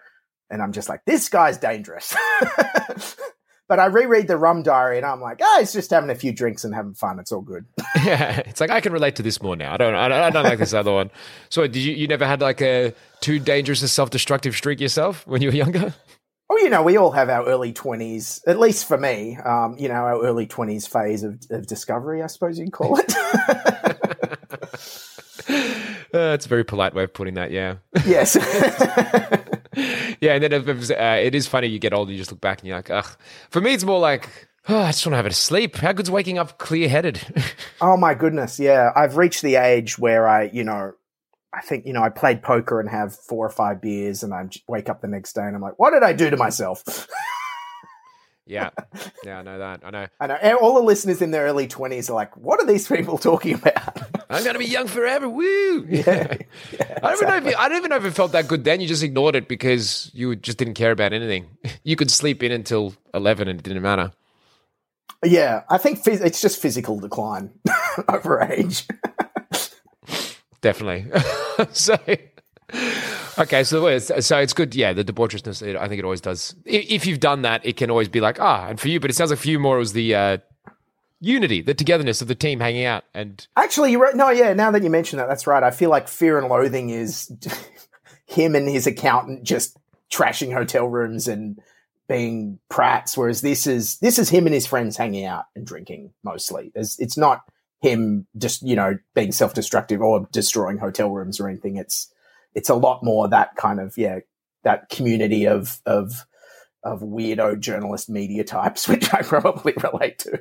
and 0.49 0.61
I'm 0.61 0.71
just 0.71 0.89
like, 0.89 1.05
this 1.05 1.29
guy's 1.29 1.57
dangerous. 1.57 2.15
but 3.67 3.79
I 3.79 3.85
reread 3.85 4.27
the 4.27 4.37
Rum 4.37 4.63
Diary 4.63 4.97
and 4.97 5.05
I'm 5.05 5.21
like, 5.21 5.39
ah, 5.41 5.55
oh, 5.57 5.61
it's 5.61 5.73
just 5.73 5.91
having 5.91 6.09
a 6.09 6.15
few 6.15 6.33
drinks 6.33 6.63
and 6.63 6.73
having 6.73 6.95
fun. 6.95 7.19
It's 7.19 7.31
all 7.31 7.41
good. 7.41 7.65
yeah, 8.03 8.41
it's 8.45 8.59
like 8.59 8.71
I 8.71 8.81
can 8.81 8.91
relate 8.91 9.15
to 9.17 9.23
this 9.23 9.41
more 9.41 9.55
now. 9.55 9.73
I 9.73 9.77
don't, 9.77 9.93
I 9.93 10.07
don't, 10.07 10.21
I 10.21 10.29
don't 10.31 10.43
like 10.43 10.59
this 10.59 10.73
other 10.73 10.91
one. 10.91 11.11
So, 11.49 11.61
did 11.67 11.77
you, 11.77 11.93
you 11.93 12.07
never 12.07 12.25
had 12.25 12.41
like 12.41 12.61
a 12.61 12.93
too 13.21 13.39
dangerous 13.39 13.81
a 13.83 13.87
self-destructive 13.87 14.55
streak 14.55 14.79
yourself 14.79 15.25
when 15.27 15.41
you 15.41 15.49
were 15.49 15.55
younger? 15.55 15.93
Oh, 16.51 16.57
you 16.57 16.69
know, 16.69 16.81
we 16.81 16.97
all 16.97 17.11
have 17.11 17.29
our 17.29 17.45
early 17.45 17.71
twenties. 17.71 18.41
At 18.47 18.59
least 18.59 18.87
for 18.87 18.97
me, 18.97 19.37
um, 19.37 19.75
you 19.77 19.87
know, 19.87 19.93
our 19.93 20.23
early 20.23 20.47
twenties 20.47 20.87
phase 20.87 21.23
of, 21.23 21.39
of 21.51 21.67
discovery, 21.67 22.23
I 22.23 22.27
suppose 22.27 22.57
you'd 22.57 22.71
call 22.71 22.99
it. 22.99 23.13
Uh, 26.11 26.33
it's 26.33 26.47
a 26.47 26.49
very 26.49 26.63
polite 26.63 26.95
way 26.95 27.03
of 27.03 27.13
putting 27.13 27.35
that. 27.35 27.51
Yeah. 27.51 27.75
Yes. 28.03 28.35
yeah, 30.19 30.33
and 30.33 30.43
then 30.43 30.53
it, 30.53 30.65
was, 30.65 30.89
uh, 30.89 31.21
it 31.21 31.35
is 31.35 31.45
funny. 31.45 31.67
You 31.67 31.77
get 31.77 31.93
older, 31.93 32.11
you 32.11 32.17
just 32.17 32.31
look 32.31 32.41
back 32.41 32.61
and 32.61 32.67
you're 32.67 32.77
like, 32.77 32.89
ugh. 32.89 33.05
For 33.51 33.61
me, 33.61 33.75
it's 33.75 33.83
more 33.83 33.99
like, 33.99 34.27
oh, 34.67 34.79
I 34.79 34.87
just 34.87 35.05
want 35.05 35.13
to 35.13 35.17
have 35.17 35.27
a 35.27 35.31
sleep. 35.31 35.75
How 35.75 35.91
good's 35.91 36.09
waking 36.09 36.39
up 36.39 36.57
clear 36.57 36.89
headed? 36.89 37.21
oh 37.79 37.95
my 37.95 38.15
goodness, 38.15 38.59
yeah. 38.59 38.91
I've 38.95 39.17
reached 39.17 39.43
the 39.43 39.57
age 39.57 39.99
where 39.99 40.27
I, 40.27 40.45
you 40.45 40.63
know, 40.63 40.93
I 41.53 41.61
think 41.61 41.85
you 41.85 41.93
know 41.93 42.01
I 42.01 42.09
played 42.09 42.41
poker 42.41 42.79
and 42.79 42.89
have 42.89 43.13
four 43.15 43.45
or 43.45 43.51
five 43.51 43.79
beers, 43.79 44.23
and 44.23 44.33
I 44.33 44.49
wake 44.67 44.89
up 44.89 45.01
the 45.01 45.07
next 45.07 45.33
day 45.33 45.43
and 45.43 45.55
I'm 45.55 45.61
like, 45.61 45.77
what 45.77 45.91
did 45.91 46.01
I 46.01 46.13
do 46.13 46.31
to 46.31 46.37
myself? 46.37 47.07
Yeah, 48.49 48.71
yeah, 49.23 49.37
I 49.37 49.41
know 49.43 49.59
that. 49.59 49.81
I 49.85 49.89
know. 49.91 50.07
I 50.19 50.25
know. 50.25 50.57
All 50.59 50.73
the 50.73 50.81
listeners 50.81 51.21
in 51.21 51.29
their 51.29 51.43
early 51.43 51.67
twenties 51.67 52.09
are 52.09 52.15
like, 52.15 52.35
"What 52.35 52.59
are 52.59 52.65
these 52.65 52.87
people 52.87 53.19
talking 53.19 53.53
about?" 53.53 54.18
I'm 54.29 54.43
going 54.43 54.53
to 54.53 54.59
be 54.59 54.65
young 54.65 54.87
forever. 54.87 55.27
Woo! 55.27 55.85
Yeah, 55.89 56.37
yeah 56.71 56.99
I 57.03 57.11
don't 57.11 57.15
even 57.15 57.27
know. 57.27 57.37
If 57.37 57.45
you, 57.45 57.55
I 57.57 57.67
don't 57.67 57.77
even 57.77 57.89
know 57.89 57.95
if 57.95 58.05
it 58.05 58.11
felt 58.11 58.31
that 58.33 58.47
good 58.47 58.63
then. 58.63 58.79
You 58.79 58.87
just 58.87 59.01
ignored 59.03 59.35
it 59.35 59.47
because 59.47 60.11
you 60.13 60.35
just 60.35 60.57
didn't 60.57 60.75
care 60.75 60.91
about 60.91 61.13
anything. 61.13 61.47
You 61.83 61.95
could 61.95 62.11
sleep 62.11 62.43
in 62.43 62.51
until 62.51 62.93
eleven, 63.13 63.47
and 63.47 63.59
it 63.59 63.63
didn't 63.63 63.81
matter. 63.81 64.11
Yeah, 65.25 65.63
I 65.69 65.77
think 65.77 66.03
phys- 66.03 66.23
it's 66.23 66.41
just 66.41 66.61
physical 66.61 66.99
decline 66.99 67.51
over 68.09 68.41
age. 68.41 68.85
Definitely. 70.61 71.07
so 71.71 71.97
okay, 73.39 73.63
so 73.63 73.97
so 73.99 74.37
it's 74.37 74.53
good. 74.53 74.75
Yeah, 74.75 74.93
the 74.93 75.03
debaucherousness. 75.03 75.75
I 75.77 75.87
think 75.87 75.99
it 75.99 76.05
always 76.05 76.21
does. 76.21 76.53
If 76.65 77.05
you've 77.07 77.19
done 77.19 77.41
that, 77.43 77.65
it 77.65 77.77
can 77.77 77.89
always 77.89 78.09
be 78.09 78.21
like 78.21 78.39
ah, 78.39 78.67
and 78.67 78.79
for 78.79 78.89
you. 78.89 78.99
But 78.99 79.09
it 79.09 79.15
sounds 79.15 79.31
like 79.31 79.39
for 79.39 79.47
you 79.47 79.59
more 79.59 79.77
it 79.77 79.79
was 79.79 79.93
the 79.93 80.13
uh, 80.15 80.37
unity, 81.19 81.61
the 81.61 81.73
togetherness 81.73 82.21
of 82.21 82.27
the 82.27 82.35
team 82.35 82.59
hanging 82.59 82.85
out. 82.85 83.03
And 83.13 83.45
actually, 83.55 83.91
you're 83.91 84.01
right. 84.01 84.15
No, 84.15 84.29
yeah. 84.29 84.53
Now 84.53 84.71
that 84.71 84.83
you 84.83 84.89
mention 84.89 85.17
that, 85.17 85.27
that's 85.27 85.47
right. 85.47 85.63
I 85.63 85.71
feel 85.71 85.89
like 85.89 86.07
Fear 86.07 86.39
and 86.39 86.47
Loathing 86.47 86.89
is 86.89 87.31
him 88.25 88.55
and 88.55 88.67
his 88.67 88.87
accountant 88.87 89.43
just 89.43 89.77
trashing 90.11 90.53
hotel 90.53 90.87
rooms 90.87 91.27
and 91.27 91.59
being 92.07 92.59
prats, 92.71 93.15
whereas 93.15 93.41
this 93.41 93.67
is 93.67 93.99
this 93.99 94.17
is 94.17 94.29
him 94.29 94.45
and 94.45 94.53
his 94.53 94.65
friends 94.65 94.97
hanging 94.97 95.25
out 95.25 95.45
and 95.55 95.65
drinking 95.65 96.11
mostly. 96.23 96.71
It's, 96.75 96.99
it's 96.99 97.17
not 97.17 97.43
him 97.81 98.27
just 98.37 98.61
you 98.61 98.75
know 98.75 98.97
being 99.13 99.31
self 99.31 99.53
destructive 99.53 100.01
or 100.01 100.27
destroying 100.31 100.77
hotel 100.77 101.09
rooms 101.09 101.39
or 101.39 101.47
anything. 101.47 101.77
It's 101.77 102.11
it's 102.55 102.69
a 102.69 102.75
lot 102.75 103.03
more 103.03 103.27
that 103.27 103.55
kind 103.55 103.79
of 103.79 103.97
yeah 103.97 104.19
that 104.63 104.89
community 104.89 105.47
of 105.47 105.79
of 105.85 106.25
of 106.83 107.01
weirdo 107.01 107.59
journalist 107.59 108.09
media 108.09 108.43
types, 108.43 108.87
which 108.89 109.13
I 109.13 109.21
probably 109.21 109.73
relate 109.81 110.19
to. 110.19 110.39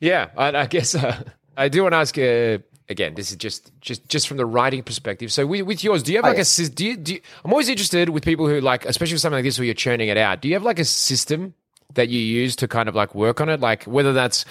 Yeah, 0.00 0.30
I, 0.36 0.56
I 0.56 0.66
guess 0.66 0.94
uh, 0.94 1.22
I 1.56 1.68
do 1.68 1.82
want 1.82 1.92
to 1.92 1.96
ask. 1.98 2.18
Uh, 2.18 2.58
again, 2.88 3.14
this 3.14 3.30
is 3.30 3.36
just 3.36 3.70
just 3.80 4.08
just 4.08 4.28
from 4.28 4.36
the 4.36 4.46
writing 4.46 4.82
perspective. 4.82 5.32
So 5.32 5.46
with, 5.46 5.62
with 5.62 5.84
yours, 5.84 6.02
do 6.02 6.12
you 6.12 6.18
have 6.18 6.24
like 6.24 6.38
oh, 6.38 6.42
yeah. 6.58 6.66
a 6.66 6.68
do 6.68 6.86
you, 6.86 6.96
do 6.96 7.14
you, 7.14 7.20
I'm 7.44 7.52
always 7.52 7.68
interested 7.68 8.08
with 8.08 8.24
people 8.24 8.48
who 8.48 8.60
like, 8.60 8.84
especially 8.84 9.14
with 9.14 9.22
something 9.22 9.38
like 9.38 9.44
this 9.44 9.58
where 9.58 9.64
you're 9.64 9.74
churning 9.74 10.08
it 10.08 10.16
out. 10.16 10.40
Do 10.40 10.48
you 10.48 10.54
have 10.54 10.62
like 10.62 10.78
a 10.78 10.84
system 10.84 11.54
that 11.94 12.08
you 12.08 12.20
use 12.20 12.56
to 12.56 12.68
kind 12.68 12.88
of 12.88 12.94
like 12.94 13.14
work 13.14 13.40
on 13.40 13.48
it? 13.48 13.60
Like 13.60 13.84
whether 13.84 14.12
that's 14.12 14.44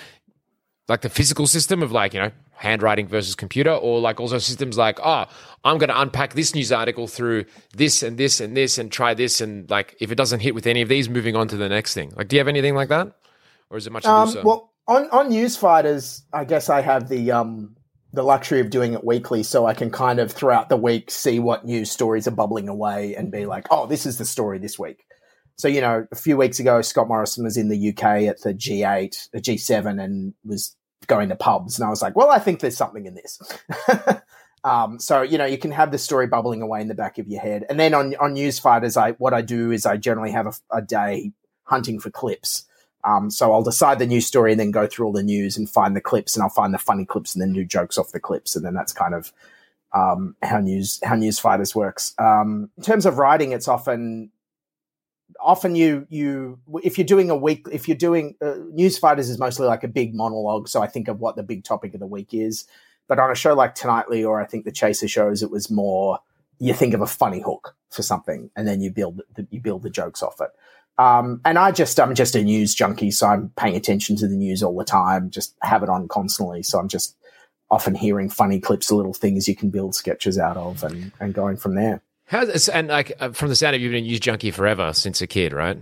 like 0.88 1.02
the 1.02 1.10
physical 1.10 1.48
system 1.48 1.82
of 1.82 1.91
like 1.91 2.14
you 2.14 2.20
know 2.20 2.32
handwriting 2.52 3.08
versus 3.08 3.34
computer 3.34 3.72
or 3.72 3.99
like 3.99 4.20
also 4.20 4.38
systems 4.38 4.78
like 4.78 4.99
oh 5.04 5.26
i'm 5.64 5.80
going 5.80 5.89
to 5.89 5.99
unpack 5.99 6.34
this 6.34 6.54
news 6.54 6.72
article 6.72 7.08
through 7.08 7.43
this 7.76 8.04
and 8.04 8.18
this 8.18 8.39
and 8.39 8.56
this 8.56 8.78
and 8.78 8.91
try 8.91 9.14
this 9.16 9.41
and 9.41 9.68
like 9.72 9.95
if 9.99 10.12
it 10.12 10.16
doesn't 10.16 10.41
hit 10.41 10.54
with 10.54 10.68
any 10.68 10.82
of 10.82 10.89
these 10.89 11.10
moving 11.10 11.36
on 11.36 11.47
to 11.47 11.58
the 11.58 11.70
next 11.70 11.95
thing 11.95 12.12
like 12.18 12.28
do 12.28 12.36
you 12.36 12.39
have 12.39 12.47
anything 12.47 12.76
like 12.76 12.89
that 12.89 13.16
or 13.72 13.78
is 13.78 13.88
it 13.88 13.93
much 13.93 14.06
um, 14.06 14.32
well 14.43 14.70
on 14.88 15.09
on 15.11 15.29
news 15.29 15.55
fighters 15.55 16.23
i 16.34 16.43
guess 16.43 16.69
i 16.69 16.82
have 16.82 17.09
the 17.09 17.32
um 17.32 17.75
the 18.13 18.23
luxury 18.23 18.59
of 18.59 18.69
doing 18.69 18.93
it 18.93 19.03
weekly 19.03 19.43
so 19.43 19.65
i 19.65 19.73
can 19.73 19.89
kind 19.89 20.19
of 20.19 20.32
throughout 20.32 20.69
the 20.69 20.77
week 20.77 21.09
see 21.09 21.39
what 21.39 21.65
news 21.65 21.91
stories 21.91 22.27
are 22.27 22.32
bubbling 22.32 22.67
away 22.67 23.15
and 23.15 23.32
be 23.32 23.45
like 23.45 23.67
oh 23.71 23.86
this 23.86 24.05
is 24.05 24.17
the 24.17 24.25
story 24.25 24.57
this 24.59 24.77
week 24.77 25.05
so 25.57 25.67
you 25.67 25.82
know 25.82 26.05
a 26.11 26.15
few 26.15 26.36
weeks 26.36 26.59
ago 26.59 26.82
scott 26.82 27.07
morrison 27.07 27.43
was 27.43 27.57
in 27.57 27.69
the 27.69 27.89
uk 27.89 28.03
at 28.03 28.41
the 28.41 28.53
g8 28.53 29.29
the 29.32 29.39
g7 29.39 30.03
and 30.03 30.34
was 30.43 30.75
going 31.07 31.29
to 31.29 31.36
pubs, 31.36 31.77
and 31.77 31.86
I 31.86 31.89
was 31.89 32.01
like, 32.01 32.15
well, 32.15 32.29
I 32.29 32.39
think 32.39 32.59
there's 32.59 32.77
something 32.77 33.05
in 33.05 33.15
this. 33.15 33.41
Um, 34.63 34.99
so 34.99 35.23
you 35.23 35.39
know 35.39 35.45
you 35.45 35.57
can 35.57 35.71
have 35.71 35.91
the 35.91 35.97
story 35.97 36.27
bubbling 36.27 36.61
away 36.61 36.82
in 36.82 36.88
the 36.88 36.93
back 36.93 37.17
of 37.17 37.27
your 37.27 37.41
head, 37.41 37.65
and 37.67 37.79
then 37.79 37.95
on 37.95 38.13
on 38.17 38.34
news 38.34 38.59
fighters, 38.59 38.95
I 38.95 39.13
what 39.13 39.34
I 39.34 39.41
do 39.41 39.71
is 39.71 39.88
I 39.88 39.97
generally 39.97 40.29
have 40.29 40.45
a, 40.45 40.77
a 40.77 40.82
day 40.84 41.32
hunting 41.63 41.99
for 41.99 42.11
clips. 42.11 42.65
Um, 43.04 43.30
so 43.30 43.52
I'll 43.54 43.64
decide 43.64 43.99
the 43.99 44.06
news 44.06 44.26
story 44.26 44.52
and 44.52 44.60
then 44.60 44.72
go 44.72 44.88
through 44.88 45.06
all 45.06 45.12
the 45.12 45.24
news 45.24 45.58
and 45.58 45.70
find 45.70 45.95
the 45.95 46.02
clips, 46.02 46.36
and 46.36 46.43
I'll 46.43 46.49
find 46.49 46.74
the 46.74 46.80
funny 46.80 47.06
clips 47.06 47.34
and 47.34 47.41
then 47.41 47.54
do 47.54 47.66
jokes 47.66 47.97
off 47.97 48.12
the 48.12 48.20
clips, 48.20 48.56
and 48.56 48.66
then 48.66 48.74
that's 48.74 48.93
kind 48.93 49.14
of 49.14 49.32
um, 49.93 50.36
how 50.41 50.60
news 50.60 50.99
how 51.04 51.16
news 51.16 51.39
fighters 51.39 51.76
works. 51.76 52.14
Um, 52.18 52.70
in 52.78 52.84
terms 52.84 53.06
of 53.06 53.18
writing, 53.18 53.52
it's 53.52 53.68
often 53.68 54.32
often 55.39 55.76
you 55.76 56.06
you 56.10 56.60
if 56.84 56.97
you're 56.97 57.06
doing 57.06 57.30
a 57.30 57.36
week 57.36 57.66
if 57.72 57.88
you're 57.88 57.97
doing 57.97 58.36
uh, 58.41 58.56
news 58.72 58.97
fighters 58.97 59.30
is 59.30 59.39
mostly 59.39 59.68
like 59.68 59.84
a 59.84 59.88
big 59.88 60.14
monologue. 60.14 60.68
So 60.68 60.82
i 60.82 60.88
think 60.88 61.08
of 61.08 61.20
what 61.20 61.36
the 61.36 61.43
big 61.43 61.64
topic 61.64 61.93
of 61.93 61.99
the 61.99 62.08
week 62.08 62.34
is. 62.34 62.66
But 63.08 63.20
on 63.20 63.32
a 63.32 63.36
show 63.36 63.54
like 63.54 63.76
tonightly 63.76 64.24
or 64.24 64.39
i 64.41 64.45
think 64.45 64.64
the 64.64 64.72
chaser 64.72 65.08
shows 65.08 65.43
it 65.43 65.52
was 65.52 65.70
more 65.70 66.20
you 66.60 66.74
think 66.74 66.93
of 66.93 67.02
a 67.02 67.08
funny 67.08 67.41
hook 67.41 67.76
for 67.89 68.04
something 68.04 68.49
and 68.56 68.68
then 68.68 68.80
you 68.80 68.91
build 68.91 69.22
the, 69.36 69.45
you 69.49 69.60
build 69.60 69.84
the 69.84 69.89
jokes 69.89 70.24
off 70.24 70.39
it 70.39 70.52
um, 70.98 71.42
and 71.46 71.58
i 71.58 71.72
just 71.72 72.00
i'm 72.00 72.16
just 72.16 72.36
a 72.36 72.44
news 72.44 72.74
junkie 72.74 73.12
so 73.12 73.28
i'm 73.28 73.50
paying 73.58 73.76
attention 73.76 74.16
to 74.16 74.28
the 74.28 74.36
news 74.36 74.62
all 74.62 74.76
the 74.76 74.84
time 74.86 75.30
just 75.30 75.56
have 75.62 75.84
it 75.84 75.89
on 75.89 76.08
constantly 76.08 76.64
so 76.64 76.80
i'm 76.80 76.88
just 76.88 77.16
often 77.70 77.96
hearing 77.96 78.30
funny 78.30 78.60
clips 78.60 78.92
little 78.92 79.14
things 79.14 79.48
you 79.48 79.56
can 79.56 79.70
build 79.70 79.96
sketches 79.96 80.38
out 80.38 80.58
of 80.58 80.84
and, 80.84 81.12
and 81.20 81.34
going 81.34 81.56
from 81.56 81.76
there 81.76 82.02
How 82.26 82.46
and 82.74 82.88
like 82.88 83.14
uh, 83.20 83.32
from 83.32 83.50
the 83.50 83.56
sound 83.56 83.76
of 83.76 83.82
you, 83.82 83.86
you've 83.86 83.94
been 83.94 84.06
a 84.06 84.08
news 84.08 84.20
junkie 84.20 84.52
forever 84.52 84.94
since 84.94 85.22
a 85.22 85.28
kid, 85.28 85.54
right? 85.54 85.78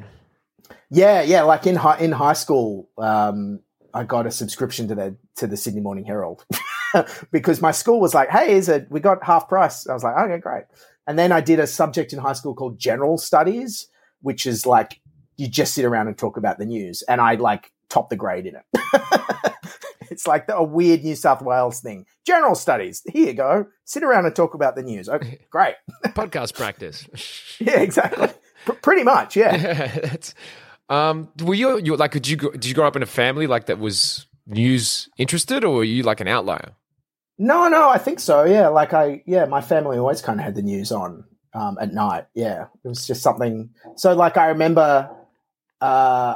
Yeah, 0.89 1.21
yeah. 1.21 1.43
Like 1.43 1.67
in 1.67 1.75
high 1.75 1.99
in 1.99 2.11
high 2.11 2.33
school, 2.33 2.89
um, 2.97 3.59
I 3.93 4.03
got 4.03 4.25
a 4.25 4.31
subscription 4.31 4.87
to 4.87 4.95
the 4.95 5.15
to 5.37 5.47
the 5.47 5.57
Sydney 5.57 5.81
Morning 5.81 6.05
Herald 6.05 6.45
because 7.31 7.61
my 7.61 7.71
school 7.71 7.99
was 7.99 8.13
like, 8.13 8.29
"Hey, 8.29 8.55
is 8.55 8.69
it? 8.69 8.87
We 8.89 8.99
got 8.99 9.23
half 9.23 9.47
price." 9.47 9.87
I 9.87 9.93
was 9.93 10.03
like, 10.03 10.17
"Okay, 10.17 10.39
great." 10.39 10.63
And 11.05 11.17
then 11.17 11.31
I 11.31 11.41
did 11.41 11.59
a 11.59 11.67
subject 11.67 12.13
in 12.13 12.19
high 12.19 12.33
school 12.33 12.55
called 12.55 12.79
General 12.79 13.17
Studies, 13.17 13.87
which 14.21 14.45
is 14.45 14.65
like 14.65 14.99
you 15.37 15.47
just 15.47 15.73
sit 15.73 15.85
around 15.85 16.07
and 16.07 16.17
talk 16.17 16.37
about 16.37 16.57
the 16.57 16.65
news, 16.65 17.01
and 17.03 17.21
I 17.21 17.35
like 17.35 17.71
top 17.89 18.09
the 18.09 18.15
grade 18.15 18.45
in 18.45 18.55
it. 18.55 19.55
it's 20.11 20.27
like 20.27 20.47
the, 20.47 20.55
a 20.55 20.63
weird 20.63 21.03
New 21.03 21.15
South 21.15 21.41
Wales 21.41 21.79
thing. 21.79 22.05
General 22.25 22.55
Studies. 22.55 23.01
Here 23.11 23.27
you 23.27 23.33
go. 23.33 23.65
Sit 23.85 24.03
around 24.03 24.25
and 24.25 24.35
talk 24.35 24.53
about 24.53 24.75
the 24.75 24.83
news. 24.83 25.09
Okay, 25.09 25.39
great. 25.49 25.75
Podcast 26.07 26.55
practice. 26.55 27.07
yeah, 27.59 27.79
exactly. 27.79 28.29
P- 28.65 28.73
pretty 28.81 29.03
much. 29.03 29.35
Yeah. 29.35 29.55
That's, 29.87 30.33
um, 30.89 31.29
were 31.41 31.55
you, 31.55 31.79
you 31.79 31.95
like? 31.95 32.11
Did 32.11 32.27
you 32.27 32.37
did 32.37 32.65
you 32.65 32.73
grow 32.73 32.87
up 32.87 32.95
in 32.95 33.03
a 33.03 33.07
family 33.07 33.47
like 33.47 33.67
that 33.67 33.79
was 33.79 34.27
news 34.47 35.09
interested, 35.17 35.63
or 35.63 35.75
were 35.75 35.83
you 35.83 36.03
like 36.03 36.19
an 36.19 36.27
outlier? 36.27 36.73
No, 37.37 37.69
no, 37.69 37.89
I 37.89 37.97
think 37.97 38.19
so. 38.19 38.43
Yeah, 38.43 38.67
like 38.67 38.93
I, 38.93 39.23
yeah, 39.25 39.45
my 39.45 39.61
family 39.61 39.97
always 39.97 40.21
kind 40.21 40.39
of 40.41 40.43
had 40.43 40.55
the 40.55 40.61
news 40.61 40.91
on 40.91 41.23
um, 41.53 41.77
at 41.79 41.93
night. 41.93 42.25
Yeah, 42.33 42.67
it 42.83 42.87
was 42.87 43.07
just 43.07 43.21
something. 43.21 43.69
So, 43.95 44.13
like, 44.13 44.37
I 44.37 44.47
remember, 44.47 45.09
uh, 45.81 46.35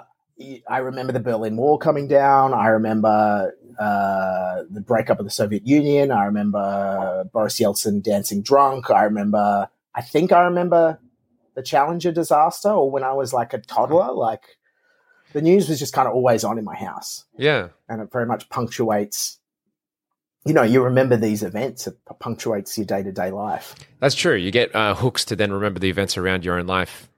I 0.67 0.77
remember 0.77 1.13
the 1.13 1.19
Berlin 1.19 1.57
Wall 1.57 1.77
coming 1.77 2.07
down. 2.07 2.53
I 2.53 2.67
remember 2.67 3.55
uh, 3.79 4.63
the 4.69 4.81
breakup 4.81 5.19
of 5.19 5.25
the 5.25 5.31
Soviet 5.31 5.65
Union. 5.65 6.11
I 6.11 6.25
remember 6.25 7.25
Boris 7.31 7.59
Yeltsin 7.59 8.01
dancing 8.01 8.41
drunk. 8.41 8.89
I 8.89 9.03
remember, 9.03 9.69
I 9.95 10.01
think 10.01 10.31
I 10.31 10.43
remember 10.43 10.99
the 11.55 11.63
Challenger 11.63 12.11
disaster, 12.11 12.69
or 12.69 12.89
when 12.89 13.03
I 13.03 13.13
was 13.13 13.33
like 13.33 13.53
a 13.53 13.59
toddler. 13.59 14.11
Like, 14.11 14.57
the 15.33 15.41
news 15.41 15.67
was 15.67 15.79
just 15.79 15.93
kind 15.93 16.07
of 16.07 16.13
always 16.13 16.43
on 16.43 16.57
in 16.57 16.63
my 16.63 16.75
house 16.75 17.25
Yeah, 17.37 17.69
and 17.89 18.01
it 18.01 18.11
very 18.11 18.25
much 18.25 18.49
punctuates 18.49 19.39
you 20.45 20.53
know 20.53 20.63
you 20.63 20.81
remember 20.83 21.15
these 21.17 21.43
events 21.43 21.87
it 21.87 21.95
punctuates 22.19 22.77
your 22.77 22.85
day-to-day 22.85 23.31
life 23.31 23.75
that's 23.99 24.15
true. 24.15 24.35
You 24.35 24.51
get 24.51 24.75
uh, 24.75 24.93
hooks 24.95 25.23
to 25.25 25.35
then 25.35 25.51
remember 25.53 25.79
the 25.79 25.89
events 25.89 26.17
around 26.17 26.43
your 26.43 26.59
own 26.59 26.67
life. 26.67 27.09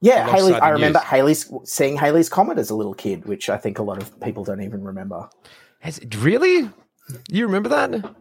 yeah 0.00 0.26
Halley 0.30 0.54
i 0.54 0.70
remember 0.70 0.98
news. 1.00 1.06
Halley's 1.08 1.52
seeing 1.64 1.96
Halley's 1.96 2.28
comet 2.28 2.58
as 2.58 2.70
a 2.70 2.74
little 2.76 2.94
kid 2.94 3.24
which 3.26 3.50
i 3.50 3.56
think 3.56 3.78
a 3.78 3.82
lot 3.82 4.00
of 4.00 4.18
people 4.20 4.44
don't 4.44 4.62
even 4.62 4.82
remember 4.84 5.28
Has, 5.80 6.00
really? 6.18 6.70
You 7.30 7.46
remember 7.46 7.68
that? 7.70 8.14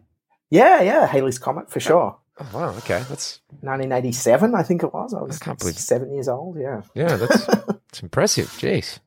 yeah 0.49 0.81
yeah 0.81 1.05
Halley's 1.07 1.39
comet 1.39 1.69
for 1.69 1.79
sure 1.79 2.17
Oh, 2.39 2.47
wow. 2.53 2.69
Okay, 2.77 3.01
that's 3.09 3.39
1987 3.61 4.53
i 4.53 4.61
think 4.61 4.83
it 4.83 4.93
was 4.93 5.11
i 5.13 5.21
was 5.21 5.41
I 5.41 5.45
can't 5.45 5.57
believe- 5.59 5.77
seven 5.77 6.13
years 6.13 6.27
old 6.27 6.57
yeah 6.59 6.81
yeah, 6.93 7.15
that's 7.15 7.45
that's 7.47 8.03
impressive. 8.03 8.47
Jeez. 8.59 8.99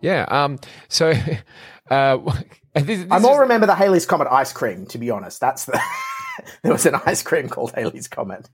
Yeah. 0.00 0.24
Um. 0.30 0.58
So, 0.88 1.12
uh, 1.90 2.16
this, 2.74 2.84
this 2.84 3.06
i 3.10 3.18
more 3.18 3.32
is- 3.34 3.38
remember 3.40 3.66
the 3.66 3.74
Halley's 3.74 4.06
comet 4.06 4.28
ice 4.30 4.52
cream 4.52 4.86
to 4.86 4.98
be 4.98 5.10
honest 5.10 5.40
that's 5.40 5.64
the 5.66 5.80
there 6.62 6.72
was 6.72 6.86
an 6.86 6.94
ice 7.06 7.22
cream 7.22 7.48
called 7.48 7.72
Halley's 7.74 8.08
comet 8.08 8.48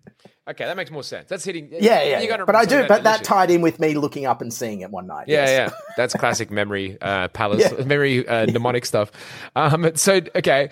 okay, 0.48 0.64
that 0.64 0.76
makes 0.78 0.90
more 0.90 1.02
sense. 1.02 1.28
That's 1.28 1.44
hitting. 1.44 1.68
yeah 1.70 2.02
yeah, 2.02 2.20
yeah. 2.20 2.44
but 2.46 2.56
i 2.56 2.64
do 2.64 2.86
but 2.88 3.02
that 3.04 3.22
tied 3.22 3.50
in 3.50 3.60
with 3.60 3.78
me 3.78 3.94
looking 3.94 4.24
up 4.24 4.40
and 4.40 4.52
seeing 4.52 4.80
it 4.80 4.90
one 4.90 5.06
night 5.06 5.28
Yeah, 5.28 5.44
yes. 5.44 5.70
yeah, 5.72 5.78
that's 5.96 6.14
classic 6.18 6.50
memory 6.50 6.96
uh, 7.02 7.28
palace, 7.28 7.70
Yeah. 7.70 7.84
memory 7.84 8.26
uh, 8.26 8.46
mnemonic 8.46 8.86
stuff. 8.86 9.12
Um, 9.54 9.90
so 9.94 10.20
okay, 10.34 10.70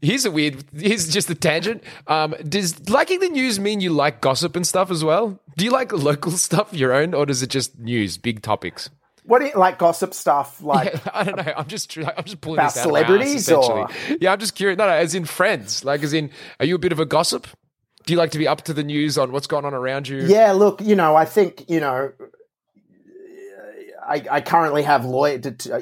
here's 0.00 0.24
a 0.26 0.30
weird. 0.30 0.64
Here's 0.76 1.08
just 1.12 1.28
a 1.28 1.34
tangent. 1.34 1.82
Um, 2.06 2.34
does 2.48 2.88
liking 2.88 3.18
the 3.18 3.28
news 3.28 3.58
mean 3.58 3.80
you 3.80 3.90
like 3.90 4.20
gossip 4.20 4.54
and 4.54 4.64
stuff 4.66 4.90
as 4.92 5.02
well? 5.02 5.40
Do 5.56 5.64
you 5.64 5.72
like 5.72 5.92
local 5.92 6.30
stuff, 6.32 6.72
your 6.72 6.92
own, 6.92 7.12
or 7.14 7.26
does 7.26 7.42
it 7.42 7.50
just 7.50 7.78
news, 7.80 8.16
big 8.18 8.42
topics? 8.42 8.90
What 9.26 9.40
do 9.40 9.46
you 9.46 9.52
like 9.54 9.78
gossip 9.78 10.14
stuff 10.14 10.62
like 10.62 10.92
Yeah, 10.94 11.00
I 11.14 11.24
don't 11.24 11.36
know. 11.36 11.52
I'm 11.56 11.66
just 11.66 11.96
I'm 11.96 12.24
just 12.24 12.40
pulling 12.40 12.58
About 12.58 12.74
this 12.74 12.82
out 12.82 12.86
of 12.86 12.92
my 12.92 13.00
ass, 13.00 13.44
celebrities, 13.44 13.50
or- 13.50 13.88
Yeah, 14.20 14.32
I'm 14.32 14.38
just 14.38 14.54
curious. 14.54 14.78
No, 14.78 14.86
no, 14.86 14.92
as 14.92 15.14
in 15.14 15.24
friends. 15.24 15.84
Like, 15.84 16.02
as 16.02 16.12
in, 16.12 16.30
are 16.60 16.66
you 16.66 16.74
a 16.74 16.78
bit 16.78 16.92
of 16.92 17.00
a 17.00 17.06
gossip? 17.06 17.46
Do 18.06 18.12
you 18.12 18.18
like 18.18 18.30
to 18.30 18.38
be 18.38 18.46
up 18.46 18.62
to 18.62 18.72
the 18.72 18.84
news 18.84 19.18
on 19.18 19.32
what's 19.32 19.48
going 19.48 19.64
on 19.64 19.74
around 19.74 20.06
you? 20.06 20.18
Yeah, 20.26 20.52
look, 20.52 20.80
you 20.80 20.94
know, 20.94 21.16
I 21.16 21.24
think 21.24 21.64
you 21.68 21.80
know, 21.80 22.12
I, 24.06 24.24
I 24.30 24.40
currently 24.40 24.82
have 24.84 25.04
lawyer. 25.04 25.40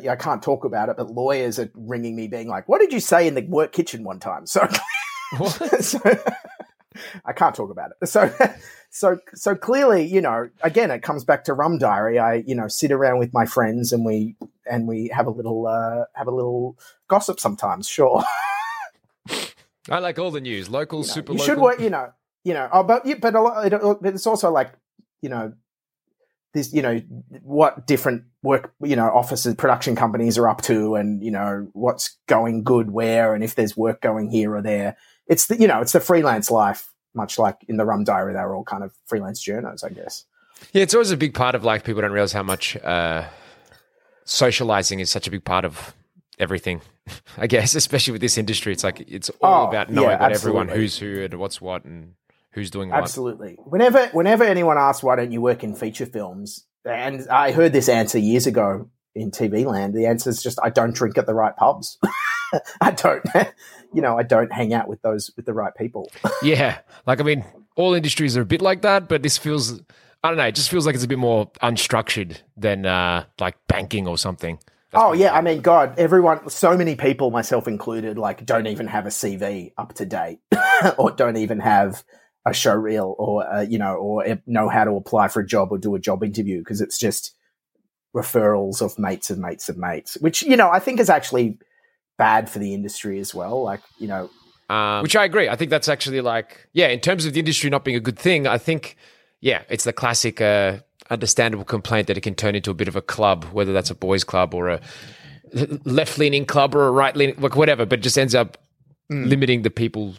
I 0.08 0.16
can't 0.16 0.42
talk 0.42 0.64
about 0.64 0.88
it, 0.88 0.96
but 0.96 1.10
lawyers 1.10 1.58
are 1.58 1.70
ringing 1.74 2.16
me, 2.16 2.26
being 2.28 2.48
like, 2.48 2.66
"What 2.68 2.80
did 2.80 2.92
you 2.94 3.00
say 3.00 3.28
in 3.28 3.34
the 3.34 3.42
work 3.42 3.72
kitchen 3.72 4.04
one 4.04 4.20
time?" 4.20 4.46
So, 4.54 4.66
so 5.80 5.98
I 7.24 7.32
can't 7.32 7.54
talk 7.54 7.70
about 7.70 7.90
it. 7.90 7.96
So, 8.08 8.30
so, 8.90 9.18
so 9.34 9.56
clearly, 9.56 10.06
you 10.06 10.20
know, 10.20 10.48
again, 10.62 10.92
it 10.92 11.02
comes 11.02 11.24
back 11.24 11.44
to 11.44 11.54
Rum 11.54 11.78
Diary. 11.78 12.18
I, 12.18 12.44
you 12.46 12.54
know, 12.54 12.68
sit 12.68 12.92
around 12.92 13.18
with 13.18 13.32
my 13.32 13.44
friends 13.44 13.92
and 13.92 14.04
we 14.04 14.36
and 14.70 14.86
we 14.86 15.10
have 15.12 15.26
a 15.26 15.30
little 15.30 15.66
uh, 15.66 16.04
have 16.14 16.28
a 16.28 16.30
little 16.30 16.78
gossip 17.08 17.40
sometimes. 17.40 17.88
Sure. 17.88 18.22
I 19.90 19.98
like 19.98 20.18
all 20.18 20.30
the 20.30 20.40
news, 20.40 20.70
local, 20.70 21.00
you 21.00 21.06
know, 21.06 21.12
super 21.12 21.32
you 21.32 21.38
local. 21.38 21.54
should 21.54 21.60
work 21.60 21.80
you 21.80 21.90
know 21.90 22.12
you 22.44 22.54
know 22.54 22.68
oh, 22.72 22.82
but 22.82 23.04
but 23.20 23.34
a 23.34 23.40
lot 23.40 24.00
but 24.00 24.14
it's 24.14 24.26
also 24.26 24.50
like 24.50 24.72
you 25.22 25.28
know 25.28 25.52
this 26.52 26.72
you 26.72 26.82
know 26.82 27.00
what 27.42 27.86
different 27.86 28.24
work 28.42 28.72
you 28.82 28.96
know 28.96 29.06
offices 29.06 29.54
production 29.56 29.96
companies 29.96 30.38
are 30.38 30.48
up 30.48 30.62
to 30.62 30.94
and 30.94 31.22
you 31.22 31.30
know 31.30 31.68
what's 31.72 32.16
going 32.26 32.62
good 32.62 32.90
where 32.90 33.34
and 33.34 33.42
if 33.42 33.54
there's 33.54 33.76
work 33.76 34.00
going 34.00 34.30
here 34.30 34.54
or 34.54 34.62
there 34.62 34.96
it's 35.26 35.46
the 35.46 35.58
you 35.58 35.66
know 35.66 35.80
it's 35.80 35.92
the 35.92 36.00
freelance 36.00 36.50
life 36.50 36.92
much 37.14 37.38
like 37.38 37.56
in 37.68 37.76
the 37.76 37.84
rum 37.84 38.04
diary 38.04 38.32
they 38.32 38.40
were 38.40 38.54
all 38.54 38.64
kind 38.64 38.82
of 38.84 38.92
freelance 39.06 39.44
journos 39.44 39.84
i 39.84 39.88
guess 39.88 40.24
Yeah, 40.72 40.82
it's 40.82 40.94
always 40.94 41.10
a 41.10 41.16
big 41.16 41.34
part 41.34 41.54
of 41.54 41.64
like 41.64 41.84
people 41.84 42.02
don't 42.02 42.12
realize 42.12 42.32
how 42.32 42.42
much 42.42 42.76
uh, 42.76 43.24
socializing 44.24 45.00
is 45.00 45.10
such 45.10 45.26
a 45.26 45.30
big 45.30 45.44
part 45.44 45.64
of 45.64 45.94
everything. 46.38 46.80
I 47.38 47.46
guess, 47.46 47.74
especially 47.74 48.12
with 48.12 48.20
this 48.22 48.38
industry, 48.38 48.72
it's 48.72 48.84
like 48.84 49.00
it's 49.00 49.30
all 49.40 49.66
Oh, 49.66 49.68
about 49.68 49.90
knowing 49.90 50.08
yeah, 50.10 50.16
about 50.16 50.32
everyone 50.32 50.68
who's 50.68 50.98
who 50.98 51.22
and 51.22 51.34
what's 51.34 51.60
what 51.60 51.84
and 51.84 52.14
who's 52.52 52.70
doing 52.70 52.88
what. 52.90 52.98
Absolutely. 53.02 53.56
Whenever 53.64 54.06
whenever 54.08 54.44
anyone 54.44 54.78
asks 54.78 55.02
why 55.02 55.16
don't 55.16 55.32
you 55.32 55.40
work 55.40 55.62
in 55.62 55.74
feature 55.74 56.06
films, 56.06 56.64
and 56.84 57.28
I 57.28 57.52
heard 57.52 57.72
this 57.72 57.88
answer 57.88 58.18
years 58.18 58.46
ago 58.46 58.88
in 59.14 59.30
TV 59.30 59.64
land, 59.66 59.94
the 59.94 60.06
answer 60.06 60.30
is 60.30 60.42
just 60.42 60.58
I 60.62 60.70
don't 60.70 60.94
drink 60.94 61.18
at 61.18 61.26
the 61.26 61.34
right 61.34 61.54
pubs. 61.56 61.98
I 62.80 62.92
don't, 62.92 63.24
you 63.94 64.02
know, 64.02 64.18
I 64.18 64.22
don't 64.22 64.52
hang 64.52 64.74
out 64.74 64.88
with 64.88 65.02
those 65.02 65.30
with 65.36 65.46
the 65.46 65.54
right 65.54 65.74
people. 65.74 66.10
Yeah, 66.42 66.78
like 67.06 67.20
I 67.20 67.24
mean, 67.24 67.44
all 67.76 67.94
industries 67.94 68.36
are 68.36 68.42
a 68.42 68.46
bit 68.46 68.60
like 68.60 68.82
that, 68.82 69.08
but 69.08 69.22
this 69.22 69.38
feels. 69.38 69.80
I 70.22 70.28
don't 70.28 70.38
know. 70.38 70.46
It 70.46 70.54
just 70.54 70.70
feels 70.70 70.86
like 70.86 70.94
it's 70.94 71.04
a 71.04 71.08
bit 71.08 71.18
more 71.18 71.50
unstructured 71.62 72.38
than 72.56 72.86
uh, 72.86 73.24
like 73.38 73.56
banking 73.66 74.08
or 74.08 74.16
something. 74.16 74.58
oh 74.94 75.12
yeah, 75.12 75.34
I 75.34 75.42
mean, 75.42 75.60
God, 75.60 75.98
everyone, 75.98 76.48
so 76.48 76.76
many 76.76 76.96
people, 76.96 77.30
myself 77.30 77.68
included, 77.68 78.16
like 78.18 78.44
don't 78.46 78.66
even 78.66 78.86
have 78.86 79.06
a 79.06 79.10
CV 79.10 79.72
up 79.76 79.94
to 79.94 80.06
date, 80.06 80.40
or 80.98 81.10
don't 81.10 81.36
even 81.36 81.60
have 81.60 82.04
a 82.46 82.54
show 82.54 82.74
reel, 82.74 83.14
or 83.18 83.46
uh, 83.46 83.60
you 83.62 83.78
know, 83.78 83.94
or 83.96 84.24
know 84.46 84.68
how 84.68 84.84
to 84.84 84.92
apply 84.92 85.28
for 85.28 85.40
a 85.40 85.46
job 85.46 85.68
or 85.70 85.78
do 85.78 85.94
a 85.94 85.98
job 85.98 86.22
interview 86.22 86.58
because 86.58 86.80
it's 86.80 86.98
just 86.98 87.34
referrals 88.14 88.80
of 88.80 88.98
mates 88.98 89.30
of 89.30 89.38
mates 89.38 89.68
of 89.68 89.76
mates, 89.76 90.16
which 90.20 90.42
you 90.42 90.56
know 90.56 90.70
I 90.70 90.78
think 90.78 91.00
is 91.00 91.10
actually 91.10 91.58
bad 92.16 92.48
for 92.50 92.58
the 92.58 92.74
industry 92.74 93.18
as 93.20 93.34
well. 93.34 93.62
Like 93.62 93.80
you 93.98 94.08
know, 94.08 94.30
Um, 94.70 95.02
which 95.02 95.16
I 95.16 95.24
agree. 95.24 95.48
I 95.48 95.56
think 95.56 95.70
that's 95.70 95.88
actually 95.88 96.20
like, 96.20 96.68
yeah, 96.72 96.88
in 96.88 97.00
terms 97.00 97.26
of 97.26 97.32
the 97.34 97.40
industry 97.40 97.70
not 97.70 97.84
being 97.84 97.96
a 97.96 98.00
good 98.00 98.18
thing, 98.18 98.46
I 98.46 98.58
think, 98.58 98.96
yeah, 99.40 99.62
it's 99.68 99.84
the 99.84 99.92
classic, 99.92 100.40
uh, 100.40 100.78
understandable 101.10 101.64
complaint 101.64 102.06
that 102.06 102.16
it 102.16 102.22
can 102.22 102.34
turn 102.34 102.54
into 102.54 102.70
a 102.70 102.74
bit 102.74 102.88
of 102.88 102.96
a 102.96 103.02
club, 103.02 103.44
whether 103.52 103.72
that's 103.74 103.90
a 103.90 103.94
boys' 103.94 104.24
club 104.24 104.54
or 104.54 104.70
a 104.70 104.80
left 105.84 106.18
leaning 106.18 106.46
club 106.46 106.74
or 106.74 106.86
a 106.86 106.90
right 106.90 107.14
leaning, 107.14 107.36
like 107.38 107.56
whatever, 107.56 107.84
but 107.84 107.98
it 107.98 108.02
just 108.02 108.18
ends 108.18 108.34
up 108.34 108.56
limiting 109.10 109.62
the 109.62 109.70
people 109.70 110.14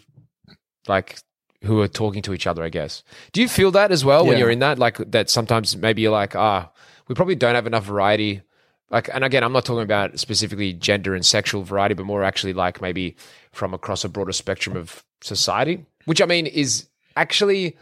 like 0.88 1.18
who 1.64 1.82
are 1.82 1.88
talking 1.88 2.22
to 2.22 2.34
each 2.34 2.46
other. 2.46 2.64
I 2.64 2.70
guess. 2.70 3.04
Do 3.34 3.42
you 3.42 3.50
feel 3.50 3.72
that 3.72 3.92
as 3.92 4.06
well 4.06 4.26
when 4.26 4.38
you're 4.38 4.52
in 4.52 4.60
that? 4.60 4.78
Like 4.78 4.98
that 5.12 5.30
sometimes 5.30 5.76
maybe 5.76 6.04
you're 6.04 6.12
like, 6.12 6.36
ah, 6.36 6.72
we 7.08 7.16
probably 7.16 7.36
don't 7.36 7.56
have 7.56 7.66
enough 7.68 7.84
variety. 7.84 8.44
Like, 8.92 9.10
and 9.14 9.24
again, 9.24 9.44
I'm 9.44 9.52
not 9.52 9.66
talking 9.66 9.84
about 9.84 10.20
specifically 10.20 10.74
gender 10.74 11.16
and 11.16 11.26
sexual 11.26 11.64
variety, 11.64 11.96
but 11.96 12.06
more 12.06 12.24
actually 12.24 12.54
like 12.54 12.82
maybe 12.82 13.16
from 13.52 13.74
across 13.74 14.04
a 14.04 14.10
broader 14.10 14.32
spectrum 14.32 14.78
of 14.78 15.04
society, 15.22 15.86
which 16.06 16.22
I 16.22 16.26
mean 16.26 16.46
is 16.46 16.88
actually 17.16 17.76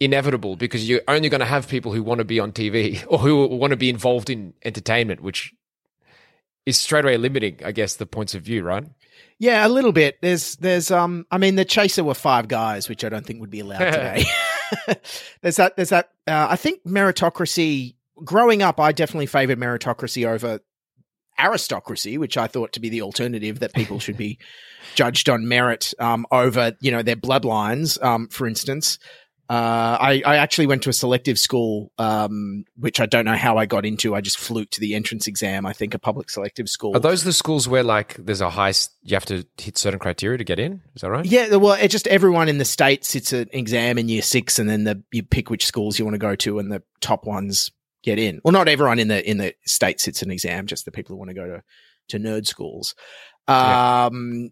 inevitable 0.00 0.56
because 0.56 0.88
you're 0.88 1.00
only 1.08 1.28
going 1.28 1.40
to 1.40 1.46
have 1.46 1.68
people 1.68 1.92
who 1.92 2.02
want 2.02 2.18
to 2.18 2.24
be 2.24 2.40
on 2.40 2.52
TV 2.52 3.04
or 3.08 3.18
who 3.18 3.46
want 3.46 3.70
to 3.70 3.76
be 3.76 3.88
involved 3.88 4.28
in 4.28 4.52
entertainment, 4.64 5.22
which 5.22 5.54
is 6.66 6.76
straight 6.76 7.04
away 7.04 7.16
limiting, 7.16 7.58
I 7.64 7.72
guess, 7.72 7.96
the 7.96 8.06
points 8.06 8.34
of 8.34 8.42
view, 8.42 8.62
right? 8.62 8.84
Yeah, 9.38 9.66
a 9.66 9.68
little 9.68 9.92
bit. 9.92 10.18
There's, 10.20 10.56
there's, 10.56 10.90
um, 10.90 11.26
I 11.30 11.38
mean, 11.38 11.56
the 11.56 11.64
chaser 11.64 12.04
were 12.04 12.14
five 12.14 12.48
guys, 12.48 12.88
which 12.88 13.04
I 13.04 13.08
don't 13.08 13.26
think 13.26 13.40
would 13.40 13.50
be 13.50 13.60
allowed 13.60 13.78
today. 13.90 14.24
there's 15.40 15.56
that, 15.56 15.74
there's 15.76 15.88
that. 15.88 16.10
Uh, 16.26 16.48
I 16.50 16.56
think 16.56 16.84
meritocracy. 16.84 17.94
Growing 18.24 18.62
up, 18.62 18.80
I 18.80 18.92
definitely 18.92 19.26
favored 19.26 19.58
meritocracy 19.58 20.26
over 20.26 20.60
aristocracy, 21.38 22.18
which 22.18 22.36
I 22.36 22.46
thought 22.46 22.72
to 22.72 22.80
be 22.80 22.88
the 22.88 23.02
alternative 23.02 23.60
that 23.60 23.72
people 23.72 23.98
should 23.98 24.16
be 24.16 24.38
judged 24.94 25.28
on 25.28 25.48
merit 25.48 25.94
um, 25.98 26.26
over, 26.30 26.72
you 26.80 26.90
know, 26.90 27.02
their 27.02 27.16
bloodlines. 27.16 28.02
Um, 28.02 28.28
for 28.28 28.46
instance, 28.46 28.98
uh, 29.48 29.98
I, 30.00 30.22
I 30.24 30.36
actually 30.36 30.66
went 30.66 30.82
to 30.84 30.90
a 30.90 30.94
selective 30.94 31.38
school, 31.38 31.92
um, 31.98 32.64
which 32.76 33.00
I 33.00 33.06
don't 33.06 33.24
know 33.24 33.36
how 33.36 33.58
I 33.58 33.66
got 33.66 33.84
into. 33.84 34.14
I 34.14 34.20
just 34.20 34.38
fluked 34.38 34.78
the 34.78 34.94
entrance 34.94 35.26
exam. 35.26 35.66
I 35.66 35.72
think 35.72 35.92
a 35.94 35.98
public 35.98 36.30
selective 36.30 36.68
school. 36.68 36.96
Are 36.96 37.00
those 37.00 37.24
the 37.24 37.34
schools 37.34 37.68
where 37.68 37.82
like 37.82 38.14
there's 38.14 38.40
a 38.40 38.48
high, 38.48 38.72
you 39.02 39.14
have 39.14 39.26
to 39.26 39.44
hit 39.58 39.76
certain 39.76 39.98
criteria 39.98 40.38
to 40.38 40.44
get 40.44 40.58
in? 40.58 40.80
Is 40.94 41.02
that 41.02 41.10
right? 41.10 41.26
Yeah, 41.26 41.56
well, 41.56 41.74
it 41.74 41.88
just 41.88 42.06
everyone 42.06 42.48
in 42.48 42.58
the 42.58 42.64
state 42.64 43.04
sits 43.04 43.32
an 43.32 43.48
exam 43.52 43.98
in 43.98 44.08
year 44.08 44.22
six, 44.22 44.58
and 44.58 44.70
then 44.70 44.84
the, 44.84 45.02
you 45.12 45.22
pick 45.22 45.50
which 45.50 45.66
schools 45.66 45.98
you 45.98 46.04
want 46.04 46.14
to 46.14 46.18
go 46.18 46.34
to, 46.36 46.58
and 46.58 46.72
the 46.72 46.82
top 47.00 47.26
ones 47.26 47.72
get 48.02 48.18
in. 48.18 48.40
Well, 48.44 48.52
not 48.52 48.68
everyone 48.68 48.98
in 48.98 49.08
the 49.08 49.28
in 49.28 49.38
the 49.38 49.54
state 49.64 50.00
sits 50.00 50.22
an 50.22 50.30
exam, 50.30 50.66
just 50.66 50.84
the 50.84 50.92
people 50.92 51.14
who 51.14 51.18
want 51.18 51.30
to 51.30 51.34
go 51.34 51.46
to 51.46 51.62
to 52.08 52.18
nerd 52.18 52.46
schools. 52.46 52.94
Yeah. 53.48 54.06
Um, 54.06 54.50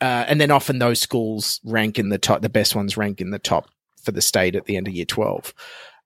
uh, 0.00 0.24
and 0.26 0.40
then 0.40 0.50
often 0.50 0.78
those 0.78 1.00
schools 1.00 1.60
rank 1.64 1.98
in 1.98 2.08
the 2.08 2.18
top. 2.18 2.42
The 2.42 2.48
best 2.48 2.74
ones 2.74 2.96
rank 2.96 3.20
in 3.20 3.30
the 3.30 3.38
top 3.38 3.68
for 4.02 4.12
the 4.12 4.20
state 4.20 4.56
at 4.56 4.66
the 4.66 4.76
end 4.76 4.88
of 4.88 4.94
year 4.94 5.04
twelve. 5.04 5.54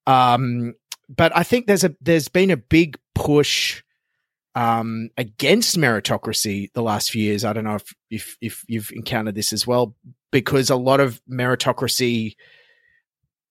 Um, 0.06 0.74
but 1.08 1.36
I 1.36 1.42
think 1.42 1.66
there's 1.66 1.84
a 1.84 1.94
there's 2.00 2.28
been 2.28 2.50
a 2.50 2.56
big 2.56 2.98
push 3.14 3.82
um, 4.54 5.10
against 5.16 5.76
meritocracy 5.76 6.72
the 6.72 6.82
last 6.82 7.10
few 7.10 7.22
years. 7.22 7.44
I 7.44 7.52
don't 7.52 7.64
know 7.64 7.76
if, 7.76 7.94
if 8.10 8.36
if 8.40 8.64
you've 8.68 8.90
encountered 8.92 9.34
this 9.34 9.52
as 9.52 9.66
well, 9.66 9.94
because 10.30 10.70
a 10.70 10.76
lot 10.76 11.00
of 11.00 11.20
meritocracy, 11.30 12.36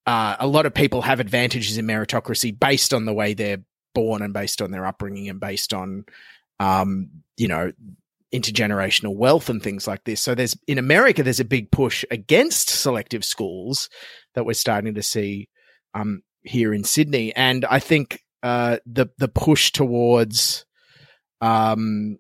uh, 0.06 0.36
a 0.40 0.48
lot 0.48 0.66
of 0.66 0.74
people 0.74 1.02
have 1.02 1.20
advantages 1.20 1.78
in 1.78 1.86
meritocracy 1.86 2.58
based 2.58 2.94
on 2.94 3.06
the 3.06 3.14
way 3.14 3.34
they're 3.34 3.64
born 3.94 4.22
and 4.22 4.34
based 4.34 4.62
on 4.62 4.72
their 4.72 4.86
upbringing 4.86 5.30
and 5.30 5.40
based 5.40 5.74
on, 5.74 6.06
um, 6.60 7.10
you 7.38 7.48
know, 7.48 7.72
intergenerational 8.34 9.16
wealth 9.16 9.50
and 9.50 9.64
things 9.64 9.88
like 9.88 10.04
this. 10.04 10.22
So 10.22 10.36
there's 10.36 10.58
in 10.68 10.78
America, 10.78 11.24
there's 11.24 11.40
a 11.40 11.46
big 11.46 11.72
push 11.72 12.04
against 12.12 12.70
selective 12.70 13.24
schools 13.24 13.90
that 14.34 14.46
we're 14.46 14.54
starting 14.54 14.96
to 14.96 15.04
see 15.04 15.50
um, 15.94 16.22
here 16.44 16.74
in 16.74 16.84
Sydney, 16.84 17.34
and 17.36 17.66
I 17.66 17.80
think 17.80 18.22
uh, 18.44 18.78
the 18.86 19.08
the 19.18 19.30
push 19.30 19.72
towards 19.72 20.66
um, 21.42 22.20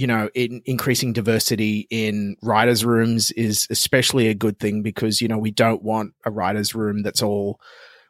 you 0.00 0.06
know, 0.06 0.30
in 0.34 0.62
increasing 0.64 1.12
diversity 1.12 1.86
in 1.90 2.34
writers' 2.40 2.86
rooms 2.86 3.32
is 3.32 3.66
especially 3.68 4.28
a 4.28 4.34
good 4.34 4.58
thing 4.58 4.80
because, 4.80 5.20
you 5.20 5.28
know, 5.28 5.36
we 5.36 5.50
don't 5.50 5.82
want 5.82 6.14
a 6.24 6.30
writers' 6.30 6.74
room 6.74 7.02
that's 7.02 7.22
all 7.22 7.60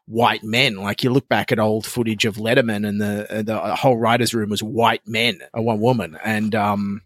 white 0.07 0.45
men. 0.45 0.76
Like 0.76 1.03
you 1.03 1.11
look 1.11 1.28
back 1.28 1.51
at 1.51 1.59
old 1.59 1.84
footage 1.84 2.24
of 2.24 2.36
Letterman 2.36 2.86
and 2.86 3.01
the, 3.01 3.43
the 3.45 3.59
whole 3.74 3.97
writers' 3.97 4.32
room 4.32 4.51
was 4.51 4.62
white 4.62 5.03
men, 5.05 5.41
a 5.53 5.61
one 5.61 5.80
woman. 5.80 6.16
And, 6.24 6.55
um, 6.55 7.03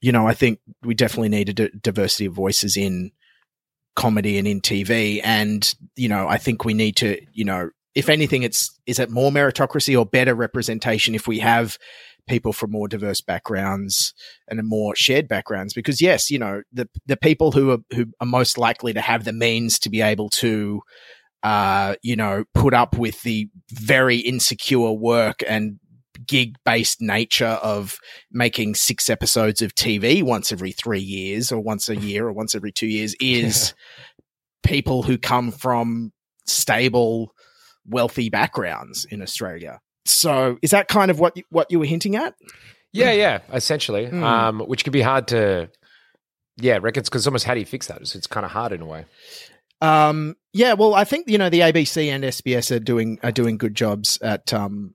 you 0.00 0.12
know, 0.12 0.24
I 0.24 0.34
think 0.34 0.60
we 0.84 0.94
definitely 0.94 1.30
need 1.30 1.48
a 1.48 1.52
d- 1.52 1.70
diversity 1.82 2.26
of 2.26 2.32
voices 2.32 2.76
in 2.76 3.10
comedy 3.96 4.38
and 4.38 4.46
in 4.46 4.60
TV. 4.60 5.20
And, 5.24 5.74
you 5.96 6.08
know, 6.08 6.28
I 6.28 6.38
think 6.38 6.64
we 6.64 6.74
need 6.74 6.94
to, 6.98 7.20
you 7.32 7.44
know, 7.44 7.70
if 7.96 8.08
anything, 8.08 8.44
it's, 8.44 8.70
is 8.86 9.00
it 9.00 9.10
more 9.10 9.32
meritocracy 9.32 9.98
or 9.98 10.06
better 10.06 10.36
representation 10.36 11.16
if 11.16 11.26
we 11.26 11.40
have 11.40 11.76
people 12.30 12.52
from 12.52 12.70
more 12.70 12.86
diverse 12.86 13.20
backgrounds 13.20 14.14
and 14.46 14.60
more 14.62 14.94
shared 14.94 15.26
backgrounds 15.26 15.74
because 15.74 16.00
yes 16.00 16.30
you 16.30 16.38
know 16.38 16.62
the 16.72 16.88
the 17.04 17.16
people 17.16 17.50
who 17.50 17.72
are 17.72 17.78
who 17.90 18.06
are 18.20 18.26
most 18.26 18.56
likely 18.56 18.92
to 18.92 19.00
have 19.00 19.24
the 19.24 19.32
means 19.32 19.80
to 19.80 19.90
be 19.90 20.00
able 20.00 20.30
to 20.30 20.80
uh 21.42 21.96
you 22.04 22.14
know 22.14 22.44
put 22.54 22.72
up 22.72 22.96
with 22.96 23.20
the 23.22 23.48
very 23.72 24.18
insecure 24.18 24.92
work 24.92 25.42
and 25.48 25.80
gig 26.24 26.54
based 26.64 27.00
nature 27.00 27.58
of 27.64 27.98
making 28.30 28.76
six 28.76 29.10
episodes 29.10 29.60
of 29.60 29.74
TV 29.74 30.22
once 30.22 30.52
every 30.52 30.70
3 30.70 31.00
years 31.00 31.50
or 31.50 31.60
once 31.60 31.88
a 31.88 31.96
year 31.96 32.28
or 32.28 32.32
once 32.32 32.54
every 32.54 32.70
2 32.70 32.86
years 32.86 33.16
is 33.20 33.74
people 34.62 35.02
who 35.02 35.18
come 35.18 35.50
from 35.50 36.12
stable 36.46 37.32
wealthy 37.84 38.30
backgrounds 38.30 39.04
in 39.10 39.20
Australia 39.20 39.80
so 40.04 40.58
is 40.62 40.70
that 40.70 40.88
kind 40.88 41.10
of 41.10 41.18
what 41.18 41.36
you, 41.36 41.44
what 41.50 41.70
you 41.70 41.78
were 41.78 41.84
hinting 41.86 42.16
at? 42.16 42.34
Yeah, 42.92 43.12
yeah, 43.12 43.40
essentially. 43.52 44.06
Hmm. 44.06 44.24
Um, 44.24 44.60
which 44.60 44.84
can 44.84 44.92
be 44.92 45.02
hard 45.02 45.28
to, 45.28 45.70
yeah, 46.56 46.78
reckons 46.80 47.08
because 47.08 47.26
almost 47.26 47.44
how 47.44 47.54
do 47.54 47.60
you 47.60 47.66
fix 47.66 47.86
that? 47.86 48.00
It's, 48.00 48.14
it's 48.14 48.26
kind 48.26 48.44
of 48.44 48.52
hard 48.52 48.72
in 48.72 48.80
a 48.80 48.86
way. 48.86 49.04
Um, 49.80 50.36
yeah, 50.52 50.74
well, 50.74 50.94
I 50.94 51.04
think 51.04 51.28
you 51.28 51.38
know 51.38 51.48
the 51.48 51.60
ABC 51.60 52.08
and 52.08 52.24
SBS 52.24 52.74
are 52.74 52.80
doing 52.80 53.18
are 53.22 53.32
doing 53.32 53.56
good 53.56 53.74
jobs 53.74 54.18
at 54.20 54.52
um 54.52 54.94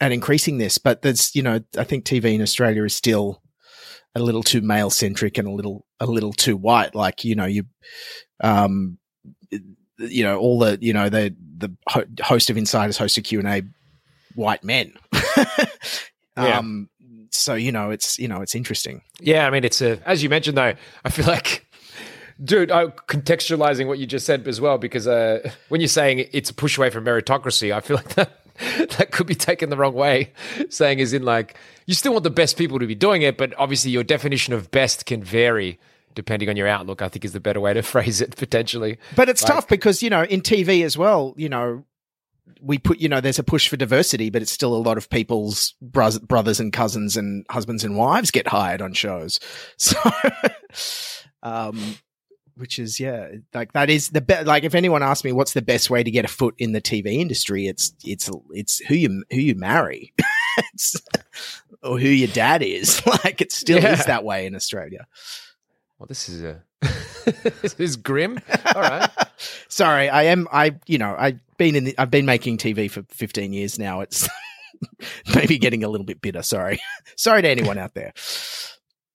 at 0.00 0.12
increasing 0.12 0.58
this, 0.58 0.78
but 0.78 1.02
there's 1.02 1.34
you 1.34 1.42
know 1.42 1.60
I 1.76 1.84
think 1.84 2.04
TV 2.04 2.34
in 2.34 2.42
Australia 2.42 2.84
is 2.84 2.94
still 2.94 3.42
a 4.14 4.20
little 4.20 4.42
too 4.42 4.60
male 4.60 4.90
centric 4.90 5.38
and 5.38 5.48
a 5.48 5.52
little 5.52 5.86
a 6.00 6.06
little 6.06 6.32
too 6.32 6.56
white. 6.56 6.94
Like 6.94 7.24
you 7.24 7.34
know 7.34 7.46
you 7.46 7.64
um 8.40 8.98
you 9.98 10.22
know 10.22 10.38
all 10.38 10.58
the 10.58 10.78
you 10.80 10.92
know 10.92 11.08
the 11.08 11.34
the 11.56 11.74
host 12.22 12.50
of 12.50 12.56
Insiders 12.56 12.98
host 12.98 13.18
of 13.18 13.24
Q 13.24 13.40
and 13.40 13.48
A 13.48 13.62
white 14.38 14.62
men. 14.64 14.94
Yeah. 16.36 16.58
Um, 16.58 16.88
so 17.32 17.54
you 17.54 17.72
know 17.72 17.90
it's 17.90 18.16
you 18.16 18.28
know 18.28 18.42
it's 18.42 18.54
interesting. 18.54 19.02
Yeah, 19.20 19.44
I 19.44 19.50
mean, 19.50 19.64
it's 19.64 19.82
a 19.82 19.98
as 20.08 20.22
you 20.22 20.28
mentioned 20.28 20.56
though. 20.56 20.74
I 21.04 21.10
feel 21.10 21.26
like, 21.26 21.66
dude, 22.42 22.70
I'm 22.70 22.92
contextualizing 22.92 23.88
what 23.88 23.98
you 23.98 24.06
just 24.06 24.24
said 24.24 24.46
as 24.46 24.60
well 24.60 24.78
because 24.78 25.08
uh, 25.08 25.50
when 25.68 25.80
you're 25.80 25.88
saying 25.88 26.28
it's 26.32 26.50
a 26.50 26.54
push 26.54 26.78
away 26.78 26.90
from 26.90 27.04
meritocracy, 27.04 27.74
I 27.74 27.80
feel 27.80 27.96
like 27.96 28.08
that 28.14 28.30
that 28.98 29.10
could 29.10 29.26
be 29.26 29.34
taken 29.34 29.68
the 29.68 29.76
wrong 29.76 29.94
way. 29.94 30.32
Saying 30.70 31.00
is 31.00 31.12
in 31.12 31.24
like 31.24 31.56
you 31.86 31.94
still 31.94 32.12
want 32.12 32.22
the 32.22 32.30
best 32.30 32.56
people 32.56 32.78
to 32.78 32.86
be 32.86 32.94
doing 32.94 33.22
it, 33.22 33.36
but 33.36 33.52
obviously 33.58 33.90
your 33.90 34.04
definition 34.04 34.54
of 34.54 34.70
best 34.70 35.04
can 35.06 35.20
vary 35.24 35.80
depending 36.14 36.48
on 36.48 36.56
your 36.56 36.68
outlook. 36.68 37.02
I 37.02 37.08
think 37.08 37.24
is 37.24 37.32
the 37.32 37.40
better 37.40 37.58
way 37.60 37.74
to 37.74 37.82
phrase 37.94 38.20
it 38.20 38.36
potentially. 38.36 38.98
But 39.16 39.28
it's 39.28 39.42
Like- 39.42 39.52
tough 39.54 39.68
because, 39.68 40.04
you 40.04 40.10
know, 40.10 40.22
in 40.22 40.40
TV 40.40 40.84
as 40.84 40.96
well, 40.96 41.34
you 41.36 41.48
know, 41.48 41.84
we 42.60 42.78
put, 42.78 42.98
you 42.98 43.08
know, 43.08 43.20
there's 43.20 43.38
a 43.38 43.44
push 43.44 43.68
for 43.68 43.76
diversity, 43.76 44.30
but 44.30 44.42
it's 44.42 44.52
still 44.52 44.74
a 44.74 44.78
lot 44.78 44.96
of 44.98 45.08
people's 45.10 45.74
bros- 45.80 46.18
brothers 46.18 46.60
and 46.60 46.72
cousins 46.72 47.16
and 47.16 47.44
husbands 47.50 47.84
and 47.84 47.96
wives 47.96 48.30
get 48.30 48.48
hired 48.48 48.82
on 48.82 48.92
shows. 48.92 49.40
So, 49.78 49.96
um, 51.42 51.96
which 52.56 52.78
is, 52.78 52.98
yeah, 52.98 53.28
like 53.54 53.72
that 53.72 53.88
is 53.90 54.10
the 54.10 54.20
best. 54.20 54.46
Like, 54.46 54.64
if 54.64 54.74
anyone 54.74 55.02
asks 55.02 55.22
me 55.24 55.30
what's 55.32 55.52
the 55.52 55.62
best 55.62 55.90
way 55.90 56.02
to 56.02 56.10
get 56.10 56.24
a 56.24 56.28
foot 56.28 56.54
in 56.58 56.72
the 56.72 56.80
TV 56.80 57.14
industry, 57.18 57.68
it's, 57.68 57.92
it's, 58.04 58.28
it's 58.50 58.78
who 58.80 58.94
you, 58.96 59.24
who 59.30 59.38
you 59.38 59.54
marry. 59.54 60.12
it's, 60.74 61.00
or 61.82 61.98
who 61.98 62.08
your 62.08 62.28
dad 62.28 62.62
is. 62.62 63.00
Like, 63.24 63.40
it 63.40 63.52
still 63.52 63.80
Yeah. 63.80 63.92
is 63.92 64.06
that 64.06 64.24
way 64.24 64.46
in 64.46 64.54
Australia. 64.56 65.06
Well, 65.98 66.06
this 66.06 66.28
is 66.28 66.42
a 66.42 66.62
this 67.60 67.74
is 67.78 67.96
grim. 67.96 68.38
All 68.74 68.80
right. 68.82 69.10
Sorry, 69.68 70.08
I 70.08 70.24
am. 70.24 70.46
I 70.52 70.76
you 70.86 70.96
know 70.98 71.14
I've 71.18 71.40
been 71.58 71.76
in. 71.76 71.84
The, 71.84 71.94
I've 71.98 72.10
been 72.10 72.26
making 72.26 72.56
TV 72.58 72.90
for 72.90 73.02
15 73.10 73.52
years 73.52 73.78
now. 73.78 74.00
It's 74.00 74.28
maybe 75.34 75.58
getting 75.58 75.84
a 75.84 75.88
little 75.88 76.06
bit 76.06 76.20
bitter. 76.22 76.42
Sorry, 76.42 76.80
sorry 77.16 77.42
to 77.42 77.48
anyone 77.48 77.78
out 77.78 77.94
there. 77.94 78.12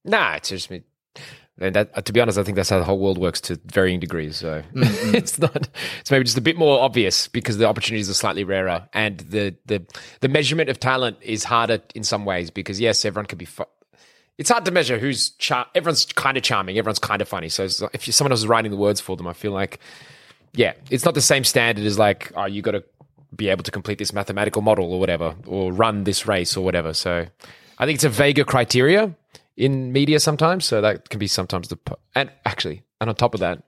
Nah, 0.05 0.35
it's 0.35 0.49
just 0.49 0.69
me. 0.69 0.83
And 1.59 1.75
that, 1.75 2.05
to 2.05 2.11
be 2.13 2.19
honest, 2.19 2.39
I 2.39 2.43
think 2.43 2.55
that's 2.55 2.69
how 2.71 2.79
the 2.79 2.83
whole 2.83 2.97
world 2.97 3.19
works 3.19 3.39
to 3.41 3.59
varying 3.65 3.99
degrees. 3.99 4.37
So 4.37 4.63
Mm-hmm. 4.73 5.15
it's 5.15 5.37
not. 5.39 5.69
It's 6.01 6.09
maybe 6.11 6.23
just 6.23 6.37
a 6.37 6.41
bit 6.41 6.57
more 6.57 6.81
obvious 6.81 7.27
because 7.27 7.57
the 7.57 7.65
opportunities 7.67 8.09
are 8.09 8.15
slightly 8.15 8.43
rarer, 8.43 8.89
and 8.93 9.19
the 9.19 9.55
the 9.65 9.85
the 10.21 10.27
measurement 10.29 10.69
of 10.69 10.79
talent 10.79 11.17
is 11.21 11.43
harder 11.43 11.79
in 11.95 12.03
some 12.03 12.25
ways 12.25 12.49
because 12.49 12.79
yes, 12.79 13.05
everyone 13.05 13.27
can 13.27 13.37
be. 13.37 13.45
Fu- 13.45 13.65
it's 14.39 14.49
hard 14.49 14.65
to 14.65 14.71
measure 14.71 14.97
who's 14.97 15.29
char- 15.31 15.67
everyone's 15.75 16.05
kind 16.05 16.37
of 16.37 16.43
charming, 16.43 16.75
everyone's 16.79 16.97
kind 16.97 17.21
of 17.21 17.27
funny. 17.27 17.49
So 17.49 17.65
if 17.93 18.03
someone 18.11 18.31
else 18.31 18.39
is 18.39 18.47
writing 18.47 18.71
the 18.71 18.77
words 18.77 18.99
for 18.99 19.15
them, 19.15 19.27
I 19.27 19.33
feel 19.33 19.51
like 19.51 19.79
yeah, 20.53 20.73
it's 20.89 21.05
not 21.05 21.13
the 21.13 21.21
same 21.21 21.43
standard 21.43 21.85
as 21.85 21.97
like 21.97 22.31
oh, 22.35 22.45
you 22.45 22.61
got 22.61 22.71
to 22.71 22.83
be 23.35 23.49
able 23.49 23.63
to 23.63 23.71
complete 23.71 23.97
this 23.97 24.13
mathematical 24.13 24.61
model 24.61 24.93
or 24.93 24.99
whatever, 24.99 25.35
or 25.47 25.71
run 25.71 26.03
this 26.03 26.27
race 26.27 26.55
or 26.55 26.63
whatever. 26.63 26.93
So 26.93 27.25
I 27.79 27.85
think 27.85 27.95
it's 27.95 28.03
a 28.03 28.09
vaguer 28.09 28.43
criteria 28.43 29.15
in 29.57 29.91
media 29.91 30.19
sometimes. 30.19 30.65
So 30.65 30.81
that 30.81 31.09
can 31.09 31.19
be 31.19 31.27
sometimes 31.27 31.67
the 31.69 31.77
po- 31.77 31.99
and 32.15 32.29
actually 32.45 32.83
and 33.01 33.09
on 33.09 33.15
top 33.15 33.33
of 33.33 33.41
that, 33.41 33.61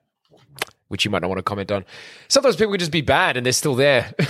which 0.88 1.03
you 1.03 1.11
might 1.11 1.21
not 1.21 1.27
want 1.27 1.39
to 1.39 1.43
comment 1.43 1.71
on, 1.71 1.83
sometimes 2.27 2.55
people 2.55 2.71
can 2.71 2.79
just 2.79 2.91
be 2.91 3.01
bad 3.01 3.38
and 3.38 3.45
they're 3.45 3.53
still 3.53 3.75
there. 3.75 4.13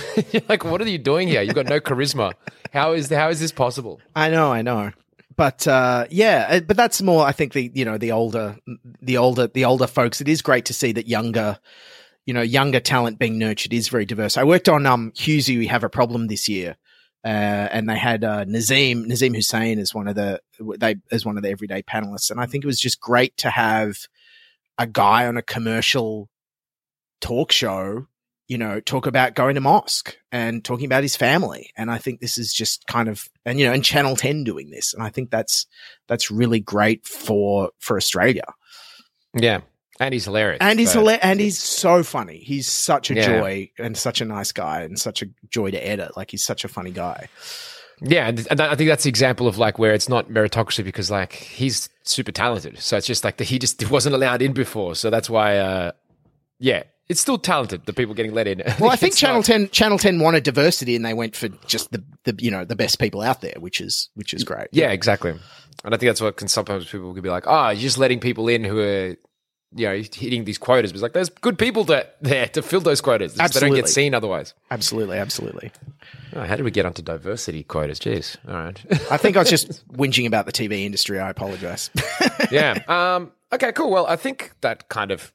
Like, 0.48 0.64
what 0.64 0.80
are 0.80 0.88
you 0.88 0.98
doing 0.98 1.28
here? 1.28 1.42
You've 1.42 1.54
got 1.54 1.66
no 1.66 1.78
charisma. 1.78 2.32
How 2.72 2.92
is 2.92 3.10
how 3.10 3.28
is 3.28 3.38
this 3.38 3.52
possible? 3.52 4.00
I 4.14 4.30
know, 4.30 4.52
I 4.52 4.62
know. 4.62 4.92
But 5.36 5.66
uh, 5.68 6.06
yeah, 6.10 6.46
uh, 6.50 6.60
but 6.60 6.76
that's 6.76 7.02
more. 7.02 7.26
I 7.26 7.32
think 7.32 7.52
the 7.52 7.70
you 7.74 7.84
know 7.84 7.98
the 7.98 8.12
older, 8.12 8.56
the 9.02 9.18
older, 9.18 9.46
the 9.46 9.64
older 9.66 9.86
folks. 9.86 10.20
It 10.20 10.28
is 10.28 10.40
great 10.42 10.64
to 10.66 10.74
see 10.74 10.92
that 10.92 11.06
younger, 11.06 11.58
you 12.26 12.34
know, 12.34 12.42
younger 12.42 12.80
talent 12.80 13.18
being 13.18 13.38
nurtured 13.38 13.72
is 13.72 13.88
very 13.88 14.04
diverse. 14.04 14.36
I 14.36 14.44
worked 14.44 14.68
on 14.68 14.84
um 14.84 15.12
Hughesy. 15.12 15.58
We 15.58 15.68
have 15.68 15.84
a 15.84 15.88
problem 15.88 16.26
this 16.26 16.48
year, 16.48 16.76
uh, 17.24 17.28
and 17.28 17.88
they 17.88 17.96
had 17.96 18.24
uh, 18.24 18.44
Nazeem 18.44 19.06
Nazeem 19.06 19.34
Hussain 19.34 19.78
as 19.78 19.94
one 19.94 20.08
of 20.08 20.14
the 20.14 20.40
they 20.78 20.96
as 21.10 21.24
one 21.24 21.36
of 21.36 21.42
the 21.42 21.50
everyday 21.50 21.82
panelists, 21.82 22.30
and 22.30 22.40
I 22.40 22.46
think 22.46 22.64
it 22.64 22.66
was 22.66 22.80
just 22.80 23.00
great 23.00 23.36
to 23.38 23.50
have 23.50 24.06
a 24.78 24.86
guy 24.86 25.26
on 25.26 25.36
a 25.36 25.42
commercial 25.42 26.28
talk 27.20 27.50
show 27.50 28.06
you 28.48 28.58
know, 28.58 28.80
talk 28.80 29.06
about 29.06 29.34
going 29.34 29.56
to 29.56 29.60
mosque 29.60 30.16
and 30.30 30.64
talking 30.64 30.86
about 30.86 31.02
his 31.02 31.16
family. 31.16 31.72
And 31.76 31.90
I 31.90 31.98
think 31.98 32.20
this 32.20 32.38
is 32.38 32.52
just 32.52 32.86
kind 32.86 33.08
of, 33.08 33.28
and 33.44 33.58
you 33.58 33.66
know, 33.66 33.72
and 33.72 33.84
Channel 33.84 34.14
10 34.14 34.44
doing 34.44 34.70
this. 34.70 34.94
And 34.94 35.02
I 35.02 35.08
think 35.08 35.30
that's, 35.30 35.66
that's 36.06 36.30
really 36.30 36.60
great 36.60 37.06
for, 37.06 37.70
for 37.78 37.96
Australia. 37.96 38.44
Yeah. 39.34 39.60
And 39.98 40.12
he's 40.12 40.24
hilarious. 40.24 40.58
And 40.60 40.78
he's 40.78 40.92
hilarious. 40.92 41.24
And 41.24 41.40
he's 41.40 41.58
so 41.58 42.02
funny. 42.02 42.38
He's 42.38 42.70
such 42.70 43.10
a 43.10 43.14
yeah. 43.14 43.26
joy 43.26 43.70
and 43.78 43.96
such 43.96 44.20
a 44.20 44.24
nice 44.24 44.52
guy 44.52 44.82
and 44.82 44.98
such 44.98 45.22
a 45.22 45.26
joy 45.48 45.70
to 45.70 45.78
edit. 45.78 46.16
Like 46.16 46.30
he's 46.30 46.44
such 46.44 46.64
a 46.64 46.68
funny 46.68 46.90
guy. 46.90 47.28
Yeah, 48.00 48.28
and, 48.28 48.46
and 48.50 48.60
I 48.60 48.74
think 48.74 48.88
that's 48.88 49.04
the 49.04 49.08
example 49.08 49.48
of 49.48 49.56
like 49.56 49.78
where 49.78 49.94
it's 49.94 50.08
not 50.08 50.28
meritocracy 50.28 50.84
because 50.84 51.10
like 51.10 51.32
he's 51.32 51.88
super 52.02 52.30
talented, 52.30 52.78
so 52.78 52.98
it's 52.98 53.06
just 53.06 53.24
like 53.24 53.38
the, 53.38 53.44
he 53.44 53.58
just 53.58 53.90
wasn't 53.90 54.14
allowed 54.14 54.42
in 54.42 54.52
before, 54.52 54.94
so 54.94 55.08
that's 55.08 55.30
why. 55.30 55.56
uh 55.56 55.92
Yeah, 56.58 56.82
it's 57.08 57.20
still 57.20 57.38
talented. 57.38 57.86
The 57.86 57.94
people 57.94 58.14
getting 58.14 58.34
let 58.34 58.46
in. 58.46 58.62
Well, 58.78 58.90
I 58.90 58.96
think 59.02 59.16
Channel 59.16 59.42
Ten 59.42 59.70
Channel 59.70 59.96
Ten 59.96 60.20
wanted 60.20 60.44
diversity, 60.44 60.94
and 60.94 61.06
they 61.06 61.14
went 61.14 61.36
for 61.36 61.48
just 61.66 61.90
the, 61.90 62.04
the 62.24 62.34
you 62.38 62.50
know 62.50 62.66
the 62.66 62.76
best 62.76 62.98
people 62.98 63.22
out 63.22 63.40
there, 63.40 63.54
which 63.58 63.80
is 63.80 64.10
which 64.14 64.34
is 64.34 64.44
great. 64.44 64.68
Yeah, 64.72 64.90
exactly. 64.90 65.34
And 65.84 65.94
I 65.94 65.98
think 65.98 66.08
that's 66.08 66.20
what 66.20 66.36
can 66.36 66.48
sometimes 66.48 66.86
people 66.86 67.14
could 67.14 67.22
be 67.22 67.30
like, 67.30 67.44
oh, 67.46 67.68
you're 67.68 67.80
just 67.80 67.98
letting 67.98 68.18
people 68.18 68.48
in 68.48 68.64
who 68.64 68.80
are 68.80 69.16
you 69.74 69.86
know 69.86 69.94
hitting 69.94 70.44
these 70.44 70.58
quotas. 70.58 70.92
It's 70.92 71.02
like 71.02 71.12
there's 71.12 71.28
good 71.28 71.58
people 71.58 71.84
to, 71.86 72.06
there 72.20 72.48
to 72.48 72.62
fill 72.62 72.80
those 72.80 73.00
quotas. 73.00 73.38
Absolutely. 73.38 73.60
They 73.60 73.80
don't 73.80 73.84
get 73.84 73.90
seen 73.90 74.14
otherwise. 74.14 74.54
Absolutely, 74.70 75.18
absolutely. 75.18 75.72
Oh, 76.34 76.44
how 76.44 76.56
did 76.56 76.64
we 76.64 76.70
get 76.70 76.86
onto 76.86 77.02
diversity 77.02 77.62
quotas? 77.64 77.98
Jeez. 77.98 78.36
All 78.48 78.54
right. 78.54 78.80
I 79.10 79.16
think 79.16 79.36
I 79.36 79.40
was 79.40 79.50
just 79.50 79.86
whinging 79.92 80.26
about 80.26 80.46
the 80.46 80.52
TV 80.52 80.84
industry. 80.84 81.18
I 81.18 81.30
apologize. 81.30 81.90
yeah. 82.50 82.78
Um. 82.88 83.32
Okay. 83.52 83.72
Cool. 83.72 83.90
Well, 83.90 84.06
I 84.06 84.16
think 84.16 84.52
that 84.60 84.88
kind 84.88 85.10
of 85.10 85.32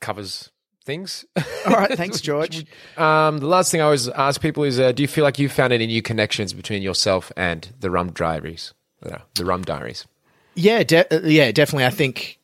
covers 0.00 0.50
things. 0.84 1.24
All 1.66 1.74
right, 1.74 1.92
thanks, 1.96 2.20
George. 2.20 2.66
um, 2.96 3.38
the 3.38 3.46
last 3.46 3.70
thing 3.70 3.80
I 3.80 3.84
always 3.84 4.08
ask 4.08 4.40
people 4.40 4.64
is, 4.64 4.80
uh, 4.80 4.90
do 4.92 5.02
you 5.02 5.06
feel 5.08 5.22
like 5.22 5.38
you 5.38 5.48
found 5.48 5.72
any 5.72 5.86
new 5.86 6.02
connections 6.02 6.52
between 6.52 6.82
yourself 6.82 7.30
and 7.36 7.72
the 7.78 7.90
Rum 7.90 8.10
Diaries? 8.10 8.74
Yeah, 9.06 9.18
the 9.36 9.44
Rum 9.44 9.62
Diaries. 9.62 10.06
Yeah, 10.54 10.82
de- 10.82 11.14
uh, 11.14 11.20
yeah, 11.26 11.52
definitely. 11.52 11.86
I 11.86 11.90
think, 11.90 12.38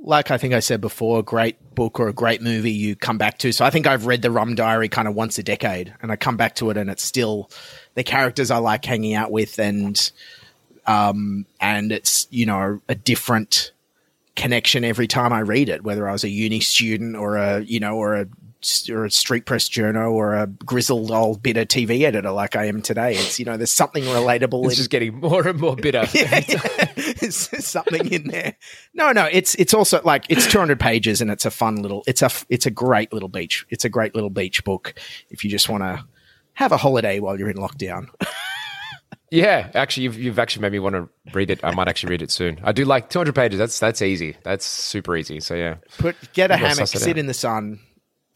like 0.00 0.30
I 0.30 0.38
think 0.38 0.54
I 0.54 0.60
said 0.60 0.80
before, 0.80 1.20
a 1.20 1.22
great 1.22 1.74
book 1.74 2.00
or 2.00 2.08
a 2.08 2.12
great 2.12 2.42
movie 2.42 2.72
you 2.72 2.96
come 2.96 3.18
back 3.18 3.38
to. 3.38 3.52
So 3.52 3.64
I 3.64 3.70
think 3.70 3.86
I've 3.86 4.06
read 4.06 4.22
the 4.22 4.30
Rum 4.30 4.54
Diary 4.54 4.88
kind 4.88 5.08
of 5.08 5.14
once 5.14 5.38
a 5.38 5.42
decade, 5.42 5.94
and 6.02 6.12
I 6.12 6.16
come 6.16 6.36
back 6.36 6.54
to 6.56 6.70
it, 6.70 6.76
and 6.76 6.90
it's 6.90 7.02
still 7.02 7.50
the 7.94 8.04
characters 8.04 8.50
I 8.50 8.58
like 8.58 8.84
hanging 8.84 9.14
out 9.14 9.30
with, 9.30 9.58
and 9.58 10.10
um, 10.86 11.46
and 11.60 11.92
it's 11.92 12.26
you 12.30 12.46
know 12.46 12.80
a 12.88 12.94
different 12.94 13.72
connection 14.36 14.84
every 14.84 15.08
time 15.08 15.32
I 15.32 15.40
read 15.40 15.68
it, 15.68 15.82
whether 15.82 16.08
I 16.08 16.12
was 16.12 16.24
a 16.24 16.28
uni 16.28 16.60
student 16.60 17.16
or 17.16 17.36
a 17.36 17.60
you 17.60 17.80
know 17.80 17.96
or 17.96 18.14
a 18.14 18.26
or 18.90 19.04
a 19.04 19.10
street 19.10 19.46
press 19.46 19.68
journal 19.68 20.12
or 20.12 20.34
a 20.34 20.46
grizzled 20.46 21.10
old 21.10 21.42
bitter 21.42 21.64
TV 21.64 22.02
editor 22.02 22.30
like 22.30 22.56
I 22.56 22.64
am 22.64 22.82
today. 22.82 23.14
It's 23.14 23.38
you 23.38 23.44
know 23.44 23.56
there's 23.56 23.72
something 23.72 24.04
relatable. 24.04 24.64
It's 24.64 24.74
in, 24.74 24.78
just 24.78 24.90
getting 24.90 25.20
more 25.20 25.46
and 25.46 25.60
more 25.60 25.76
bitter. 25.76 26.04
yeah, 26.12 26.44
yeah. 26.48 27.12
There's 27.20 27.48
something 27.64 28.12
in 28.12 28.28
there. 28.28 28.56
No, 28.94 29.12
no, 29.12 29.28
it's 29.30 29.54
it's 29.56 29.74
also 29.74 30.00
like 30.04 30.26
it's 30.28 30.50
200 30.50 30.80
pages 30.80 31.20
and 31.20 31.30
it's 31.30 31.44
a 31.44 31.50
fun 31.50 31.76
little. 31.76 32.02
It's 32.06 32.22
a 32.22 32.30
it's 32.48 32.66
a 32.66 32.70
great 32.70 33.12
little 33.12 33.28
beach. 33.28 33.64
It's 33.70 33.84
a 33.84 33.88
great 33.88 34.14
little 34.14 34.30
beach 34.30 34.64
book 34.64 34.94
if 35.30 35.44
you 35.44 35.50
just 35.50 35.68
want 35.68 35.84
to 35.84 36.04
have 36.54 36.72
a 36.72 36.76
holiday 36.76 37.20
while 37.20 37.38
you're 37.38 37.50
in 37.50 37.56
lockdown. 37.56 38.08
Yeah, 39.30 39.70
actually, 39.74 40.04
you've, 40.04 40.18
you've 40.18 40.38
actually 40.38 40.62
made 40.62 40.72
me 40.72 40.78
want 40.78 40.94
to 40.94 41.08
read 41.34 41.50
it. 41.50 41.60
I 41.62 41.74
might 41.74 41.88
actually 41.88 42.10
read 42.10 42.22
it 42.22 42.30
soon. 42.30 42.58
I 42.62 42.72
do 42.72 42.84
like 42.84 43.10
200 43.10 43.34
pages. 43.34 43.58
That's 43.58 43.78
that's 43.78 44.00
easy. 44.00 44.36
That's 44.42 44.64
super 44.64 45.16
easy. 45.16 45.40
So 45.40 45.54
yeah, 45.54 45.76
put 45.98 46.16
get 46.32 46.50
a 46.50 46.56
hammock, 46.56 46.86
sit 46.86 47.18
in 47.18 47.26
the 47.26 47.34
sun, 47.34 47.80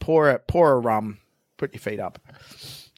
pour 0.03 0.29
a 0.29 0.37
pour 0.37 0.73
a 0.73 0.79
rum, 0.79 1.19
put 1.57 1.73
your 1.73 1.79
feet 1.79 1.99
up. 1.99 2.19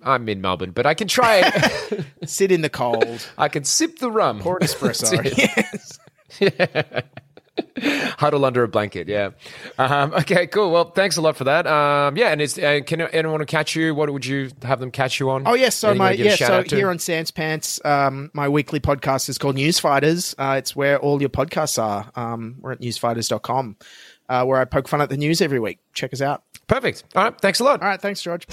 I'm 0.01 0.27
in 0.27 0.41
Melbourne, 0.41 0.71
but 0.71 0.85
I 0.85 0.95
can 0.95 1.07
try 1.07 1.43
it. 1.45 2.05
sit 2.25 2.51
in 2.51 2.61
the 2.61 2.69
cold. 2.69 3.27
I 3.37 3.47
can 3.47 3.63
sip 3.63 3.99
the 3.99 4.11
rum. 4.11 4.39
Pour 4.39 4.57
an 4.57 4.63
espresso. 4.63 5.23
yes. 5.37 5.99
yeah. 6.39 7.01
Huddle 8.17 8.43
under 8.43 8.63
a 8.63 8.67
blanket. 8.67 9.07
Yeah. 9.07 9.31
Um, 9.77 10.13
okay. 10.13 10.47
Cool. 10.47 10.71
Well, 10.71 10.91
thanks 10.91 11.17
a 11.17 11.21
lot 11.21 11.37
for 11.37 11.45
that. 11.45 11.65
Um, 11.65 12.17
yeah. 12.17 12.29
And 12.29 12.41
is, 12.41 12.57
uh, 12.57 12.81
can 12.85 13.01
anyone 13.01 13.45
catch 13.45 13.75
you? 13.75 13.95
What 13.95 14.11
would 14.11 14.25
you 14.25 14.51
have 14.63 14.79
them 14.79 14.91
catch 14.91 15.19
you 15.19 15.29
on? 15.29 15.47
Oh 15.47 15.53
yes. 15.53 15.75
So 15.75 15.93
my 15.93 16.11
yeah. 16.11 16.35
So 16.35 16.63
here 16.63 16.89
on 16.89 16.99
Sans 16.99 17.29
Pants, 17.31 17.79
um, 17.85 18.31
my 18.33 18.49
weekly 18.49 18.79
podcast 18.79 19.29
is 19.29 19.37
called 19.37 19.55
Newsfighters. 19.55 20.35
Uh, 20.37 20.57
it's 20.57 20.75
where 20.75 20.99
all 20.99 21.21
your 21.21 21.29
podcasts 21.29 21.81
are. 21.81 22.11
Um, 22.15 22.57
we're 22.59 22.73
at 22.73 22.81
newsfighters.com, 22.81 23.77
uh, 24.29 24.45
where 24.45 24.59
I 24.59 24.65
poke 24.65 24.87
fun 24.87 25.01
at 25.01 25.09
the 25.09 25.17
news 25.17 25.41
every 25.41 25.59
week. 25.59 25.79
Check 25.93 26.13
us 26.13 26.21
out. 26.21 26.43
Perfect. 26.67 27.03
All 27.15 27.23
right. 27.25 27.41
Thanks 27.41 27.59
a 27.59 27.63
lot. 27.63 27.81
All 27.81 27.87
right. 27.87 28.01
Thanks, 28.01 28.21
George. 28.21 28.45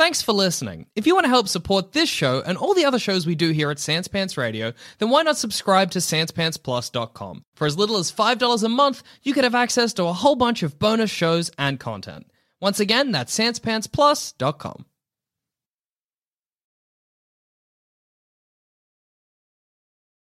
Thanks 0.00 0.22
for 0.22 0.32
listening. 0.32 0.86
If 0.96 1.06
you 1.06 1.14
want 1.14 1.24
to 1.24 1.28
help 1.28 1.46
support 1.46 1.92
this 1.92 2.08
show 2.08 2.42
and 2.46 2.56
all 2.56 2.72
the 2.72 2.86
other 2.86 2.98
shows 2.98 3.26
we 3.26 3.34
do 3.34 3.50
here 3.50 3.70
at 3.70 3.78
Sans 3.78 4.08
Pants 4.08 4.38
Radio, 4.38 4.72
then 4.98 5.10
why 5.10 5.22
not 5.22 5.36
subscribe 5.36 5.90
to 5.90 5.98
SansPantsPlus.com? 5.98 7.44
For 7.54 7.66
as 7.66 7.76
little 7.76 7.98
as 7.98 8.10
$5 8.10 8.62
a 8.64 8.68
month, 8.70 9.02
you 9.22 9.34
could 9.34 9.44
have 9.44 9.54
access 9.54 9.92
to 9.92 10.04
a 10.04 10.14
whole 10.14 10.36
bunch 10.36 10.62
of 10.62 10.78
bonus 10.78 11.10
shows 11.10 11.50
and 11.58 11.78
content. 11.78 12.32
Once 12.60 12.80
again, 12.80 13.12
that's 13.12 13.38
SansPantsPlus.com. 13.38 14.86